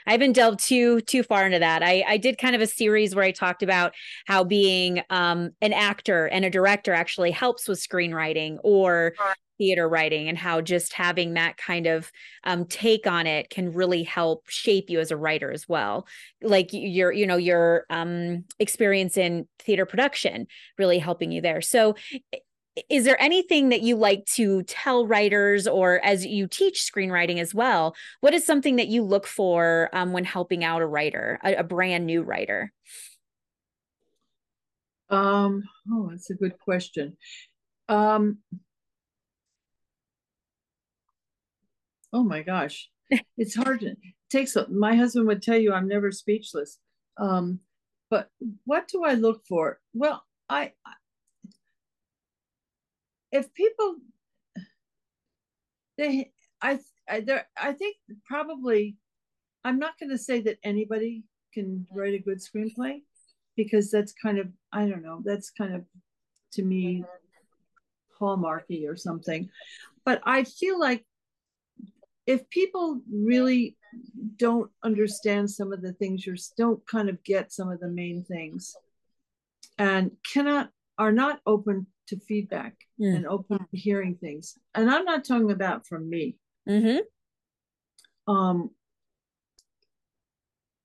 I 0.07 0.13
haven't 0.13 0.33
delved 0.33 0.61
too 0.61 1.01
too 1.01 1.23
far 1.23 1.47
into 1.47 1.59
that. 1.59 1.83
I 1.83 2.05
I 2.07 2.17
did 2.17 2.39
kind 2.39 2.55
of 2.55 2.61
a 2.61 2.67
series 2.67 3.15
where 3.15 3.25
I 3.25 3.33
talked 3.33 3.63
about 3.63 3.95
how 4.27 4.45
being 4.45 5.03
um, 5.11 5.51
an 5.61 5.73
actor 5.73 6.27
and 6.27 6.45
a 6.45 6.51
director 6.51 6.93
actually 6.93 7.33
helps 7.33 7.67
with 7.67 7.81
screenwriting 7.81 8.59
or 8.63 9.15
theater 9.59 9.89
writing 9.89 10.29
and 10.29 10.39
how 10.39 10.61
just 10.63 10.95
having 10.95 11.35
that 11.35 11.57
kind 11.59 11.87
of 11.87 12.11
um, 12.45 12.65
take 12.65 13.07
on 13.07 13.27
it 13.27 13.51
can 13.51 13.71
really 13.73 14.03
help 14.03 14.49
shape 14.49 14.89
you 14.89 14.99
as 15.01 15.11
a 15.11 15.17
writer 15.19 15.53
as 15.53 15.69
well 15.69 16.07
like 16.41 16.71
your 16.73 17.13
you 17.13 17.27
know 17.27 17.37
your 17.37 17.85
um, 17.91 18.43
experience 18.59 19.19
in 19.19 19.47
theater 19.59 19.85
production 19.85 20.47
really 20.79 20.99
helping 20.99 21.31
you 21.31 21.43
there 21.43 21.61
so 21.61 21.95
is 22.89 23.05
there 23.05 23.21
anything 23.21 23.69
that 23.71 23.83
you 23.83 23.97
like 23.97 24.25
to 24.27 24.63
tell 24.65 25.07
writers 25.07 25.67
or 25.67 26.01
as 26.05 26.25
you 26.25 26.47
teach 26.47 26.89
screenwriting 26.91 27.39
as 27.39 27.55
well 27.55 27.95
what 28.21 28.35
is 28.35 28.45
something 28.47 28.77
that 28.77 28.89
you 28.89 29.03
look 29.03 29.27
for 29.27 29.89
um, 29.93 30.13
when 30.13 30.25
helping 30.25 30.65
out 30.65 30.83
a 30.83 30.87
writer 30.87 31.39
a, 31.45 31.57
a 31.57 31.65
brand 31.65 32.07
new 32.07 32.23
writer? 32.23 32.73
Um 35.09 35.65
oh 35.91 36.09
that's 36.11 36.31
a 36.31 36.35
good 36.35 36.59
question. 36.59 37.17
Um 37.89 38.39
oh 42.13 42.23
my 42.25 42.43
gosh. 42.43 42.89
It's 43.37 43.57
hard 43.57 43.81
to 43.81 43.89
it 43.89 43.99
takes 44.31 44.55
a, 44.55 44.69
my 44.69 44.95
husband 44.95 45.27
would 45.27 45.43
tell 45.43 45.59
you 45.59 45.73
i'm 45.73 45.89
never 45.89 46.13
speechless. 46.13 46.79
Um 47.17 47.61
but 48.09 48.29
what 48.65 48.89
do 48.89 49.05
i 49.05 49.15
look 49.15 49.45
for? 49.49 49.81
Well 49.95 50.23
i 50.49 50.73
if 53.33 53.53
people 53.55 53.97
they 55.99 56.33
I 56.63 56.79
I 57.09 57.21
there 57.21 57.47
I 57.57 57.73
think 57.73 57.97
probably 58.25 58.97
I'm 59.65 59.79
not 59.79 59.99
going 59.99 60.11
to 60.11 60.19
say 60.19 60.41
that 60.43 60.59
anybody 60.63 61.25
can 61.53 61.87
mm-hmm. 61.91 61.99
write 61.99 62.15
a 62.15 62.19
good 62.19 62.39
screenplay 62.39 63.03
because 63.57 63.91
that's 63.91 64.13
kind 64.13 64.39
of 64.39 64.49
I 64.73 64.87
don't 64.87 65.03
know 65.03 65.23
that's 65.25 65.51
kind 65.51 65.75
of 65.75 65.85
to 66.53 66.63
me 66.63 67.05
mm-hmm. 67.05 68.25
hallmarky 68.25 68.89
or 68.89 68.97
something. 68.97 69.51
But 70.05 70.23
I 70.25 70.45
feel 70.45 70.81
like 70.81 71.05
if 72.27 72.49
people 72.51 73.01
really 73.13 73.77
don't 74.37 74.71
understand 74.83 75.51
some 75.51 75.73
of 75.73 75.83
the 75.83 75.93
things 75.93 76.25
you're 76.25 76.37
don't 76.57 76.85
kind 76.87 77.09
of 77.09 77.23
get 77.25 77.53
some 77.53 77.71
of 77.71 77.81
the 77.81 77.89
main 77.89 78.25
things 78.25 78.77
and 79.79 80.13
cannot 80.25 80.71
are 81.01 81.13
not 81.13 81.41
open 81.47 81.87
to 82.09 82.19
feedback 82.19 82.75
mm. 83.01 83.17
and 83.17 83.27
open 83.27 83.59
to 83.59 83.77
hearing 83.77 84.15
things. 84.17 84.59
And 84.75 84.91
I'm 84.91 85.07
not 85.07 85.25
talking 85.25 85.51
about 85.51 85.87
from 85.87 86.09
me. 86.11 86.37
Mm-hmm. 86.69 88.33
Um, 88.33 88.71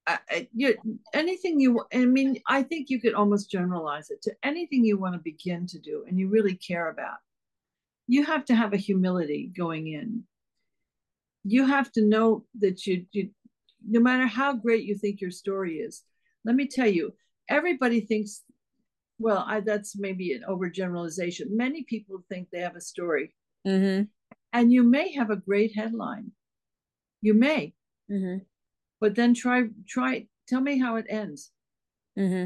I, 0.07 0.19
I, 0.29 0.47
you, 0.55 0.77
anything 1.13 1.59
you, 1.59 1.81
I 1.93 2.05
mean, 2.05 2.39
I 2.47 2.63
think 2.63 2.89
you 2.89 3.01
could 3.01 3.13
almost 3.13 3.51
generalize 3.51 4.09
it 4.09 4.21
to 4.21 4.33
anything 4.41 4.85
you 4.85 4.97
want 4.97 5.15
to 5.15 5.19
begin 5.19 5.67
to 5.67 5.79
do 5.79 6.05
and 6.07 6.17
you 6.17 6.29
really 6.29 6.55
care 6.55 6.89
about. 6.89 7.17
You 8.07 8.23
have 8.23 8.45
to 8.45 8.55
have 8.55 8.71
a 8.71 8.77
humility 8.77 9.51
going 9.55 9.87
in. 9.87 10.23
You 11.43 11.65
have 11.65 11.91
to 11.91 12.01
know 12.01 12.45
that 12.59 12.87
you, 12.87 13.05
you 13.11 13.31
no 13.85 13.99
matter 13.99 14.27
how 14.27 14.53
great 14.53 14.85
you 14.85 14.95
think 14.95 15.19
your 15.19 15.31
story 15.31 15.79
is, 15.79 16.03
let 16.45 16.55
me 16.55 16.67
tell 16.67 16.87
you, 16.87 17.13
everybody 17.49 17.99
thinks, 17.99 18.43
well, 19.19 19.45
I, 19.47 19.61
that's 19.61 19.97
maybe 19.97 20.33
an 20.33 20.43
overgeneralization. 20.49 21.51
Many 21.51 21.83
people 21.83 22.23
think 22.29 22.49
they 22.51 22.59
have 22.59 22.75
a 22.75 22.81
story. 22.81 23.33
Mm-hmm. 23.67 24.03
And 24.53 24.73
you 24.73 24.83
may 24.83 25.13
have 25.13 25.29
a 25.29 25.35
great 25.35 25.75
headline. 25.75 26.31
You 27.21 27.33
may. 27.33 27.73
Mm-hmm. 28.11 28.43
But 28.99 29.15
then 29.15 29.33
try, 29.33 29.63
try, 29.87 30.27
tell 30.47 30.61
me 30.61 30.79
how 30.79 30.95
it 30.97 31.05
ends. 31.09 31.51
Mm-hmm. 32.17 32.45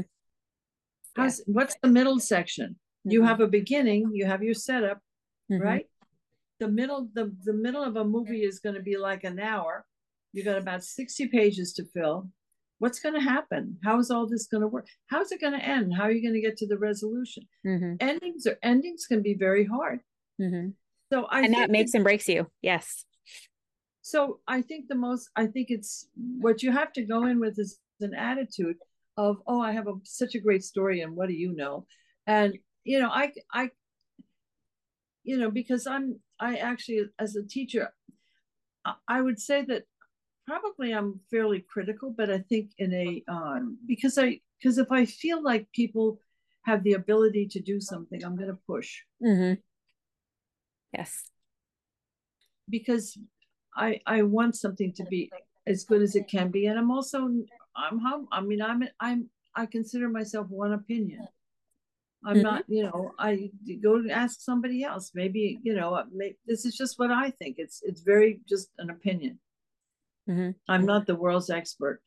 Yeah. 1.20 1.30
What's 1.46 1.76
the 1.82 1.88
middle 1.88 2.20
section? 2.20 2.76
You 3.04 3.20
mm-hmm. 3.20 3.28
have 3.28 3.40
a 3.40 3.46
beginning, 3.46 4.10
you 4.12 4.26
have 4.26 4.42
your 4.42 4.54
setup, 4.54 4.98
mm-hmm. 5.50 5.62
right? 5.62 5.86
The 6.58 6.68
middle, 6.68 7.08
the, 7.14 7.34
the 7.44 7.54
middle 7.54 7.82
of 7.82 7.96
a 7.96 8.04
movie 8.04 8.42
is 8.42 8.60
going 8.60 8.74
to 8.74 8.82
be 8.82 8.96
like 8.96 9.24
an 9.24 9.40
hour. 9.40 9.84
You've 10.32 10.44
got 10.44 10.58
about 10.58 10.84
60 10.84 11.28
pages 11.28 11.72
to 11.74 11.84
fill. 11.94 12.28
What's 12.80 12.98
going 12.98 13.14
to 13.14 13.20
happen? 13.20 13.76
How 13.84 13.98
is 13.98 14.10
all 14.10 14.26
this 14.26 14.46
going 14.46 14.62
to 14.62 14.66
work? 14.66 14.88
How's 15.06 15.30
it 15.32 15.40
going 15.40 15.52
to 15.52 15.64
end? 15.64 15.94
How 15.94 16.04
are 16.04 16.10
you 16.10 16.22
going 16.22 16.34
to 16.34 16.40
get 16.40 16.56
to 16.56 16.66
the 16.66 16.78
resolution? 16.78 17.44
Mm-hmm. 17.64 17.96
Endings 18.00 18.46
or 18.46 18.56
endings 18.62 19.04
can 19.06 19.22
be 19.22 19.34
very 19.34 19.66
hard. 19.66 20.00
Mm-hmm. 20.40 20.70
So 21.12 21.26
I 21.26 21.42
and 21.42 21.52
that 21.52 21.70
makes 21.70 21.92
and 21.92 22.02
breaks 22.02 22.26
you. 22.26 22.50
Yes. 22.62 23.04
So 24.00 24.40
I 24.48 24.62
think 24.62 24.88
the 24.88 24.94
most, 24.94 25.28
I 25.36 25.46
think 25.46 25.68
it's 25.68 26.08
what 26.16 26.62
you 26.62 26.72
have 26.72 26.92
to 26.94 27.02
go 27.02 27.26
in 27.26 27.38
with 27.38 27.58
is 27.58 27.78
an 28.00 28.14
attitude 28.14 28.76
of, 29.18 29.36
oh, 29.46 29.60
I 29.60 29.72
have 29.72 29.86
a, 29.86 29.92
such 30.04 30.34
a 30.34 30.40
great 30.40 30.64
story, 30.64 31.02
and 31.02 31.14
what 31.14 31.28
do 31.28 31.34
you 31.34 31.54
know? 31.54 31.86
And 32.26 32.58
you 32.84 32.98
know, 32.98 33.10
I, 33.10 33.32
I, 33.52 33.68
you 35.22 35.36
know, 35.36 35.50
because 35.50 35.86
I'm, 35.86 36.18
I 36.40 36.56
actually, 36.56 37.02
as 37.18 37.36
a 37.36 37.46
teacher, 37.46 37.92
I 39.06 39.20
would 39.20 39.38
say 39.38 39.66
that 39.66 39.82
probably 40.46 40.92
I'm 40.92 41.20
fairly 41.30 41.64
critical, 41.68 42.14
but 42.16 42.30
I 42.30 42.38
think 42.38 42.70
in 42.78 42.92
a 42.92 43.22
um, 43.28 43.78
because 43.86 44.18
I 44.18 44.40
because 44.58 44.78
if 44.78 44.90
I 44.90 45.04
feel 45.04 45.42
like 45.42 45.70
people 45.72 46.18
have 46.62 46.82
the 46.82 46.94
ability 46.94 47.46
to 47.48 47.60
do 47.60 47.80
something, 47.80 48.22
I'm 48.24 48.36
going 48.36 48.48
to 48.48 48.58
push. 48.66 49.02
Mm-hmm. 49.24 49.54
Yes. 50.92 51.30
Because 52.68 53.16
I 53.74 54.00
I 54.06 54.22
want 54.22 54.56
something 54.56 54.92
to 54.94 55.04
be 55.04 55.30
as 55.66 55.84
good 55.84 56.02
as 56.02 56.14
it 56.16 56.28
can 56.28 56.50
be, 56.50 56.66
and 56.66 56.78
I'm 56.78 56.90
also 56.90 57.18
I'm 57.76 57.98
hum. 57.98 58.28
I 58.32 58.40
mean 58.40 58.62
I'm 58.62 58.82
I'm 58.98 59.30
I 59.54 59.66
consider 59.66 60.08
myself 60.08 60.46
one 60.48 60.72
opinion. 60.72 61.26
I'm 62.24 62.34
mm-hmm. 62.34 62.42
not, 62.42 62.64
you 62.68 62.82
know, 62.82 63.12
I 63.18 63.50
go 63.82 64.02
to 64.02 64.10
ask 64.10 64.40
somebody 64.40 64.84
else. 64.84 65.12
Maybe, 65.14 65.58
you 65.62 65.74
know, 65.74 66.04
may, 66.12 66.34
this 66.46 66.66
is 66.66 66.76
just 66.76 66.98
what 66.98 67.10
I 67.10 67.30
think. 67.30 67.56
It's 67.58 67.80
it's 67.82 68.02
very 68.02 68.40
just 68.46 68.68
an 68.78 68.90
opinion. 68.90 69.38
Mm-hmm. 70.30 70.50
I'm 70.68 70.86
not 70.86 71.06
the 71.06 71.16
world's 71.16 71.50
expert, 71.50 72.00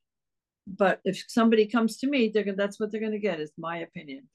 but 0.65 1.01
if 1.03 1.23
somebody 1.27 1.67
comes 1.67 1.97
to 1.97 2.07
me, 2.07 2.29
they're 2.33 2.43
gonna, 2.43 2.55
that's 2.55 2.79
what 2.79 2.91
they're 2.91 3.01
going 3.01 3.11
to 3.11 3.19
get 3.19 3.39
is 3.39 3.51
my 3.57 3.77
opinion. 3.77 4.29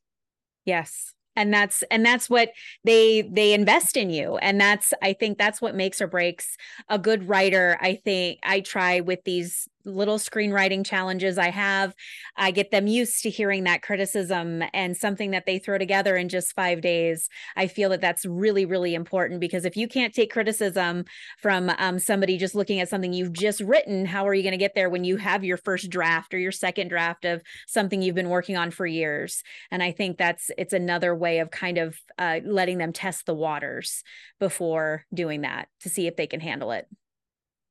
Yes, 0.66 1.14
and 1.38 1.54
that's 1.54 1.82
and 1.90 2.04
that's 2.04 2.28
what 2.28 2.50
they 2.84 3.22
they 3.22 3.54
invest 3.54 3.96
in 3.96 4.10
you 4.10 4.36
and 4.38 4.60
that's 4.60 4.92
i 5.02 5.12
think 5.12 5.38
that's 5.38 5.62
what 5.62 5.74
makes 5.74 6.00
or 6.00 6.08
breaks 6.08 6.56
a 6.88 6.98
good 6.98 7.28
writer 7.28 7.78
i 7.80 7.94
think 7.94 8.40
i 8.42 8.58
try 8.58 9.00
with 9.00 9.22
these 9.24 9.68
little 9.88 10.18
screenwriting 10.18 10.84
challenges 10.84 11.38
I 11.38 11.50
have, 11.50 11.94
I 12.36 12.50
get 12.50 12.70
them 12.70 12.86
used 12.86 13.22
to 13.22 13.30
hearing 13.30 13.64
that 13.64 13.82
criticism 13.82 14.62
and 14.72 14.96
something 14.96 15.32
that 15.32 15.46
they 15.46 15.58
throw 15.58 15.78
together 15.78 16.16
in 16.16 16.28
just 16.28 16.54
five 16.54 16.80
days. 16.80 17.28
I 17.56 17.66
feel 17.66 17.90
that 17.90 18.00
that's 18.00 18.26
really, 18.26 18.64
really 18.64 18.94
important 18.94 19.40
because 19.40 19.64
if 19.64 19.76
you 19.76 19.88
can't 19.88 20.14
take 20.14 20.32
criticism 20.32 21.04
from 21.38 21.70
um, 21.78 21.98
somebody 21.98 22.36
just 22.36 22.54
looking 22.54 22.80
at 22.80 22.88
something 22.88 23.12
you've 23.12 23.32
just 23.32 23.60
written, 23.60 24.06
how 24.06 24.26
are 24.26 24.34
you 24.34 24.42
going 24.42 24.52
to 24.52 24.58
get 24.58 24.74
there 24.74 24.90
when 24.90 25.04
you 25.04 25.16
have 25.16 25.44
your 25.44 25.56
first 25.56 25.90
draft 25.90 26.34
or 26.34 26.38
your 26.38 26.52
second 26.52 26.88
draft 26.88 27.24
of 27.24 27.42
something 27.66 28.02
you've 28.02 28.14
been 28.14 28.28
working 28.28 28.56
on 28.56 28.70
for 28.70 28.86
years? 28.86 29.42
And 29.70 29.82
I 29.82 29.92
think 29.92 30.18
that's 30.18 30.50
it's 30.58 30.72
another 30.72 31.14
way 31.14 31.38
of 31.38 31.50
kind 31.50 31.78
of 31.78 31.98
uh, 32.18 32.40
letting 32.44 32.78
them 32.78 32.92
test 32.92 33.26
the 33.26 33.34
waters 33.34 34.02
before 34.38 35.04
doing 35.12 35.42
that 35.42 35.68
to 35.80 35.88
see 35.88 36.06
if 36.06 36.16
they 36.16 36.26
can 36.26 36.40
handle 36.40 36.72
it. 36.72 36.86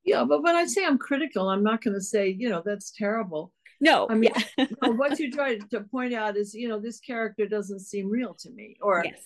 Yeah, 0.08 0.24
but 0.24 0.42
when 0.42 0.56
I 0.56 0.66
say 0.66 0.86
I'm 0.86 0.98
critical, 0.98 1.50
I'm 1.50 1.64
not 1.64 1.84
going 1.84 1.94
to 1.94 2.02
say, 2.02 2.30
you 2.30 2.48
know, 2.50 2.64
that's 2.66 2.92
terrible. 2.92 3.52
No, 3.82 4.08
I 4.10 4.16
mean, 4.16 4.32
yeah. 4.58 4.66
what 4.80 5.20
you 5.20 5.30
try 5.30 5.58
to 5.58 5.82
point 5.82 6.14
out 6.14 6.38
is, 6.38 6.54
you 6.54 6.70
know, 6.70 6.80
this 6.80 7.00
character 7.00 7.46
doesn't 7.46 7.82
seem 7.82 8.10
real 8.10 8.34
to 8.40 8.50
me, 8.50 8.78
or, 8.82 9.04
yes. 9.06 9.22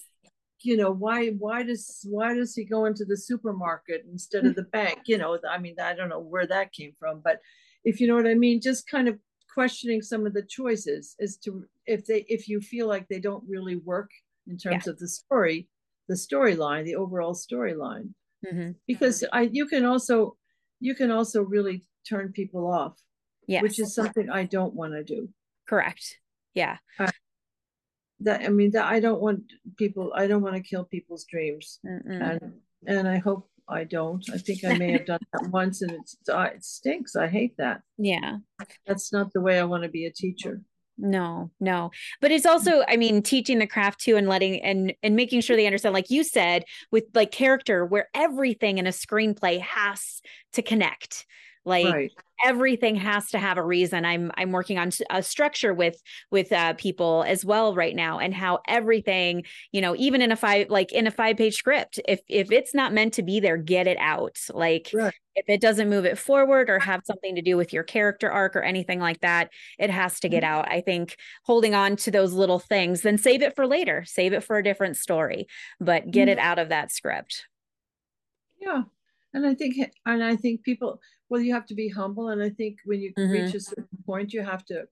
you 0.62 0.76
know, 0.76 0.92
why 0.92 1.30
why 1.30 1.64
does 1.64 2.06
why 2.10 2.34
does 2.34 2.56
he 2.56 2.66
go 2.66 2.86
into 2.86 3.06
the 3.06 3.16
supermarket 3.16 4.06
instead 4.12 4.46
of 4.46 4.56
the 4.56 4.64
bank? 4.74 5.02
You 5.06 5.20
know, 5.20 5.38
I 5.50 5.60
mean, 5.60 5.76
I 5.80 5.94
don't 5.94 6.10
know 6.10 6.20
where 6.20 6.48
that 6.48 6.74
came 6.74 6.94
from, 7.00 7.22
but 7.24 7.40
if 7.86 8.02
you 8.02 8.08
know 8.08 8.16
what 8.16 8.28
I 8.28 8.34
mean, 8.34 8.60
just 8.60 8.90
kind 8.90 9.08
of 9.08 9.18
questioning 9.54 10.02
some 10.02 10.26
of 10.26 10.34
the 10.34 10.44
choices 10.44 11.16
as 11.22 11.38
to 11.38 11.64
if 11.86 12.06
they 12.06 12.26
if 12.28 12.50
you 12.50 12.60
feel 12.60 12.88
like 12.88 13.08
they 13.08 13.20
don't 13.20 13.44
really 13.48 13.76
work 13.76 14.10
in 14.48 14.58
terms 14.58 14.84
yeah. 14.86 14.92
of 14.92 15.00
the 15.00 15.08
story, 15.08 15.70
the 16.10 16.16
storyline, 16.16 16.86
the 16.86 16.96
overall 16.96 17.34
storyline. 17.34 18.10
Mm-hmm. 18.46 18.72
Because 18.88 19.24
I 19.32 19.50
you 19.52 19.68
can 19.68 19.86
also 19.86 20.36
you 20.82 20.96
can 20.96 21.12
also 21.12 21.42
really 21.42 21.84
turn 22.10 22.34
people 22.34 22.70
off. 22.70 22.98
Yes. 23.48 23.64
Which 23.64 23.80
is 23.80 23.96
something 23.96 24.30
I 24.30 24.44
don't 24.44 24.74
want 24.74 24.94
to 24.94 25.04
do. 25.04 25.30
Correct. 25.68 26.18
Yeah. 26.54 26.78
Uh, 27.00 27.12
that 28.22 28.42
I 28.42 28.50
mean 28.50 28.72
that 28.72 28.86
I 28.86 29.00
don't 29.00 29.22
want 29.22 29.44
people 29.78 30.12
I 30.16 30.28
don't 30.28 30.42
want 30.42 30.56
to 30.56 30.62
kill 30.62 30.84
people's 30.84 31.26
dreams. 31.26 31.80
Mm-mm. 31.86 32.22
And 32.30 32.54
and 32.86 33.08
I 33.08 33.18
hope 33.18 33.50
I 33.70 33.84
don't. 33.84 34.24
I 34.34 34.38
think 34.38 34.64
I 34.66 34.78
may 34.78 34.92
have 34.92 35.06
done 35.06 35.22
that 35.34 35.50
once 35.50 35.82
and 35.82 35.92
it's 35.92 36.18
it 36.28 36.66
stinks. 36.66 37.16
I 37.16 37.28
hate 37.28 37.56
that. 37.58 37.82
Yeah. 37.98 38.38
That's 38.88 39.14
not 39.14 39.32
the 39.34 39.42
way 39.42 39.60
I 39.60 39.64
want 39.64 39.84
to 39.84 39.90
be 39.90 40.06
a 40.06 40.12
teacher 40.12 40.62
no 41.02 41.52
no. 41.60 41.92
But 42.22 42.32
it's 42.32 42.46
also 42.46 42.84
i 42.88 42.96
mean 42.96 43.22
teaching 43.22 43.60
the 43.60 43.68
craft 43.68 44.00
too 44.00 44.16
and 44.16 44.28
letting 44.28 44.62
and 44.62 44.94
and 45.04 45.16
making 45.16 45.42
sure 45.42 45.56
they 45.56 45.66
understand 45.66 45.94
like 45.94 46.10
you 46.10 46.24
said 46.24 46.64
with 46.92 47.06
like 47.14 47.32
character 47.32 47.86
where 47.86 48.10
everything 48.14 48.78
in 48.78 48.88
a 48.88 48.92
screenplay 48.92 49.60
has 49.60 50.22
to 50.54 50.62
connect 50.62 51.26
like 51.66 51.86
right 51.86 52.12
everything 52.44 52.96
has 52.96 53.30
to 53.30 53.38
have 53.38 53.58
a 53.58 53.64
reason 53.64 54.06
i'm 54.06 54.32
i'm 54.36 54.52
working 54.52 54.78
on 54.78 54.90
a 55.10 55.22
structure 55.22 55.74
with 55.74 56.02
with 56.32 56.52
uh, 56.52 56.74
people 56.74 57.24
as 57.28 57.46
well 57.46 57.76
right 57.76 57.96
now 57.96 58.20
and 58.20 58.34
how 58.34 58.60
everything 58.68 59.44
you 59.72 59.82
know 59.82 59.96
even 59.98 60.22
in 60.22 60.32
a 60.32 60.36
five 60.36 60.70
like 60.70 60.92
in 60.92 61.08
a 61.08 61.12
five 61.12 61.38
page 61.38 61.56
script 61.56 62.00
if 62.08 62.20
if 62.28 62.52
it's 62.52 62.74
not 62.74 62.94
meant 62.94 63.14
to 63.14 63.24
be 63.24 63.40
there 63.40 63.58
get 63.58 63.88
it 63.88 63.98
out 64.00 64.38
like 64.54 64.90
right. 64.94 65.14
if 65.36 65.46
it 65.48 65.62
doesn't 65.62 65.90
move 65.90 66.06
it 66.06 66.18
forward 66.18 66.70
or 66.70 66.80
have 66.80 67.02
something 67.06 67.36
to 67.36 67.42
do 67.42 67.58
with 67.58 67.74
your 67.74 67.84
character 67.84 68.32
arc 68.32 68.56
or 68.56 68.62
anything 68.62 69.00
like 69.00 69.20
that 69.22 69.50
it 69.78 69.90
has 69.90 70.20
to 70.20 70.30
get 70.30 70.44
mm-hmm. 70.44 70.54
out 70.54 70.72
i 70.72 70.82
think 70.82 71.18
holding 71.46 71.76
on 71.76 71.96
to 71.96 72.12
those 72.12 72.34
little 72.34 72.60
things 72.60 73.02
then 73.02 73.18
save 73.18 73.42
it 73.42 73.56
for 73.56 73.68
later 73.68 74.04
save 74.06 74.34
it 74.34 74.44
for 74.44 74.58
a 74.58 74.64
different 74.64 74.98
story 74.98 75.48
but 75.80 76.10
get 76.10 76.24
mm-hmm. 76.24 76.30
it 76.30 76.40
out 76.40 76.60
of 76.60 76.70
that 76.70 76.92
script 76.92 77.46
yeah 78.60 78.84
and 79.34 79.46
i 79.46 79.54
think 79.54 79.76
and 80.06 80.24
i 80.24 80.36
think 80.36 80.64
people 80.64 81.00
well 81.32 81.42
you 81.42 81.54
have 81.54 81.66
to 81.66 81.74
be 81.74 81.88
humble 81.88 82.28
and 82.28 82.44
i 82.44 82.50
think 82.50 82.78
when 82.86 83.02
you 83.02 83.12
mm-hmm. 83.14 83.32
reach 83.32 83.56
a 83.56 83.60
certain 83.60 83.88
point 84.06 84.34
you 84.34 84.44
have 84.44 84.64
to 84.66 84.84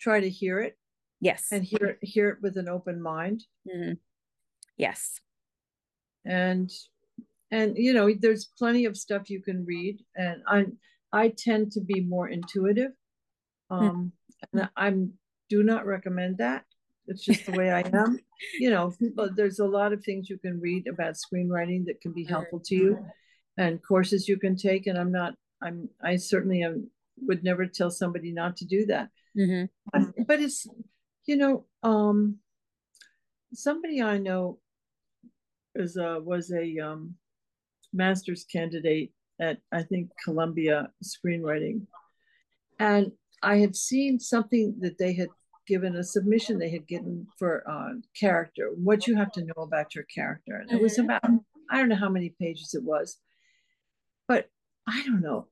try 0.00 0.20
to 0.20 0.28
hear 0.28 0.58
it 0.60 0.76
yes 1.20 1.46
and 1.52 1.64
hear 1.64 1.86
it 1.86 1.98
hear 2.02 2.28
it 2.30 2.38
with 2.42 2.58
an 2.58 2.68
open 2.68 3.00
mind 3.00 3.44
mm-hmm. 3.66 3.92
yes 4.76 5.20
and 6.26 6.70
and 7.50 7.78
you 7.78 7.94
know 7.94 8.12
there's 8.20 8.50
plenty 8.58 8.84
of 8.84 8.96
stuff 8.96 9.30
you 9.30 9.40
can 9.40 9.64
read 9.64 9.98
and 10.16 10.42
i 10.48 10.66
i 11.12 11.28
tend 11.28 11.70
to 11.72 11.80
be 11.80 12.00
more 12.00 12.28
intuitive 12.28 12.92
hmm. 13.70 13.76
um 13.76 14.12
mm-hmm. 14.44 14.58
and 14.58 14.68
i'm 14.76 15.12
do 15.48 15.62
not 15.62 15.86
recommend 15.86 16.36
that 16.38 16.64
it's 17.06 17.24
just 17.24 17.46
the 17.46 17.52
way 17.52 17.70
i 17.70 17.80
am 17.80 18.18
you 18.60 18.68
know 18.68 18.92
but 19.14 19.34
there's 19.36 19.60
a 19.60 19.64
lot 19.64 19.92
of 19.92 20.04
things 20.04 20.28
you 20.28 20.38
can 20.38 20.60
read 20.60 20.86
about 20.88 21.14
screenwriting 21.14 21.86
that 21.86 22.00
can 22.00 22.12
be 22.12 22.24
helpful 22.24 22.60
to 22.60 22.74
you 22.74 23.06
and 23.56 23.82
courses 23.82 24.28
you 24.28 24.38
can 24.38 24.56
take 24.56 24.86
and 24.86 24.98
i'm 24.98 25.12
not 25.12 25.34
I'm 25.62 25.88
I 26.02 26.16
certainly 26.16 26.62
am, 26.62 26.90
would 27.22 27.42
never 27.42 27.66
tell 27.66 27.90
somebody 27.90 28.32
not 28.32 28.56
to 28.58 28.64
do 28.64 28.86
that. 28.86 29.08
Mm-hmm. 29.36 30.22
But 30.26 30.40
it's 30.40 30.66
you 31.26 31.36
know 31.36 31.66
um, 31.82 32.38
somebody 33.52 34.02
I 34.02 34.18
know 34.18 34.58
is 35.74 35.96
a 35.96 36.20
was 36.20 36.52
a 36.52 36.78
um, 36.78 37.14
master's 37.92 38.44
candidate 38.44 39.12
at 39.40 39.58
I 39.72 39.82
think 39.82 40.10
Columbia 40.24 40.90
screenwriting, 41.04 41.86
and 42.78 43.12
I 43.42 43.56
had 43.58 43.76
seen 43.76 44.18
something 44.18 44.76
that 44.80 44.98
they 44.98 45.14
had 45.14 45.28
given 45.66 45.96
a 45.96 46.02
submission 46.02 46.58
they 46.58 46.70
had 46.70 46.88
given 46.88 47.26
for 47.38 47.62
uh, 47.70 47.92
character, 48.18 48.70
what 48.74 49.06
you 49.06 49.14
have 49.16 49.30
to 49.32 49.44
know 49.44 49.62
about 49.62 49.94
your 49.94 50.04
character, 50.04 50.56
and 50.56 50.72
it 50.72 50.80
was 50.80 50.96
mm-hmm. 50.96 51.10
about 51.10 51.22
I 51.70 51.76
don't 51.76 51.88
know 51.88 51.96
how 51.96 52.08
many 52.08 52.34
pages 52.40 52.74
it 52.74 52.82
was, 52.82 53.18
but 54.26 54.48
I 54.88 55.02
don't 55.04 55.20
know. 55.20 55.46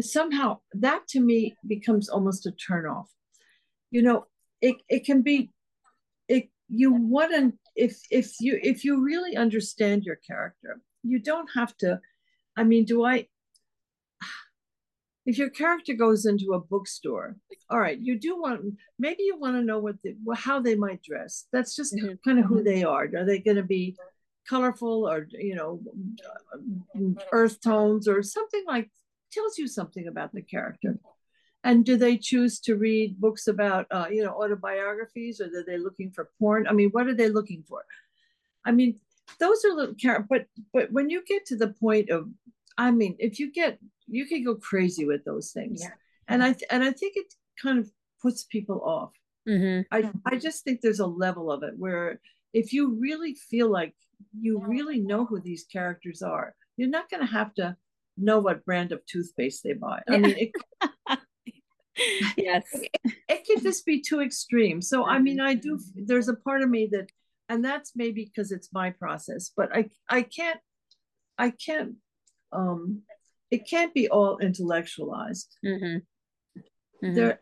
Somehow 0.00 0.58
that 0.74 1.06
to 1.08 1.20
me 1.20 1.54
becomes 1.66 2.08
almost 2.08 2.46
a 2.46 2.52
turnoff. 2.52 3.06
You 3.90 4.02
know, 4.02 4.26
it, 4.60 4.76
it 4.88 5.04
can 5.04 5.22
be 5.22 5.50
it 6.28 6.50
you 6.68 6.92
wouldn't 6.94 7.56
if 7.76 8.00
if 8.10 8.34
you 8.40 8.58
if 8.62 8.84
you 8.84 9.02
really 9.02 9.36
understand 9.36 10.04
your 10.04 10.16
character, 10.16 10.80
you 11.02 11.18
don't 11.18 11.48
have 11.54 11.76
to 11.78 12.00
I 12.56 12.64
mean, 12.64 12.84
do 12.84 13.04
I 13.04 13.26
if 15.26 15.38
your 15.38 15.50
character 15.50 15.94
goes 15.94 16.26
into 16.26 16.52
a 16.52 16.60
bookstore, 16.60 17.36
all 17.70 17.80
right, 17.80 17.98
you 17.98 18.18
do 18.18 18.38
want 18.38 18.60
maybe 18.98 19.22
you 19.22 19.38
want 19.38 19.56
to 19.56 19.62
know 19.62 19.78
what 19.78 19.96
the, 20.02 20.14
how 20.36 20.60
they 20.60 20.74
might 20.74 21.02
dress. 21.02 21.46
That's 21.52 21.74
just 21.74 21.94
mm-hmm. 21.94 22.14
kind 22.24 22.38
of 22.38 22.44
who 22.44 22.56
mm-hmm. 22.56 22.64
they 22.64 22.84
are. 22.84 23.04
Are 23.04 23.24
they 23.24 23.38
going 23.38 23.56
to 23.56 23.62
be 23.62 23.96
colorful 24.48 25.08
or 25.08 25.26
you 25.30 25.54
know 25.54 25.80
earth 27.32 27.60
tones 27.60 28.08
or 28.08 28.22
something 28.22 28.64
like 28.66 28.90
tells 29.32 29.58
you 29.58 29.66
something 29.66 30.06
about 30.06 30.32
the 30.32 30.42
character? 30.42 30.98
And 31.62 31.84
do 31.84 31.96
they 31.96 32.18
choose 32.18 32.60
to 32.60 32.76
read 32.76 33.18
books 33.18 33.46
about 33.46 33.86
uh, 33.90 34.06
you 34.10 34.22
know 34.22 34.32
autobiographies 34.32 35.40
or 35.40 35.46
are 35.46 35.64
they 35.66 35.78
looking 35.78 36.10
for 36.10 36.30
porn? 36.38 36.66
I 36.68 36.72
mean, 36.72 36.90
what 36.90 37.06
are 37.06 37.14
they 37.14 37.28
looking 37.28 37.64
for? 37.66 37.84
I 38.64 38.72
mean, 38.72 39.00
those 39.38 39.64
are 39.64 39.72
little 39.74 39.94
care 39.94 40.26
but 40.28 40.46
but 40.72 40.90
when 40.92 41.10
you 41.10 41.22
get 41.26 41.46
to 41.46 41.56
the 41.56 41.68
point 41.68 42.10
of 42.10 42.28
I 42.76 42.90
mean, 42.90 43.16
if 43.18 43.38
you 43.38 43.52
get 43.52 43.78
you 44.06 44.26
can 44.26 44.44
go 44.44 44.54
crazy 44.54 45.04
with 45.04 45.24
those 45.24 45.52
things. 45.52 45.82
Yeah. 45.82 45.90
And 46.28 46.42
I 46.42 46.54
and 46.70 46.82
I 46.82 46.92
think 46.92 47.16
it 47.16 47.34
kind 47.60 47.78
of 47.78 47.90
puts 48.20 48.44
people 48.44 48.80
off. 48.82 49.12
Mm-hmm. 49.48 49.82
I 49.94 50.10
I 50.24 50.36
just 50.36 50.64
think 50.64 50.80
there's 50.80 51.00
a 51.00 51.06
level 51.06 51.50
of 51.50 51.62
it 51.62 51.74
where 51.76 52.20
if 52.54 52.72
you 52.72 52.96
really 52.98 53.34
feel 53.34 53.70
like 53.70 53.94
you 54.40 54.62
really 54.64 55.00
know 55.00 55.26
who 55.26 55.40
these 55.40 55.64
characters 55.70 56.22
are, 56.22 56.54
you're 56.76 56.88
not 56.88 57.10
going 57.10 57.20
to 57.20 57.32
have 57.32 57.52
to 57.54 57.76
know 58.16 58.38
what 58.38 58.64
brand 58.64 58.92
of 58.92 59.04
toothpaste 59.06 59.62
they 59.64 59.72
buy. 59.74 60.00
I 60.08 60.18
mean, 60.18 60.36
it, 60.38 61.18
yes, 62.36 62.64
it, 62.72 63.12
it 63.28 63.44
can 63.44 63.60
just 63.60 63.84
be 63.84 64.00
too 64.00 64.20
extreme. 64.20 64.80
So 64.80 65.04
I 65.04 65.18
mean, 65.18 65.40
I 65.40 65.54
do. 65.54 65.78
There's 65.94 66.28
a 66.28 66.36
part 66.36 66.62
of 66.62 66.70
me 66.70 66.88
that, 66.92 67.10
and 67.48 67.64
that's 67.64 67.92
maybe 67.96 68.24
because 68.24 68.52
it's 68.52 68.72
my 68.72 68.90
process, 68.90 69.50
but 69.54 69.74
I 69.74 69.90
I 70.08 70.22
can't 70.22 70.60
I 71.36 71.50
can't 71.50 71.96
um 72.52 73.02
it 73.50 73.68
can't 73.68 73.92
be 73.92 74.08
all 74.08 74.38
intellectualized. 74.38 75.56
Mm-hmm. 75.64 75.98
Mm-hmm. 77.04 77.14
There, 77.14 77.40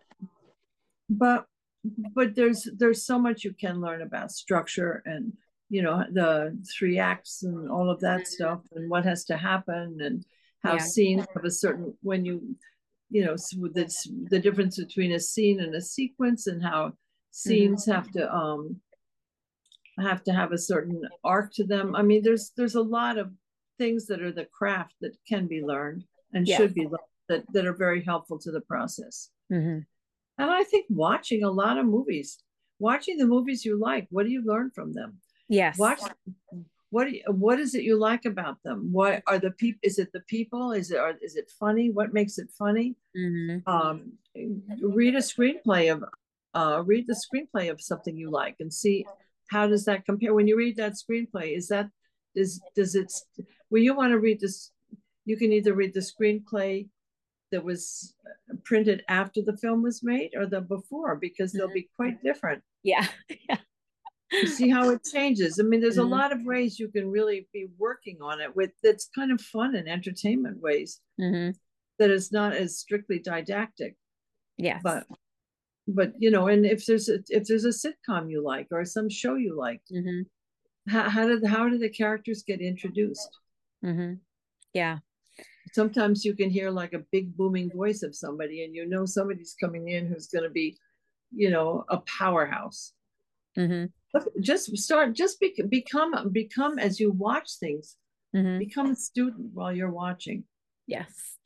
but 1.08 1.46
but 2.14 2.34
there's 2.34 2.68
there's 2.76 3.04
so 3.04 3.18
much 3.18 3.44
you 3.44 3.52
can 3.52 3.80
learn 3.80 4.02
about 4.02 4.30
structure 4.30 5.02
and 5.04 5.32
you 5.68 5.82
know 5.82 6.04
the 6.12 6.56
three 6.76 6.98
acts 6.98 7.42
and 7.42 7.70
all 7.70 7.90
of 7.90 8.00
that 8.00 8.20
mm-hmm. 8.20 8.26
stuff 8.26 8.60
and 8.74 8.88
what 8.90 9.04
has 9.04 9.24
to 9.24 9.36
happen 9.36 9.98
and 10.00 10.24
how 10.62 10.74
yeah. 10.74 10.78
scenes 10.78 11.26
have 11.34 11.44
a 11.44 11.50
certain 11.50 11.94
when 12.02 12.24
you 12.24 12.56
you 13.10 13.24
know 13.24 13.34
the, 13.34 14.26
the 14.30 14.38
difference 14.38 14.78
between 14.78 15.12
a 15.12 15.20
scene 15.20 15.60
and 15.60 15.74
a 15.74 15.80
sequence 15.80 16.46
and 16.46 16.62
how 16.62 16.92
scenes 17.30 17.82
mm-hmm. 17.82 17.92
have 17.92 18.10
to 18.12 18.32
um 18.32 18.76
have 19.98 20.22
to 20.22 20.32
have 20.32 20.52
a 20.52 20.58
certain 20.58 21.02
arc 21.24 21.52
to 21.52 21.64
them 21.64 21.94
i 21.94 22.02
mean 22.02 22.22
there's 22.22 22.52
there's 22.56 22.76
a 22.76 22.80
lot 22.80 23.18
of 23.18 23.30
things 23.78 24.06
that 24.06 24.22
are 24.22 24.32
the 24.32 24.46
craft 24.46 24.94
that 25.00 25.16
can 25.28 25.46
be 25.46 25.62
learned 25.62 26.04
and 26.32 26.46
yeah. 26.46 26.56
should 26.56 26.74
be 26.74 26.82
learned 26.82 26.98
that, 27.28 27.44
that 27.52 27.66
are 27.66 27.74
very 27.74 28.02
helpful 28.04 28.38
to 28.38 28.50
the 28.50 28.60
process. 28.60 29.30
Mm-hmm. 29.52 29.80
And 30.38 30.50
I 30.50 30.64
think 30.64 30.86
watching 30.88 31.44
a 31.44 31.50
lot 31.50 31.78
of 31.78 31.86
movies, 31.86 32.38
watching 32.78 33.18
the 33.18 33.26
movies 33.26 33.64
you 33.64 33.78
like, 33.78 34.06
what 34.10 34.24
do 34.24 34.32
you 34.32 34.42
learn 34.44 34.70
from 34.70 34.92
them? 34.92 35.18
Yes. 35.48 35.78
Watch 35.78 36.00
what 36.90 37.10
you, 37.10 37.22
what 37.28 37.58
is 37.58 37.74
it 37.74 37.82
you 37.82 37.98
like 37.98 38.24
about 38.24 38.62
them? 38.62 38.92
What 38.92 39.22
are 39.26 39.38
the 39.38 39.50
people? 39.52 39.80
Is 39.82 39.98
it 39.98 40.12
the 40.12 40.20
people? 40.20 40.72
Is 40.72 40.90
it 40.90 40.98
are, 40.98 41.14
is 41.22 41.36
it 41.36 41.50
funny? 41.58 41.90
What 41.90 42.12
makes 42.12 42.38
it 42.38 42.50
funny? 42.58 42.96
Mm-hmm. 43.16 43.68
Um, 43.68 44.12
read 44.82 45.14
a 45.14 45.18
screenplay 45.18 45.92
of 45.92 46.04
uh, 46.54 46.82
read 46.84 47.06
the 47.06 47.14
screenplay 47.14 47.70
of 47.70 47.80
something 47.80 48.16
you 48.16 48.30
like 48.30 48.56
and 48.60 48.72
see 48.72 49.06
how 49.50 49.66
does 49.66 49.84
that 49.86 50.04
compare. 50.04 50.34
When 50.34 50.46
you 50.46 50.56
read 50.56 50.76
that 50.76 50.94
screenplay, 50.94 51.56
is 51.56 51.68
that 51.68 51.88
is 52.34 52.60
does 52.74 52.94
it 52.94 53.12
well 53.70 53.82
you 53.82 53.94
want 53.94 54.12
to 54.12 54.18
read 54.18 54.40
this 54.40 54.70
you 55.24 55.36
can 55.36 55.52
either 55.52 55.74
read 55.74 55.94
the 55.94 56.00
screenplay 56.00 56.88
that 57.52 57.62
was 57.62 58.14
printed 58.64 59.04
after 59.08 59.40
the 59.42 59.56
film 59.56 59.82
was 59.82 60.02
made 60.02 60.30
or 60.34 60.46
the 60.46 60.60
before 60.60 61.16
because 61.16 61.52
they'll 61.52 61.72
be 61.72 61.88
quite 61.94 62.22
different. 62.22 62.62
Yeah 62.82 63.06
yeah. 63.48 63.58
You 64.32 64.46
see 64.46 64.70
how 64.70 64.88
it 64.90 65.04
changes. 65.04 65.60
I 65.60 65.62
mean 65.62 65.80
there's 65.80 65.98
mm-hmm. 65.98 66.12
a 66.12 66.16
lot 66.16 66.32
of 66.32 66.44
ways 66.44 66.78
you 66.78 66.88
can 66.88 67.10
really 67.10 67.46
be 67.52 67.68
working 67.78 68.18
on 68.20 68.40
it 68.40 68.54
with 68.56 68.70
that's 68.82 69.08
kind 69.14 69.30
of 69.30 69.40
fun 69.40 69.76
and 69.76 69.88
entertainment 69.88 70.60
ways. 70.60 71.00
Mm-hmm. 71.20 71.52
that 71.98 72.10
is 72.10 72.32
not 72.32 72.54
as 72.54 72.78
strictly 72.78 73.20
didactic. 73.20 73.96
Yeah 74.56 74.80
but 74.82 75.06
but 75.86 76.12
you 76.18 76.30
know 76.30 76.48
and 76.48 76.64
if 76.66 76.86
there's 76.86 77.08
a 77.08 77.18
if 77.28 77.46
there's 77.46 77.64
a 77.64 77.68
sitcom 77.68 78.30
you 78.30 78.42
like 78.42 78.68
or 78.70 78.84
some 78.84 79.08
show 79.08 79.34
you 79.34 79.56
like 79.56 79.80
mm-hmm. 79.92 80.22
how, 80.90 81.08
how 81.08 81.28
did 81.28 81.44
how 81.44 81.68
do 81.68 81.78
the 81.78 81.90
characters 81.90 82.42
get 82.46 82.60
introduced? 82.60 83.38
Mm-hmm. 83.84 84.14
yeah 84.72 84.98
sometimes 85.72 86.24
you 86.24 86.34
can 86.34 86.50
hear 86.50 86.70
like 86.70 86.92
a 86.92 87.04
big 87.12 87.36
booming 87.36 87.70
voice 87.70 88.02
of 88.02 88.14
somebody 88.14 88.64
and 88.64 88.74
you 88.74 88.86
know 88.86 89.04
somebody's 89.04 89.54
coming 89.60 89.88
in 89.88 90.06
who's 90.06 90.26
going 90.26 90.44
to 90.44 90.50
be 90.50 90.76
you 91.34 91.50
know 91.50 91.84
a 91.88 91.98
powerhouse 92.18 92.92
mm-hmm. 93.56 93.86
just 94.40 94.76
start 94.76 95.14
just 95.14 95.38
be, 95.40 95.54
become 95.68 96.30
become 96.30 96.78
as 96.78 96.98
you 96.98 97.12
watch 97.12 97.58
things 97.58 97.96
mm-hmm. 98.34 98.58
become 98.58 98.90
a 98.90 98.96
student 98.96 99.50
while 99.54 99.72
you're 99.72 99.90
watching 99.90 100.44
yes 100.86 101.38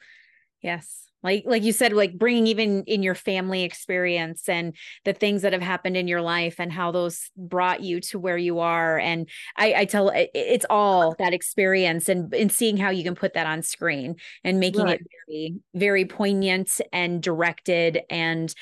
yes 0.62 1.08
like 1.26 1.42
like 1.44 1.64
you 1.64 1.72
said 1.72 1.92
like 1.92 2.16
bringing 2.16 2.46
even 2.46 2.84
in 2.84 3.02
your 3.02 3.16
family 3.16 3.64
experience 3.64 4.48
and 4.48 4.74
the 5.04 5.12
things 5.12 5.42
that 5.42 5.52
have 5.52 5.60
happened 5.60 5.96
in 5.96 6.06
your 6.06 6.22
life 6.22 6.60
and 6.60 6.72
how 6.72 6.92
those 6.92 7.30
brought 7.36 7.82
you 7.82 8.00
to 8.00 8.18
where 8.18 8.38
you 8.38 8.60
are 8.60 8.96
and 8.98 9.28
i 9.56 9.74
i 9.78 9.84
tell 9.84 10.12
it's 10.14 10.64
all 10.70 11.16
that 11.18 11.34
experience 11.34 12.08
and 12.08 12.32
and 12.32 12.52
seeing 12.52 12.76
how 12.76 12.90
you 12.90 13.02
can 13.02 13.16
put 13.16 13.34
that 13.34 13.46
on 13.46 13.60
screen 13.60 14.14
and 14.44 14.60
making 14.60 14.84
right. 14.84 15.00
it 15.00 15.06
very 15.28 15.56
very 15.74 16.04
poignant 16.04 16.80
and 16.92 17.22
directed 17.22 18.02
and 18.08 18.54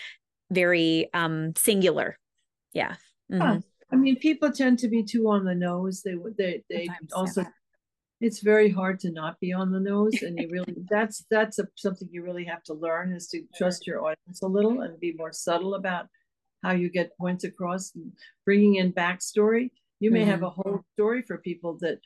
very 0.50 1.10
um 1.12 1.54
singular 1.56 2.18
yeah 2.72 2.94
mm-hmm. 3.30 3.58
I 3.92 3.96
mean, 3.96 4.16
people 4.16 4.50
tend 4.50 4.80
to 4.80 4.88
be 4.88 5.04
too 5.04 5.28
on 5.28 5.44
the 5.44 5.54
nose. 5.54 6.02
They 6.02 6.16
would, 6.16 6.36
they 6.36 6.64
they 6.68 6.86
Sometimes, 6.86 7.12
also 7.12 7.42
yeah 7.42 7.48
it's 8.24 8.40
very 8.40 8.70
hard 8.70 8.98
to 9.00 9.10
not 9.10 9.38
be 9.38 9.52
on 9.52 9.70
the 9.70 9.80
nose 9.80 10.22
and 10.22 10.38
you 10.38 10.48
really 10.50 10.74
that's 10.90 11.24
that's 11.30 11.58
a, 11.58 11.66
something 11.76 12.08
you 12.10 12.22
really 12.22 12.44
have 12.44 12.62
to 12.62 12.74
learn 12.74 13.12
is 13.12 13.28
to 13.28 13.42
trust 13.54 13.86
your 13.86 14.00
audience 14.00 14.40
a 14.42 14.46
little 14.46 14.80
and 14.80 14.98
be 14.98 15.12
more 15.12 15.32
subtle 15.32 15.74
about 15.74 16.06
how 16.62 16.72
you 16.72 16.88
get 16.88 17.16
points 17.18 17.44
across 17.44 17.92
and 17.94 18.10
bringing 18.46 18.76
in 18.76 18.90
backstory. 18.90 19.70
You 20.00 20.10
may 20.10 20.22
mm-hmm. 20.22 20.30
have 20.30 20.42
a 20.42 20.48
whole 20.48 20.80
story 20.94 21.20
for 21.20 21.36
people 21.36 21.76
that, 21.82 21.98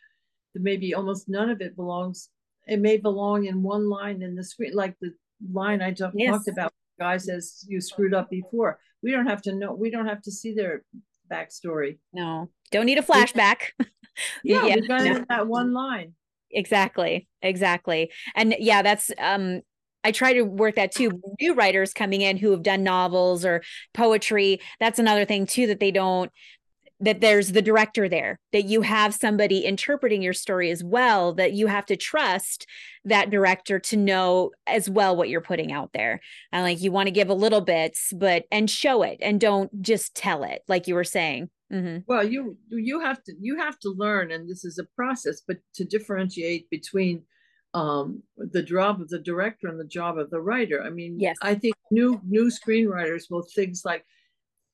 that 0.55 0.63
maybe 0.63 0.95
almost 0.95 1.29
none 1.29 1.51
of 1.51 1.61
it 1.61 1.77
belongs 1.77 2.31
it 2.67 2.81
may 2.81 2.97
belong 2.97 3.47
in 3.47 3.63
one 3.63 3.89
line 3.89 4.21
in 4.23 4.35
the 4.35 4.45
screen 4.45 4.75
like 4.75 4.95
the 5.01 5.11
line 5.53 5.81
i 5.81 5.91
just 5.91 6.15
yes. 6.15 6.31
talked 6.31 6.49
about 6.49 6.73
guy 6.99 7.17
says 7.17 7.65
you 7.69 7.81
screwed 7.81 8.15
up 8.15 8.29
before. 8.29 8.79
We 9.03 9.13
don't 9.13 9.27
have 9.27 9.43
to 9.43 9.55
know 9.55 9.73
we 9.73 9.91
don't 9.91 10.07
have 10.07 10.23
to 10.23 10.33
see 10.33 10.55
their 10.55 10.83
backstory. 11.31 11.99
No 12.13 12.51
don't 12.71 12.87
need 12.87 12.99
a 12.99 13.03
flashback 13.03 13.71
yeah, 14.45 14.67
yeah. 14.67 14.77
we 14.77 14.89
got 14.89 15.05
no. 15.05 15.25
that 15.29 15.47
one 15.47 15.73
line. 15.73 16.15
Exactly. 16.51 17.29
Exactly. 17.43 18.11
And 18.35 18.55
yeah, 18.59 18.83
that's 18.83 19.11
um 19.19 19.61
I 20.05 20.13
try 20.13 20.33
to 20.33 20.43
work 20.43 20.77
that 20.77 20.93
too. 20.93 21.21
New 21.41 21.55
writers 21.55 21.93
coming 21.93 22.21
in 22.21 22.37
who 22.37 22.51
have 22.53 22.63
done 22.63 22.83
novels 22.83 23.45
or 23.45 23.63
poetry, 23.93 24.61
that's 24.81 24.99
another 24.99 25.25
thing 25.25 25.45
too 25.47 25.67
that 25.67 25.81
they 25.81 25.91
don't 25.91 26.31
that 27.01 27.21
there's 27.21 27.53
the 27.53 27.63
director 27.63 28.09
there, 28.09 28.41
that 28.53 28.65
you 28.65 28.83
have 28.83 29.15
somebody 29.15 29.65
interpreting 29.65 30.21
your 30.21 30.33
story 30.33 30.71
as 30.71 30.83
well, 30.83 31.33
that 31.35 31.53
you 31.53 31.69
have 31.69 31.87
to 31.87 31.97
trust 31.97 32.67
that 33.05 33.31
director 33.31 33.79
to 33.79 33.97
know 33.97 34.51
as 34.67 34.91
well 34.91 35.15
what 35.15 35.29
you're 35.29 35.41
putting 35.41 35.71
out 35.71 35.93
there. 35.93 36.21
And 36.51 36.65
like 36.65 36.81
you 36.81 36.91
want 36.91 37.07
to 37.07 37.13
give 37.13 37.29
a 37.29 37.35
little 37.35 37.61
bits, 37.61 38.13
but 38.17 38.45
and 38.51 38.69
show 38.69 39.03
it 39.03 39.19
and 39.21 39.41
don't 39.41 39.81
just 39.81 40.15
tell 40.15 40.43
it, 40.43 40.63
like 40.67 40.89
you 40.89 40.95
were 40.97 41.05
saying. 41.05 41.51
Mm-hmm. 41.73 41.99
Well, 42.07 42.27
you 42.27 42.57
you 42.71 43.01
have 43.01 43.23
to 43.25 43.35
you 43.39 43.59
have 43.59 43.79
to 43.81 43.91
learn, 43.91 44.31
and 44.31 44.49
this 44.49 44.65
is 44.65 44.79
a 44.79 44.85
process, 44.97 45.43
but 45.47 45.59
to 45.75 45.85
differentiate 45.85 46.71
between 46.71 47.23
um, 47.75 48.23
the 48.37 48.63
job 48.63 49.01
of 49.01 49.09
the 49.09 49.19
director 49.19 49.69
and 49.69 49.79
the 49.79 49.85
job 49.85 50.19
of 50.19 50.31
the 50.31 50.41
writer. 50.41 50.83
I 50.83 50.91
mean, 50.91 51.21
yes. 51.21 51.37
I 51.43 51.55
think 51.55 51.75
new 51.91 52.21
new 52.27 52.51
screenwriters 52.51 53.25
will 53.31 53.43
things 53.55 53.83
like, 53.85 54.05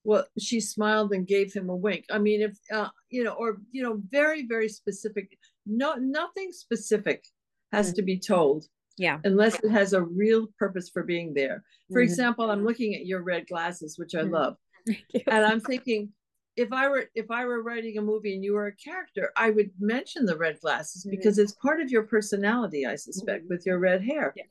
well, 0.05 0.25
she 0.39 0.61
smiled 0.61 1.13
and 1.13 1.27
gave 1.27 1.53
him 1.53 1.69
a 1.69 1.77
wink. 1.77 2.05
I 2.11 2.19
mean, 2.19 2.43
if 2.43 2.57
uh, 2.73 2.89
you 3.11 3.25
know, 3.25 3.33
or 3.33 3.59
you 3.73 3.83
know, 3.83 4.01
very 4.11 4.47
very 4.47 4.69
specific. 4.69 5.37
No, 5.67 5.95
nothing 5.95 6.53
specific 6.53 7.25
has 7.73 7.89
mm-hmm. 7.89 7.97
to 7.97 8.03
be 8.03 8.19
told. 8.19 8.67
Yeah. 8.97 9.19
Unless 9.25 9.59
it 9.65 9.71
has 9.71 9.93
a 9.93 10.03
real 10.03 10.47
purpose 10.59 10.89
for 10.89 11.03
being 11.03 11.35
there. 11.35 11.65
For 11.91 12.01
mm-hmm. 12.01 12.05
example, 12.05 12.51
I'm 12.51 12.65
looking 12.65 12.95
at 12.95 13.07
your 13.07 13.23
red 13.23 13.49
glasses, 13.49 13.99
which 13.99 14.15
I 14.15 14.21
mm-hmm. 14.21 14.35
love, 14.35 14.57
and 15.27 15.45
I'm 15.45 15.61
thinking 15.61 16.13
if 16.57 16.73
I 16.73 16.89
were 16.89 17.07
if 17.15 17.31
I 17.31 17.45
were 17.45 17.63
writing 17.63 17.99
a 17.99 18.03
movie 18.03 18.35
and 18.35 18.45
you 18.45 18.55
were 18.55 18.67
a 18.67 18.77
character, 18.77 19.33
I 19.37 19.51
would 19.51 19.71
mention 19.79 20.25
the 20.25 20.37
red 20.37 20.61
glasses 20.61 21.05
mm-hmm. 21.05 21.17
because 21.17 21.39
it's 21.39 21.53
part 21.53 21.81
of 21.81 21.91
your 21.91 22.05
personality, 22.05 22.87
I 22.87 22.97
suspect, 22.97 23.45
mm-hmm. 23.45 23.55
with 23.55 23.67
your 23.67 23.79
red 23.79 24.03
hair. 24.03 24.33
Yeah. 24.37 24.45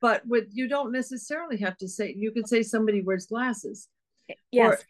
But 0.00 0.26
what 0.26 0.46
you 0.50 0.68
don't 0.68 0.92
necessarily 0.92 1.56
have 1.58 1.76
to 1.78 1.88
say, 1.88 2.14
you 2.16 2.32
could 2.32 2.48
say 2.48 2.62
somebody 2.62 3.02
wears 3.02 3.26
glasses. 3.26 3.88
Yes. 4.50 4.84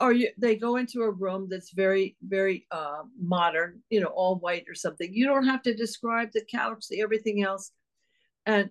Or, 0.00 0.08
or 0.08 0.12
you, 0.12 0.30
they 0.36 0.56
go 0.56 0.76
into 0.76 1.02
a 1.02 1.10
room 1.10 1.46
that's 1.48 1.70
very, 1.72 2.16
very 2.20 2.66
uh, 2.70 3.02
modern, 3.18 3.80
you 3.88 4.00
know, 4.00 4.08
all 4.08 4.36
white 4.36 4.64
or 4.68 4.74
something. 4.74 5.14
You 5.14 5.26
don't 5.26 5.46
have 5.46 5.62
to 5.62 5.74
describe 5.74 6.32
the 6.32 6.44
couch, 6.50 6.86
the 6.90 7.00
everything 7.00 7.42
else. 7.42 7.70
And 8.44 8.70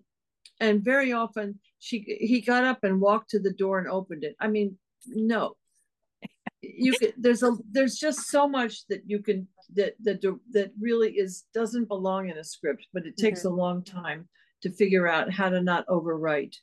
and 0.60 0.84
very 0.84 1.14
often 1.14 1.60
she 1.80 2.00
he 2.20 2.42
got 2.42 2.64
up 2.64 2.84
and 2.84 3.02
walked 3.02 3.32
to 3.32 3.40
the 3.40 3.54
door 3.54 3.80
and 3.80 3.88
opened 3.88 4.24
it. 4.24 4.36
I 4.40 4.48
mean, 4.48 4.78
no. 5.08 5.56
You 6.62 6.94
could 6.98 7.14
there's 7.18 7.44
a 7.44 7.56
there's 7.72 7.96
just 7.96 8.28
so 8.28 8.48
much 8.48 8.88
that 8.88 9.02
you 9.06 9.22
can 9.22 9.48
that 9.76 9.96
that 10.04 10.22
that 10.52 10.72
really 10.80 11.12
is 11.14 11.46
doesn't 11.54 11.88
belong 11.88 12.30
in 12.30 12.38
a 12.38 12.44
script, 12.44 12.88
but 12.94 13.06
it 13.06 13.18
takes 13.18 13.42
mm-hmm. 13.42 13.50
a 13.50 13.62
long 13.62 13.84
time 13.84 14.28
to 14.62 14.72
figure 14.72 15.08
out 15.08 15.32
how 15.32 15.50
to 15.50 15.62
not 15.62 15.88
overwrite. 15.88 16.56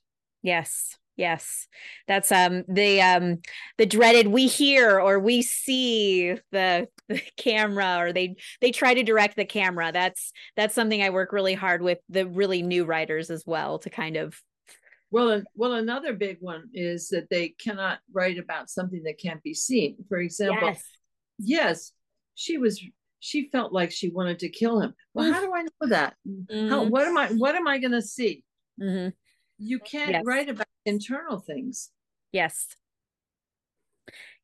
Yes. 0.43 0.97
Yes. 1.17 1.69
That's 2.09 2.33
um 2.33 2.65
the 2.69 3.01
um 3.03 3.39
the 3.77 3.87
dreaded 3.87 4.29
we 4.29 4.47
hear 4.47 4.99
or 4.99 5.19
we 5.19 5.43
see 5.43 6.39
the, 6.53 6.89
the 7.09 7.23
camera 7.37 7.99
or 7.99 8.13
they 8.13 8.37
they 8.61 8.71
try 8.71 8.95
to 8.95 9.03
direct 9.03 9.37
the 9.37 9.45
camera. 9.45 9.93
That's 9.93 10.33
that's 10.57 10.75
something 10.75 11.03
I 11.03 11.11
work 11.11 11.33
really 11.33 11.55
hard 11.55 11.83
with 11.83 11.99
the 12.09 12.27
really 12.27 12.63
new 12.63 12.85
writers 12.85 13.31
as 13.31 13.45
well 13.47 13.79
to 13.81 13.91
kind 13.91 14.17
of 14.17 14.41
well, 15.13 15.43
well, 15.55 15.75
another 15.75 16.15
big 16.15 16.39
one 16.41 16.71
is 16.75 17.09
that 17.11 17.31
they 17.31 17.51
cannot 17.51 18.01
write 18.13 18.39
about 18.39 18.71
something 18.71 19.03
that 19.05 19.19
can't 19.19 19.43
be 19.43 19.55
seen. 19.55 19.99
For 20.09 20.19
example, 20.19 20.69
yes, 20.69 20.83
yes 21.39 21.93
she 22.35 22.59
was 22.59 22.83
she 23.21 23.49
felt 23.51 23.73
like 23.73 23.93
she 23.93 24.11
wanted 24.11 24.41
to 24.41 24.49
kill 24.49 24.81
him. 24.81 24.95
Well, 25.15 25.33
how 25.33 25.41
do 25.41 25.53
I 25.55 25.63
know 25.63 25.89
that? 25.89 26.15
Mm-hmm. 26.29 26.69
How, 26.69 26.85
what 26.85 27.07
am 27.07 27.17
I 27.17 27.29
what 27.29 27.55
am 27.55 27.69
I 27.69 27.79
going 27.79 27.93
to 27.93 28.03
see? 28.03 28.45
Mm-hmm. 28.81 29.11
You 29.59 29.79
can't 29.79 30.11
yes. 30.11 30.23
write 30.25 30.49
about 30.49 30.67
internal 30.85 31.39
things. 31.39 31.91
Yes. 32.33 32.67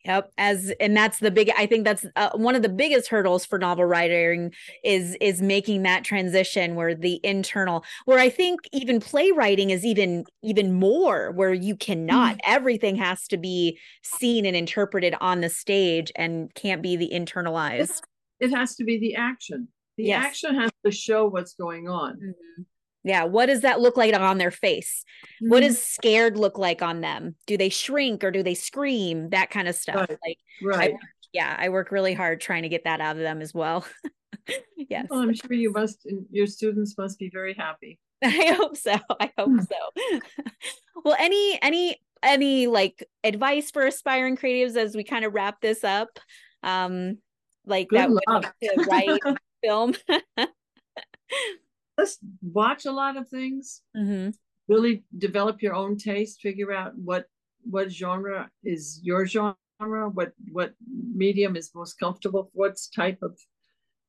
Yep. 0.09 0.33
As 0.39 0.73
and 0.81 0.97
that's 0.97 1.19
the 1.19 1.31
big. 1.31 1.51
I 1.59 1.67
think 1.67 1.85
that's 1.85 2.07
uh, 2.17 2.31
one 2.35 2.55
of 2.55 2.63
the 2.63 2.71
biggest 2.71 3.09
hurdles 3.09 3.45
for 3.45 3.59
novel 3.59 3.85
writing 3.85 4.55
is 4.83 5.17
is 5.21 5.43
making 5.43 5.83
that 5.83 6.03
transition 6.03 6.77
where 6.77 6.95
the 6.95 7.21
internal. 7.23 7.85
Where 8.07 8.19
I 8.19 8.31
think 8.31 8.61
even 8.73 9.01
playwriting 9.01 9.69
is 9.69 9.85
even 9.85 10.25
even 10.43 10.73
more 10.73 11.33
where 11.33 11.53
you 11.53 11.77
cannot. 11.77 12.37
Mm. 12.37 12.41
Everything 12.47 12.97
has 12.97 13.29
to 13.29 13.37
be 13.37 13.79
seen 14.03 14.47
and 14.47 14.57
interpreted 14.57 15.15
on 15.21 15.43
the 15.43 15.51
stage 15.51 16.11
and 16.17 16.53
can't 16.55 16.81
be 16.81 16.97
the 16.97 17.11
internalized. 17.13 18.01
It 18.41 18.51
has 18.51 18.77
to 18.77 18.85
be 18.85 18.99
the 18.99 19.15
action. 19.15 19.69
The 19.99 20.05
yes. 20.05 20.25
action 20.25 20.55
has 20.55 20.71
to 20.87 20.91
show 20.91 21.27
what's 21.27 21.53
going 21.53 21.87
on. 21.87 22.15
Mm-hmm. 22.15 22.63
Yeah. 23.05 23.25
What 23.25 23.47
does 23.47 23.63
that 23.63 23.81
look 23.81 23.97
like 23.97 24.15
on 24.15 24.39
their 24.39 24.51
face? 24.51 25.05
Mm-hmm. 25.43 25.51
What 25.51 25.61
does 25.61 25.83
scared 25.83 26.37
look 26.37 26.59
like 26.59 26.83
on 26.83 27.01
them? 27.01 27.37
Do 27.47 27.57
they 27.57 27.69
shrink 27.69 28.25
or 28.25 28.31
do 28.31 28.43
they 28.43 28.55
scream? 28.55 29.31
That 29.31 29.51
kind 29.51 29.69
of 29.69 29.75
stuff. 29.75 30.09
Right. 30.09 30.19
Like, 30.27 30.39
right. 30.63 30.95
I, 30.95 30.99
yeah, 31.33 31.57
I 31.59 31.69
work 31.69 31.91
really 31.91 32.15
hard 32.15 32.41
trying 32.41 32.63
to 32.63 32.69
get 32.69 32.85
that 32.85 33.01
out 33.01 33.17
of 33.17 33.23
them 33.23 33.41
as 33.41 33.55
well. 33.55 33.87
yes. 34.77 35.07
Well, 35.11 35.21
I'm 35.21 35.35
sure 35.35 35.53
you 35.53 35.73
must, 35.73 36.07
your 36.31 36.47
students 36.47 36.97
must 36.99 37.19
be 37.19 37.31
very 37.33 37.55
happy. 37.55 37.99
I 38.25 38.55
hope 38.59 38.77
so. 38.77 38.97
I 39.21 39.31
hope 39.39 39.49
hmm. 39.49 39.61
so. 39.61 40.21
well, 41.05 41.17
any, 41.19 41.59
any, 41.63 41.97
any 42.23 42.67
like 42.67 43.07
advice 43.23 43.71
for 43.71 43.87
aspiring 43.87 44.37
creatives 44.37 44.77
as 44.77 44.97
we 44.97 45.05
kind 45.05 45.25
of 45.25 45.35
wrap 45.35 45.61
this 45.61 45.85
up? 45.85 46.19
Um, 46.63 47.19
like 47.65 47.89
Good 47.89 47.99
that 47.99 48.11
luck. 48.11 48.55
to 48.63 48.85
write 48.89 49.21
film 49.63 49.95
let's 51.99 52.19
watch 52.41 52.87
a 52.87 52.93
lot 52.93 53.17
of 53.17 53.29
things. 53.29 53.83
Mm-hmm. 53.97 54.31
really 54.69 55.03
develop 55.17 55.63
your 55.63 55.75
own 55.75 55.97
taste 55.97 56.41
figure 56.41 56.73
out 56.73 56.93
what 56.97 57.27
what 57.65 57.91
genre 57.91 58.49
is 58.65 59.01
your 59.03 59.27
genre 59.27 59.57
what 60.13 60.33
what 60.53 60.73
medium 61.15 61.57
is 61.57 61.71
most 61.75 61.99
comfortable 61.99 62.51
what 62.53 62.77
type 62.95 63.19
of 63.23 63.39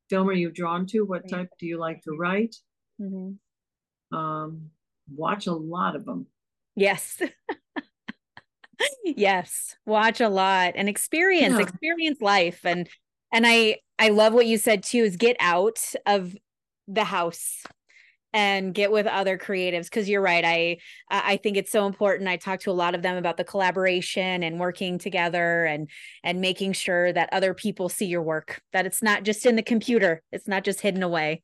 film 0.09 0.29
are 0.29 0.33
you 0.33 0.51
drawn 0.51 0.85
to 0.85 1.01
what 1.01 1.27
type 1.29 1.49
do 1.59 1.65
you 1.65 1.77
like 1.77 2.01
to 2.03 2.11
write. 2.11 2.55
Mm-hmm. 3.01 4.17
um 4.17 4.69
watch 5.15 5.47
a 5.47 5.53
lot 5.53 5.95
of 5.95 6.05
them 6.05 6.27
yes. 6.75 7.21
Yes. 9.03 9.75
Watch 9.85 10.21
a 10.21 10.29
lot 10.29 10.73
and 10.75 10.87
experience 10.87 11.55
yeah. 11.55 11.63
experience 11.63 12.21
life. 12.21 12.61
And 12.63 12.87
and 13.31 13.45
i 13.45 13.77
i 13.97 14.09
love 14.09 14.33
what 14.33 14.45
you 14.45 14.57
said 14.57 14.83
too 14.83 15.03
is 15.03 15.15
get 15.15 15.35
out 15.39 15.79
of 16.05 16.35
the 16.87 17.03
house 17.03 17.63
and 18.33 18.73
get 18.73 18.91
with 18.91 19.07
other 19.07 19.37
creatives 19.37 19.85
because 19.85 20.07
you're 20.07 20.21
right 20.21 20.45
i 20.45 20.77
i 21.09 21.37
think 21.37 21.57
it's 21.57 21.71
so 21.71 21.87
important 21.87 22.29
i 22.29 22.37
talk 22.37 22.59
to 22.59 22.69
a 22.69 22.73
lot 22.73 22.93
of 22.93 23.01
them 23.01 23.17
about 23.17 23.37
the 23.37 23.43
collaboration 23.43 24.43
and 24.43 24.59
working 24.59 24.97
together 24.97 25.65
and 25.65 25.89
and 26.23 26.39
making 26.39 26.73
sure 26.73 27.11
that 27.11 27.29
other 27.31 27.53
people 27.53 27.89
see 27.89 28.05
your 28.05 28.21
work 28.21 28.61
that 28.71 28.85
it's 28.85 29.01
not 29.01 29.23
just 29.23 29.45
in 29.45 29.55
the 29.55 29.63
computer 29.63 30.21
it's 30.31 30.47
not 30.47 30.63
just 30.63 30.81
hidden 30.81 31.01
away 31.01 31.41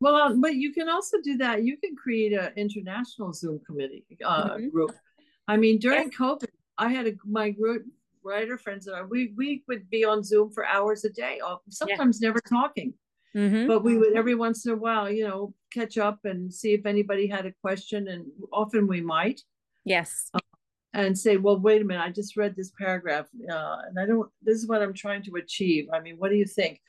well 0.00 0.36
but 0.40 0.54
you 0.54 0.72
can 0.72 0.88
also 0.88 1.16
do 1.22 1.36
that 1.36 1.64
you 1.64 1.76
can 1.76 1.96
create 1.96 2.32
an 2.32 2.52
international 2.56 3.32
zoom 3.32 3.60
committee 3.66 4.04
uh, 4.24 4.50
mm-hmm. 4.50 4.68
group 4.68 4.92
i 5.48 5.56
mean 5.56 5.78
during 5.78 6.10
yeah. 6.10 6.18
covid 6.18 6.48
i 6.78 6.88
had 6.88 7.06
a 7.06 7.12
my 7.24 7.50
group 7.50 7.84
writer 8.22 8.58
friends 8.58 8.86
and 8.86 8.94
I, 8.94 9.02
we 9.02 9.32
we 9.36 9.64
would 9.66 9.88
be 9.90 10.04
on 10.04 10.22
zoom 10.22 10.50
for 10.50 10.64
hours 10.64 11.04
a 11.04 11.10
day 11.10 11.40
sometimes 11.70 12.20
yeah. 12.20 12.28
never 12.28 12.40
talking 12.40 12.92
Mm-hmm. 13.36 13.68
But 13.68 13.84
we 13.84 13.96
would 13.96 14.16
every 14.16 14.34
once 14.34 14.66
in 14.66 14.72
a 14.72 14.76
while, 14.76 15.10
you 15.10 15.26
know, 15.26 15.54
catch 15.72 15.98
up 15.98 16.18
and 16.24 16.52
see 16.52 16.74
if 16.74 16.84
anybody 16.84 17.26
had 17.26 17.46
a 17.46 17.52
question, 17.62 18.08
and 18.08 18.26
often 18.52 18.86
we 18.86 19.00
might. 19.00 19.40
Yes. 19.84 20.30
Uh, 20.34 20.38
and 20.92 21.16
say, 21.16 21.36
well, 21.36 21.58
wait 21.58 21.80
a 21.80 21.84
minute, 21.84 22.02
I 22.02 22.10
just 22.10 22.36
read 22.36 22.56
this 22.56 22.72
paragraph, 22.76 23.26
uh, 23.48 23.76
and 23.86 23.98
I 24.00 24.06
don't. 24.06 24.28
This 24.42 24.58
is 24.58 24.66
what 24.66 24.82
I'm 24.82 24.94
trying 24.94 25.22
to 25.24 25.36
achieve. 25.36 25.86
I 25.92 26.00
mean, 26.00 26.16
what 26.16 26.30
do 26.30 26.36
you 26.36 26.46
think? 26.46 26.80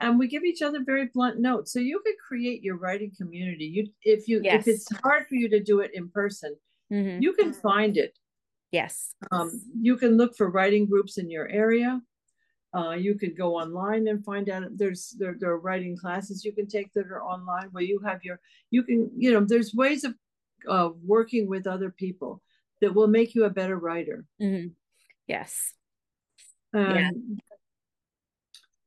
And 0.00 0.18
we 0.18 0.28
give 0.28 0.44
each 0.44 0.62
other 0.62 0.82
very 0.82 1.10
blunt 1.12 1.38
notes, 1.38 1.72
so 1.74 1.78
you 1.78 2.00
could 2.04 2.14
create 2.26 2.62
your 2.62 2.78
writing 2.78 3.12
community. 3.16 3.66
You, 3.66 3.88
if 4.02 4.26
you, 4.28 4.40
yes. 4.42 4.66
if 4.66 4.68
it's 4.68 4.88
hard 5.04 5.26
for 5.28 5.34
you 5.34 5.50
to 5.50 5.62
do 5.62 5.80
it 5.80 5.90
in 5.92 6.08
person, 6.08 6.56
mm-hmm. 6.90 7.22
you 7.22 7.34
can 7.34 7.52
find 7.52 7.98
it. 7.98 8.16
Yes. 8.72 9.10
Um, 9.30 9.50
you 9.78 9.98
can 9.98 10.16
look 10.16 10.34
for 10.36 10.48
writing 10.48 10.86
groups 10.86 11.18
in 11.18 11.28
your 11.28 11.48
area. 11.48 12.00
Uh, 12.72 12.92
you 12.92 13.16
could 13.16 13.36
go 13.36 13.56
online 13.56 14.06
and 14.06 14.24
find 14.24 14.48
out 14.48 14.62
there's 14.76 15.16
there, 15.18 15.34
there 15.38 15.50
are 15.50 15.58
writing 15.58 15.96
classes 15.96 16.44
you 16.44 16.52
can 16.52 16.68
take 16.68 16.92
that 16.92 17.06
are 17.06 17.24
online 17.24 17.68
where 17.72 17.82
you 17.82 17.98
have 17.98 18.22
your 18.22 18.38
you 18.70 18.84
can 18.84 19.10
you 19.16 19.32
know 19.32 19.44
there's 19.44 19.74
ways 19.74 20.04
of 20.04 20.14
uh, 20.68 20.90
working 21.04 21.48
with 21.48 21.66
other 21.66 21.90
people 21.90 22.40
that 22.80 22.94
will 22.94 23.08
make 23.08 23.34
you 23.34 23.44
a 23.44 23.50
better 23.50 23.76
writer. 23.76 24.24
Mm-hmm. 24.40 24.68
Yes. 25.26 25.74
Um, 26.72 26.96
yeah. 26.96 27.10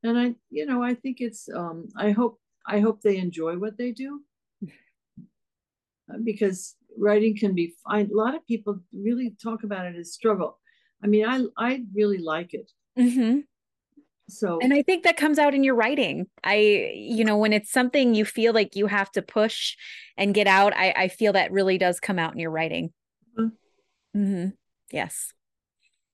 And 0.02 0.18
I 0.18 0.34
you 0.48 0.64
know 0.64 0.82
I 0.82 0.94
think 0.94 1.20
it's 1.20 1.48
um 1.54 1.88
I 1.94 2.12
hope 2.12 2.40
I 2.66 2.80
hope 2.80 3.02
they 3.02 3.18
enjoy 3.18 3.58
what 3.58 3.76
they 3.76 3.92
do 3.92 4.22
because 6.24 6.74
writing 6.96 7.36
can 7.36 7.54
be 7.54 7.74
fine. 7.86 8.08
A 8.10 8.16
lot 8.16 8.34
of 8.34 8.46
people 8.46 8.80
really 8.94 9.36
talk 9.42 9.62
about 9.62 9.84
it 9.84 9.96
as 9.96 10.14
struggle. 10.14 10.58
I 11.02 11.06
mean, 11.06 11.26
I 11.26 11.44
I 11.58 11.84
really 11.92 12.18
like 12.18 12.54
it. 12.54 12.70
Mm-hmm 12.98 13.40
so 14.28 14.58
and 14.62 14.72
i 14.72 14.82
think 14.82 15.04
that 15.04 15.16
comes 15.16 15.38
out 15.38 15.54
in 15.54 15.62
your 15.64 15.74
writing. 15.74 16.26
I 16.42 16.92
you 16.94 17.24
know 17.24 17.36
when 17.36 17.52
it's 17.52 17.70
something 17.70 18.14
you 18.14 18.24
feel 18.24 18.52
like 18.52 18.76
you 18.76 18.86
have 18.86 19.10
to 19.12 19.22
push 19.22 19.76
and 20.16 20.34
get 20.34 20.46
out 20.46 20.72
i 20.74 20.94
i 20.96 21.08
feel 21.08 21.32
that 21.34 21.52
really 21.52 21.78
does 21.78 22.00
come 22.00 22.18
out 22.18 22.32
in 22.32 22.38
your 22.38 22.50
writing. 22.50 22.92
Mm-hmm. 23.38 24.18
Mm-hmm. 24.18 24.48
yes. 24.92 25.32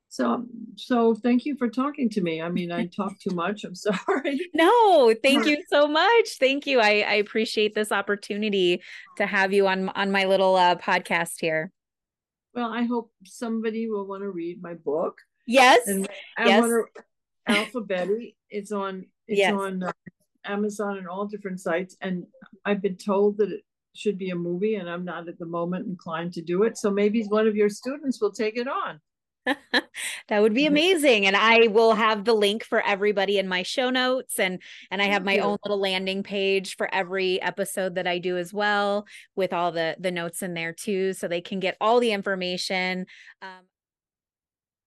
So 0.09 0.45
so 0.75 1.15
thank 1.15 1.45
you 1.45 1.57
for 1.57 1.69
talking 1.69 2.11
to 2.11 2.21
me. 2.21 2.43
I 2.43 2.49
mean 2.49 2.73
i 2.73 2.87
talk 2.97 3.19
too 3.21 3.35
much. 3.35 3.63
I'm 3.65 3.75
sorry. 3.77 4.41
No 4.55 5.15
thank 5.23 5.47
you 5.47 5.63
so 5.69 5.87
much. 5.87 6.31
Thank 6.41 6.67
you. 6.67 6.81
I 6.81 7.05
i 7.07 7.15
appreciate 7.15 7.75
this 7.75 7.93
opportunity 7.93 8.83
to 9.19 9.27
have 9.27 9.53
you 9.53 9.69
on 9.69 9.89
on 9.91 10.11
my 10.11 10.25
little 10.25 10.57
uh, 10.57 10.75
podcast 10.75 11.35
here. 11.41 11.71
Well 12.55 12.73
i 12.73 12.83
hope 12.83 13.13
somebody 13.25 13.89
will 13.89 14.07
want 14.07 14.23
to 14.23 14.31
read 14.31 14.61
my 14.61 14.75
book. 14.75 15.19
Yes. 15.47 15.87
And 15.87 16.09
I 16.37 16.47
yes. 16.47 16.61
want 16.61 16.87
to 16.97 17.03
Alpha 17.47 17.81
Bette. 17.81 18.37
It's 18.49 18.73
on 18.73 19.07
it's 19.27 19.39
yes. 19.39 19.53
on 19.53 19.83
uh, 19.83 19.93
Amazon 20.45 20.99
and 20.99 21.09
all 21.09 21.27
different 21.27 21.61
sites. 21.61 21.97
And 22.01 22.27
I've 22.65 22.83
been 22.83 22.97
told 22.97 23.39
that 23.39 23.51
it 23.51 23.65
should 23.95 24.19
be 24.19 24.31
a 24.31 24.37
movie, 24.37 24.77
and 24.77 24.89
I'm 24.89 25.05
not 25.05 25.29
at 25.29 25.39
the 25.39 25.47
moment 25.47 25.87
inclined 25.87 26.33
to 26.35 26.43
do 26.43 26.63
it. 26.65 26.77
So 26.79 26.91
maybe 26.91 27.25
one 27.25 27.47
of 27.47 27.57
your 27.57 27.69
students 27.69 28.21
will 28.21 28.33
take 28.33 28.57
it 28.57 28.69
on. 28.69 29.01
that 30.29 30.43
would 30.43 30.53
be 30.53 30.67
amazing 30.67 31.27
and 31.27 31.35
i 31.35 31.67
will 31.69 31.95
have 31.95 32.25
the 32.25 32.35
link 32.35 32.63
for 32.63 32.85
everybody 32.87 33.39
in 33.39 33.49
my 33.49 33.63
show 33.63 33.89
notes 33.89 34.39
and 34.39 34.61
and 34.91 35.01
i 35.01 35.07
have 35.07 35.25
my 35.25 35.39
own 35.39 35.57
little 35.65 35.81
landing 35.81 36.23
page 36.23 36.77
for 36.77 36.93
every 36.95 37.41
episode 37.41 37.95
that 37.95 38.07
i 38.07 38.19
do 38.19 38.37
as 38.37 38.53
well 38.53 39.07
with 39.37 39.55
all 39.55 39.73
the 39.73 39.97
the 39.99 40.11
notes 40.11 40.43
in 40.43 40.53
there 40.53 40.75
too 40.75 41.15
so 41.15 41.27
they 41.27 41.41
can 41.41 41.59
get 41.59 41.77
all 41.81 42.01
the 42.01 42.13
information 42.13 43.07
um, 43.41 43.65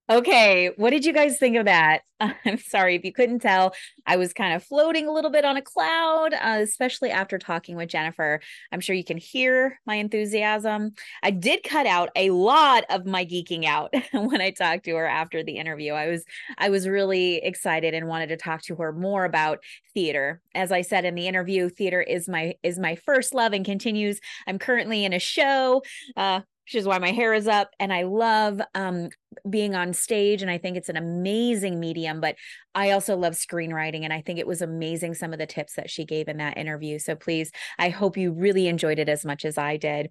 Okay, 0.09 0.69
what 0.75 0.89
did 0.89 1.05
you 1.05 1.13
guys 1.13 1.37
think 1.37 1.55
of 1.55 1.63
that? 1.63 2.01
I'm 2.19 2.57
sorry 2.57 2.95
if 2.95 3.05
you 3.05 3.13
couldn't 3.13 3.39
tell. 3.39 3.73
I 4.05 4.17
was 4.17 4.33
kind 4.33 4.53
of 4.53 4.61
floating 4.61 5.07
a 5.07 5.13
little 5.13 5.31
bit 5.31 5.45
on 5.45 5.55
a 5.55 5.61
cloud, 5.61 6.33
uh, 6.33 6.59
especially 6.61 7.09
after 7.09 7.37
talking 7.37 7.77
with 7.77 7.87
Jennifer. 7.87 8.41
I'm 8.73 8.81
sure 8.81 8.97
you 8.97 9.05
can 9.05 9.15
hear 9.15 9.79
my 9.85 9.95
enthusiasm. 9.95 10.91
I 11.23 11.31
did 11.31 11.63
cut 11.63 11.85
out 11.87 12.09
a 12.17 12.31
lot 12.31 12.83
of 12.89 13.05
my 13.05 13.25
geeking 13.25 13.63
out 13.63 13.93
when 14.11 14.41
I 14.41 14.51
talked 14.51 14.83
to 14.85 14.95
her 14.95 15.07
after 15.07 15.41
the 15.41 15.55
interview. 15.55 15.93
I 15.93 16.07
was 16.07 16.25
I 16.57 16.69
was 16.69 16.85
really 16.85 17.37
excited 17.37 17.93
and 17.93 18.09
wanted 18.09 18.27
to 18.27 18.37
talk 18.37 18.61
to 18.63 18.75
her 18.75 18.91
more 18.91 19.23
about 19.23 19.63
theater. 19.93 20.41
As 20.53 20.73
I 20.73 20.81
said 20.81 21.05
in 21.05 21.15
the 21.15 21.29
interview, 21.29 21.69
theater 21.69 22.01
is 22.01 22.27
my 22.27 22.55
is 22.61 22.77
my 22.77 22.95
first 22.95 23.33
love 23.33 23.53
and 23.53 23.63
continues. 23.63 24.19
I'm 24.47 24.59
currently 24.59 25.05
in 25.05 25.13
a 25.13 25.19
show 25.19 25.81
uh, 26.17 26.41
which 26.65 26.75
is 26.75 26.85
why 26.85 26.97
my 26.97 27.11
hair 27.11 27.33
is 27.33 27.47
up 27.47 27.71
and 27.79 27.91
i 27.91 28.03
love 28.03 28.61
um, 28.75 29.09
being 29.49 29.75
on 29.75 29.93
stage 29.93 30.41
and 30.41 30.51
i 30.51 30.57
think 30.57 30.77
it's 30.77 30.89
an 30.89 30.97
amazing 30.97 31.79
medium 31.79 32.21
but 32.21 32.35
i 32.75 32.91
also 32.91 33.15
love 33.15 33.33
screenwriting 33.33 34.03
and 34.03 34.13
i 34.13 34.21
think 34.21 34.39
it 34.39 34.47
was 34.47 34.61
amazing 34.61 35.13
some 35.13 35.33
of 35.33 35.39
the 35.39 35.45
tips 35.45 35.75
that 35.75 35.89
she 35.89 36.05
gave 36.05 36.27
in 36.27 36.37
that 36.37 36.57
interview 36.57 36.99
so 36.99 37.15
please 37.15 37.51
i 37.79 37.89
hope 37.89 38.17
you 38.17 38.31
really 38.31 38.67
enjoyed 38.67 38.99
it 38.99 39.09
as 39.09 39.25
much 39.25 39.45
as 39.45 39.57
i 39.57 39.77
did 39.77 40.09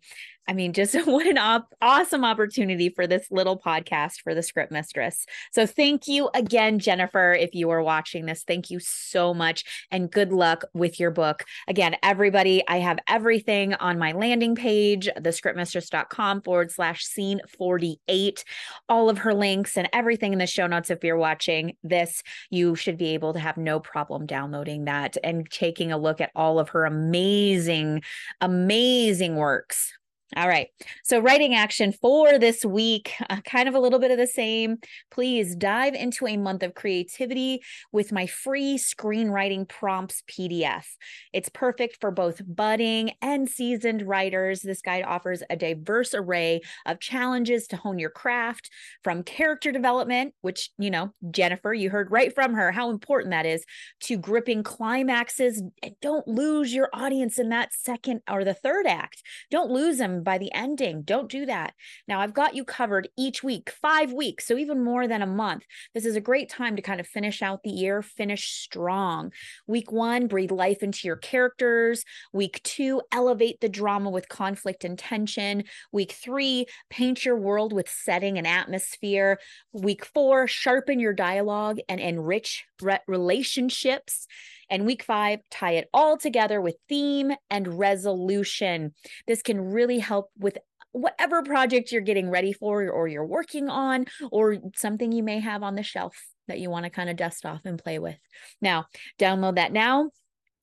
I 0.49 0.55
mean, 0.55 0.73
just 0.73 0.95
what 1.07 1.27
an 1.27 1.39
op- 1.39 1.73
awesome 1.81 2.25
opportunity 2.25 2.89
for 2.89 3.07
this 3.07 3.27
little 3.31 3.59
podcast 3.59 4.21
for 4.23 4.35
the 4.35 4.43
script 4.43 4.73
mistress. 4.73 5.27
So, 5.53 5.67
thank 5.67 6.09
you 6.09 6.31
again, 6.35 6.79
Jennifer. 6.79 7.33
If 7.33 7.55
you 7.55 7.71
are 7.71 7.83
watching 7.83 8.27
this, 8.27 8.45
thank 8.45 8.71
you 8.71 8.79
so 8.81 9.33
much 9.33 9.65
and 9.91 10.11
good 10.11 10.33
luck 10.33 10.65
with 10.75 10.99
your 10.99 11.11
book. 11.11 11.45
Again, 11.69 11.97
everybody, 12.03 12.63
I 12.69 12.79
have 12.79 12.99
everything 13.09 13.75
on 13.75 13.99
my 13.99 14.13
landing 14.13 14.55
page, 14.55 15.09
thescriptmistress.com 15.17 16.43
forward 16.43 16.71
slash 16.71 17.05
scene 17.05 17.41
48. 17.59 18.45
All 18.89 19.09
of 19.13 19.19
her 19.19 19.35
links 19.35 19.77
and 19.77 19.89
everything 19.93 20.33
in 20.33 20.41
the 20.41 20.47
show 20.47 20.67
notes. 20.67 20.91
If 20.91 21.05
you're 21.05 21.17
watching 21.17 21.77
this, 21.85 22.23
you 22.51 22.75
should 22.75 22.99
be 22.99 23.15
able 23.15 23.33
to 23.35 23.39
have 23.39 23.57
no 23.57 23.79
problem 23.79 24.27
downloading 24.27 24.87
that 24.87 25.17
and 25.23 25.49
taking 25.49 25.93
a 25.93 25.99
look 25.99 26.21
at 26.21 26.33
all 26.35 26.59
of 26.59 26.71
her 26.71 26.85
amazing, 26.85 28.03
amazing 28.41 29.37
works 29.37 29.93
all 30.35 30.49
right. 30.49 30.69
So, 31.05 31.19
writing 31.19 31.55
action 31.55 31.93
for 31.93 32.39
this 32.39 32.65
week, 32.65 33.13
uh, 33.29 33.41
kind 33.43 33.69
of 33.69 33.75
a 33.75 33.81
little 33.81 33.99
bit 33.99 34.11
of 34.11 34.17
the 34.17 34.27
same. 34.27 34.79
Please 35.11 35.55
dive 35.55 35.95
into 35.95 36.27
a 36.27 36.39
month 36.39 36.63
of 36.63 36.75
creativity 36.75 37.61
with 37.93 38.13
my 38.13 38.27
free 38.27 38.79
screenwriting 38.79 39.69
prompts 39.69 40.23
PDF. 40.31 40.87
It's 41.35 41.51
perfect 41.51 41.99
for 42.01 42.11
both 42.11 42.41
budding 42.47 43.13
and 43.21 43.49
seasoned 43.49 44.03
writers. 44.03 44.63
This 44.63 44.81
guide 44.81 45.05
offers 45.05 45.43
a 45.51 45.57
diverse 45.57 46.15
array 46.15 46.63
of 46.87 46.99
challenges 46.99 47.67
to 47.69 47.77
hone 47.77 47.99
your 47.99 48.11
craft 48.11 48.71
from 49.05 49.23
character 49.23 49.71
development, 49.71 50.35
which, 50.41 50.71
you 50.79 50.91
know, 50.91 51.13
Jennifer, 51.31 51.75
you 51.75 51.91
heard 51.91 52.11
right 52.11 52.35
from 52.35 52.55
her 52.55 52.73
how 52.73 52.91
important 52.91 53.33
that 53.33 53.45
is, 53.45 53.67
to 54.01 54.17
gripping 54.17 54.63
climaxes. 54.63 55.63
Don't 56.01 56.27
lose 56.27 56.73
your 56.73 56.89
audience 56.95 57.39
in 57.39 57.51
that 57.51 57.75
second 57.75 58.21
or 58.31 58.45
the 58.45 58.55
third 58.55 58.87
act. 58.87 59.23
Don't 59.51 59.71
lose 59.71 60.01
by 60.23 60.39
the 60.39 60.53
ending. 60.53 61.03
Don't 61.03 61.31
do 61.31 61.47
that. 61.47 61.75
Now, 62.09 62.21
I've 62.21 62.35
got 62.35 62.55
you 62.55 62.65
covered 62.65 63.09
each 63.17 63.43
week, 63.43 63.71
five 63.71 64.13
weeks, 64.13 64.47
so 64.47 64.57
even 64.57 64.83
more 64.83 65.07
than 65.07 65.23
a 65.23 65.27
month. 65.27 65.65
This 65.95 66.05
is 66.05 66.17
a 66.17 66.21
great 66.21 66.49
time 66.49 66.77
to 66.77 66.83
kind 66.83 67.01
of 67.01 67.07
finish 67.07 67.43
out 67.43 67.63
the 67.63 67.71
year, 67.71 68.03
finish 68.03 68.51
strong. 68.51 69.33
Week 69.67 69.91
one, 69.93 70.27
breathe 70.27 70.51
life 70.53 70.83
into 70.83 71.07
your 71.07 71.17
characters. 71.17 72.05
Week 72.33 72.61
two, 72.63 73.03
elevate 73.13 73.61
the 73.61 73.69
drama 73.69 74.11
with 74.11 74.29
conflict 74.29 74.85
and 74.85 74.99
tension. 74.99 75.65
Week 75.93 76.13
three, 76.13 76.67
paint 76.91 77.25
your 77.25 77.37
world 77.37 77.73
with 77.73 77.89
setting 77.89 78.39
and 78.39 78.47
atmosphere. 78.47 79.39
Week 79.73 80.05
four, 80.05 80.47
sharpen 80.47 81.01
your 81.01 81.13
dialogue 81.13 81.79
and 81.89 82.01
enrich 82.01 82.65
re- 82.81 83.01
relationships. 83.07 84.27
And 84.73 84.87
week 84.87 85.05
five, 85.05 85.41
tie 85.51 85.73
it 85.73 85.91
all 85.93 86.17
together 86.17 86.59
with 86.59 86.77
theme 86.89 87.33
and 87.51 87.79
resolution. 87.79 88.95
This 89.27 89.43
can 89.43 89.61
really 89.61 89.99
help 89.99 90.31
with 90.39 90.57
whatever 90.93 91.43
project 91.43 91.93
you're 91.93 92.01
getting 92.01 92.31
ready 92.31 92.55
for 92.55 92.89
or 92.89 93.07
you're 93.07 93.27
working 93.27 93.69
on 93.69 94.07
or 94.31 94.57
something 94.75 95.13
you 95.13 95.23
may 95.23 95.41
have 95.41 95.63
on 95.63 95.75
the 95.75 95.83
shelf 95.83 96.17
that 96.49 96.59
you 96.59 96.71
want 96.71 96.85
to 96.85 96.91
kind 96.91 97.11
of 97.11 97.17
dust 97.17 97.45
off 97.45 97.61
and 97.67 97.83
play 97.83 97.99
with. 97.99 98.17
Now, 98.63 98.87
download 99.19 99.57
that 99.57 99.73
now 99.73 100.11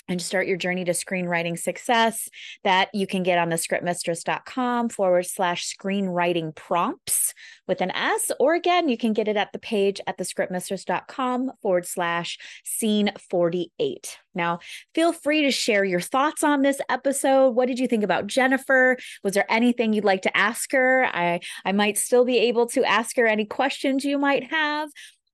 and 0.10 0.22
start 0.22 0.47
your 0.47 0.57
journey 0.57 0.84
to 0.84 0.91
screenwriting 0.91 1.57
success 1.57 2.28
that 2.64 2.89
you 2.93 3.07
can 3.07 3.24
get 3.24 3.38
on 3.38 3.49
the 3.49 3.55
scriptmistress.com 3.55 4.89
forward 4.89 5.26
slash 5.26 5.74
screenwriting 5.74 6.53
prompts 6.55 7.34
with 7.68 7.80
an 7.80 7.91
S, 7.91 8.32
or 8.39 8.55
again, 8.55 8.89
you 8.89 8.97
can 8.97 9.14
get 9.14 9.28
it 9.28 9.38
at 9.38 9.53
the 9.53 9.60
page 9.60 10.01
at 10.07 10.18
the 10.18 10.24
scriptmistress.com 10.24 11.51
forward 11.62 11.86
slash 11.86 12.38
scene 12.66 13.12
48. 13.30 14.18
Now, 14.34 14.60
feel 14.95 15.14
free 15.14 15.43
to 15.43 15.51
share 15.51 15.86
your 15.86 15.99
thoughts 15.99 16.43
on 16.43 16.64
this 16.64 16.82
episode. 16.89 17.51
What 17.51 17.68
did 17.68 17.80
you 17.80 17.88
think 17.88 18.03
about 18.03 18.28
Jennifer? 18.28 18.97
Was 19.24 19.36
there 19.36 19.45
anything 19.49 19.93
you'd 19.93 20.03
like 20.03 20.24
to 20.24 20.36
ask 20.36 20.72
her? 20.72 21.05
I, 21.05 21.41
I 21.64 21.72
might 21.72 21.97
still 21.97 22.26
be 22.26 22.39
able 22.39 22.66
to 22.68 22.84
ask 22.84 23.16
her 23.18 23.28
any 23.28 23.45
questions 23.45 24.03
you 24.03 24.18
might 24.18 24.49
have 24.51 24.89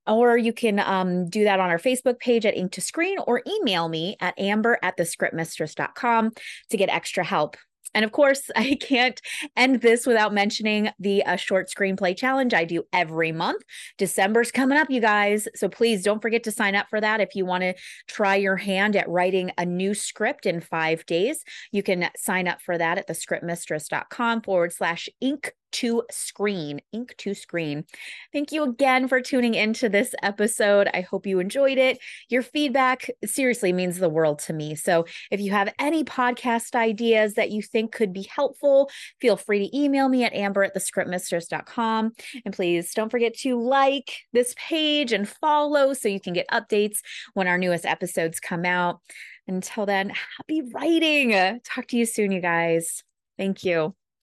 or 0.08 0.38
you 0.38 0.54
can 0.54 0.80
um, 0.80 1.30
do 1.30 1.44
that 1.44 1.60
on 1.60 1.70
our 1.70 1.80
Facebook 1.80 2.20
page 2.20 2.46
at 2.46 2.56
Ink 2.56 2.72
to 2.74 2.82
Screen 2.82 3.18
or 3.28 3.42
email 3.48 3.90
me 3.90 4.18
at 4.20 4.38
amber 4.40 4.78
at 4.82 4.98
thescriptmistress.com 4.98 6.32
to 6.70 6.78
get 6.78 6.90
extra 6.90 7.24
help. 7.24 7.58
And 7.96 8.04
of 8.04 8.12
course, 8.12 8.52
I 8.56 8.78
can't 8.80 9.20
end 9.56 9.82
this 9.82 10.06
without 10.06 10.34
mentioning 10.34 10.90
the 11.00 11.24
uh, 11.24 11.38
short 11.38 11.70
screenplay 11.76 12.16
challenge 12.16 12.54
I 12.54 12.66
do 12.66 12.84
every 12.94 13.32
month. 13.32 13.64
December's 13.98 14.52
coming 14.52 14.78
up, 14.78 14.92
you 14.92 15.02
guys. 15.02 15.48
So 15.56 15.68
please 15.70 16.04
don't 16.04 16.22
forget 16.22 16.44
to 16.44 16.52
sign 16.52 16.76
up 16.76 16.88
for 16.90 17.02
that. 17.02 17.22
If 17.22 17.34
you 17.34 17.46
want 17.46 17.64
to 17.64 17.74
try 18.08 18.36
your 18.36 18.58
hand 18.58 18.96
at 18.96 19.10
writing 19.10 19.52
a 19.58 19.66
new 19.66 19.96
script 19.96 20.46
in 20.46 20.60
five 20.60 21.06
days, 21.06 21.44
you 21.72 21.82
can 21.82 22.10
sign 22.18 22.48
up 22.48 22.62
for 22.62 22.78
that 22.78 22.98
at 23.00 23.08
thescriptmistress.com 23.08 24.42
forward 24.42 24.74
slash 24.74 25.10
ink 25.22 25.54
to 25.76 26.04
screen, 26.10 26.80
ink 26.92 27.16
to 27.18 27.34
screen. 27.34 27.86
Thank 28.32 28.52
you 28.52 28.64
again 28.64 29.08
for 29.08 29.22
tuning 29.22 29.56
into 29.56 29.90
this 29.90 30.16
episode. 30.24 30.90
I 30.94 31.02
hope 31.02 31.26
you 31.26 31.40
enjoyed 31.40 31.78
it. 31.78 32.00
Your 32.30 32.42
feedback 32.42 33.10
seriously 33.26 33.74
means 33.74 33.98
the 33.98 34.10
world 34.10 34.40
to 34.40 34.54
me. 34.54 34.76
So 34.76 35.06
if 35.32 35.40
you 35.42 35.52
have 35.52 35.74
any 35.80 36.04
podcast 36.04 36.76
ideas 36.76 37.34
that 37.34 37.52
you 37.52 37.62
think 37.62 37.92
could 37.92 38.14
be 38.14 38.28
helpful, 38.34 38.90
feel 39.20 39.38
free 39.38 39.68
to 39.68 39.78
email 39.78 40.08
me 40.08 40.24
at 40.24 40.34
amber 40.34 40.64
at 40.64 40.76
thescriptmistress.com. 40.76 42.14
And 42.46 42.54
please 42.54 42.94
don't 42.94 43.10
forget 43.10 43.36
to 43.40 43.62
like 43.62 44.20
this 44.32 44.56
page 44.58 45.12
and 45.12 45.28
follow 45.28 45.94
so 45.94 46.08
you 46.08 46.20
can 46.20 46.34
get 46.34 46.48
updates 46.50 47.00
when 47.34 47.48
our 47.48 47.58
newest 47.58 47.86
episodes 47.86 48.40
come 48.40 48.66
out. 48.66 49.02
Until 49.48 49.86
then, 49.86 50.12
happy 50.38 50.62
writing. 50.74 51.60
Talk 51.64 51.88
to 51.88 51.98
you 51.98 52.06
soon, 52.06 52.32
you 52.32 52.42
guys. 52.42 53.04
Thank 53.38 53.64
you. 53.64 53.96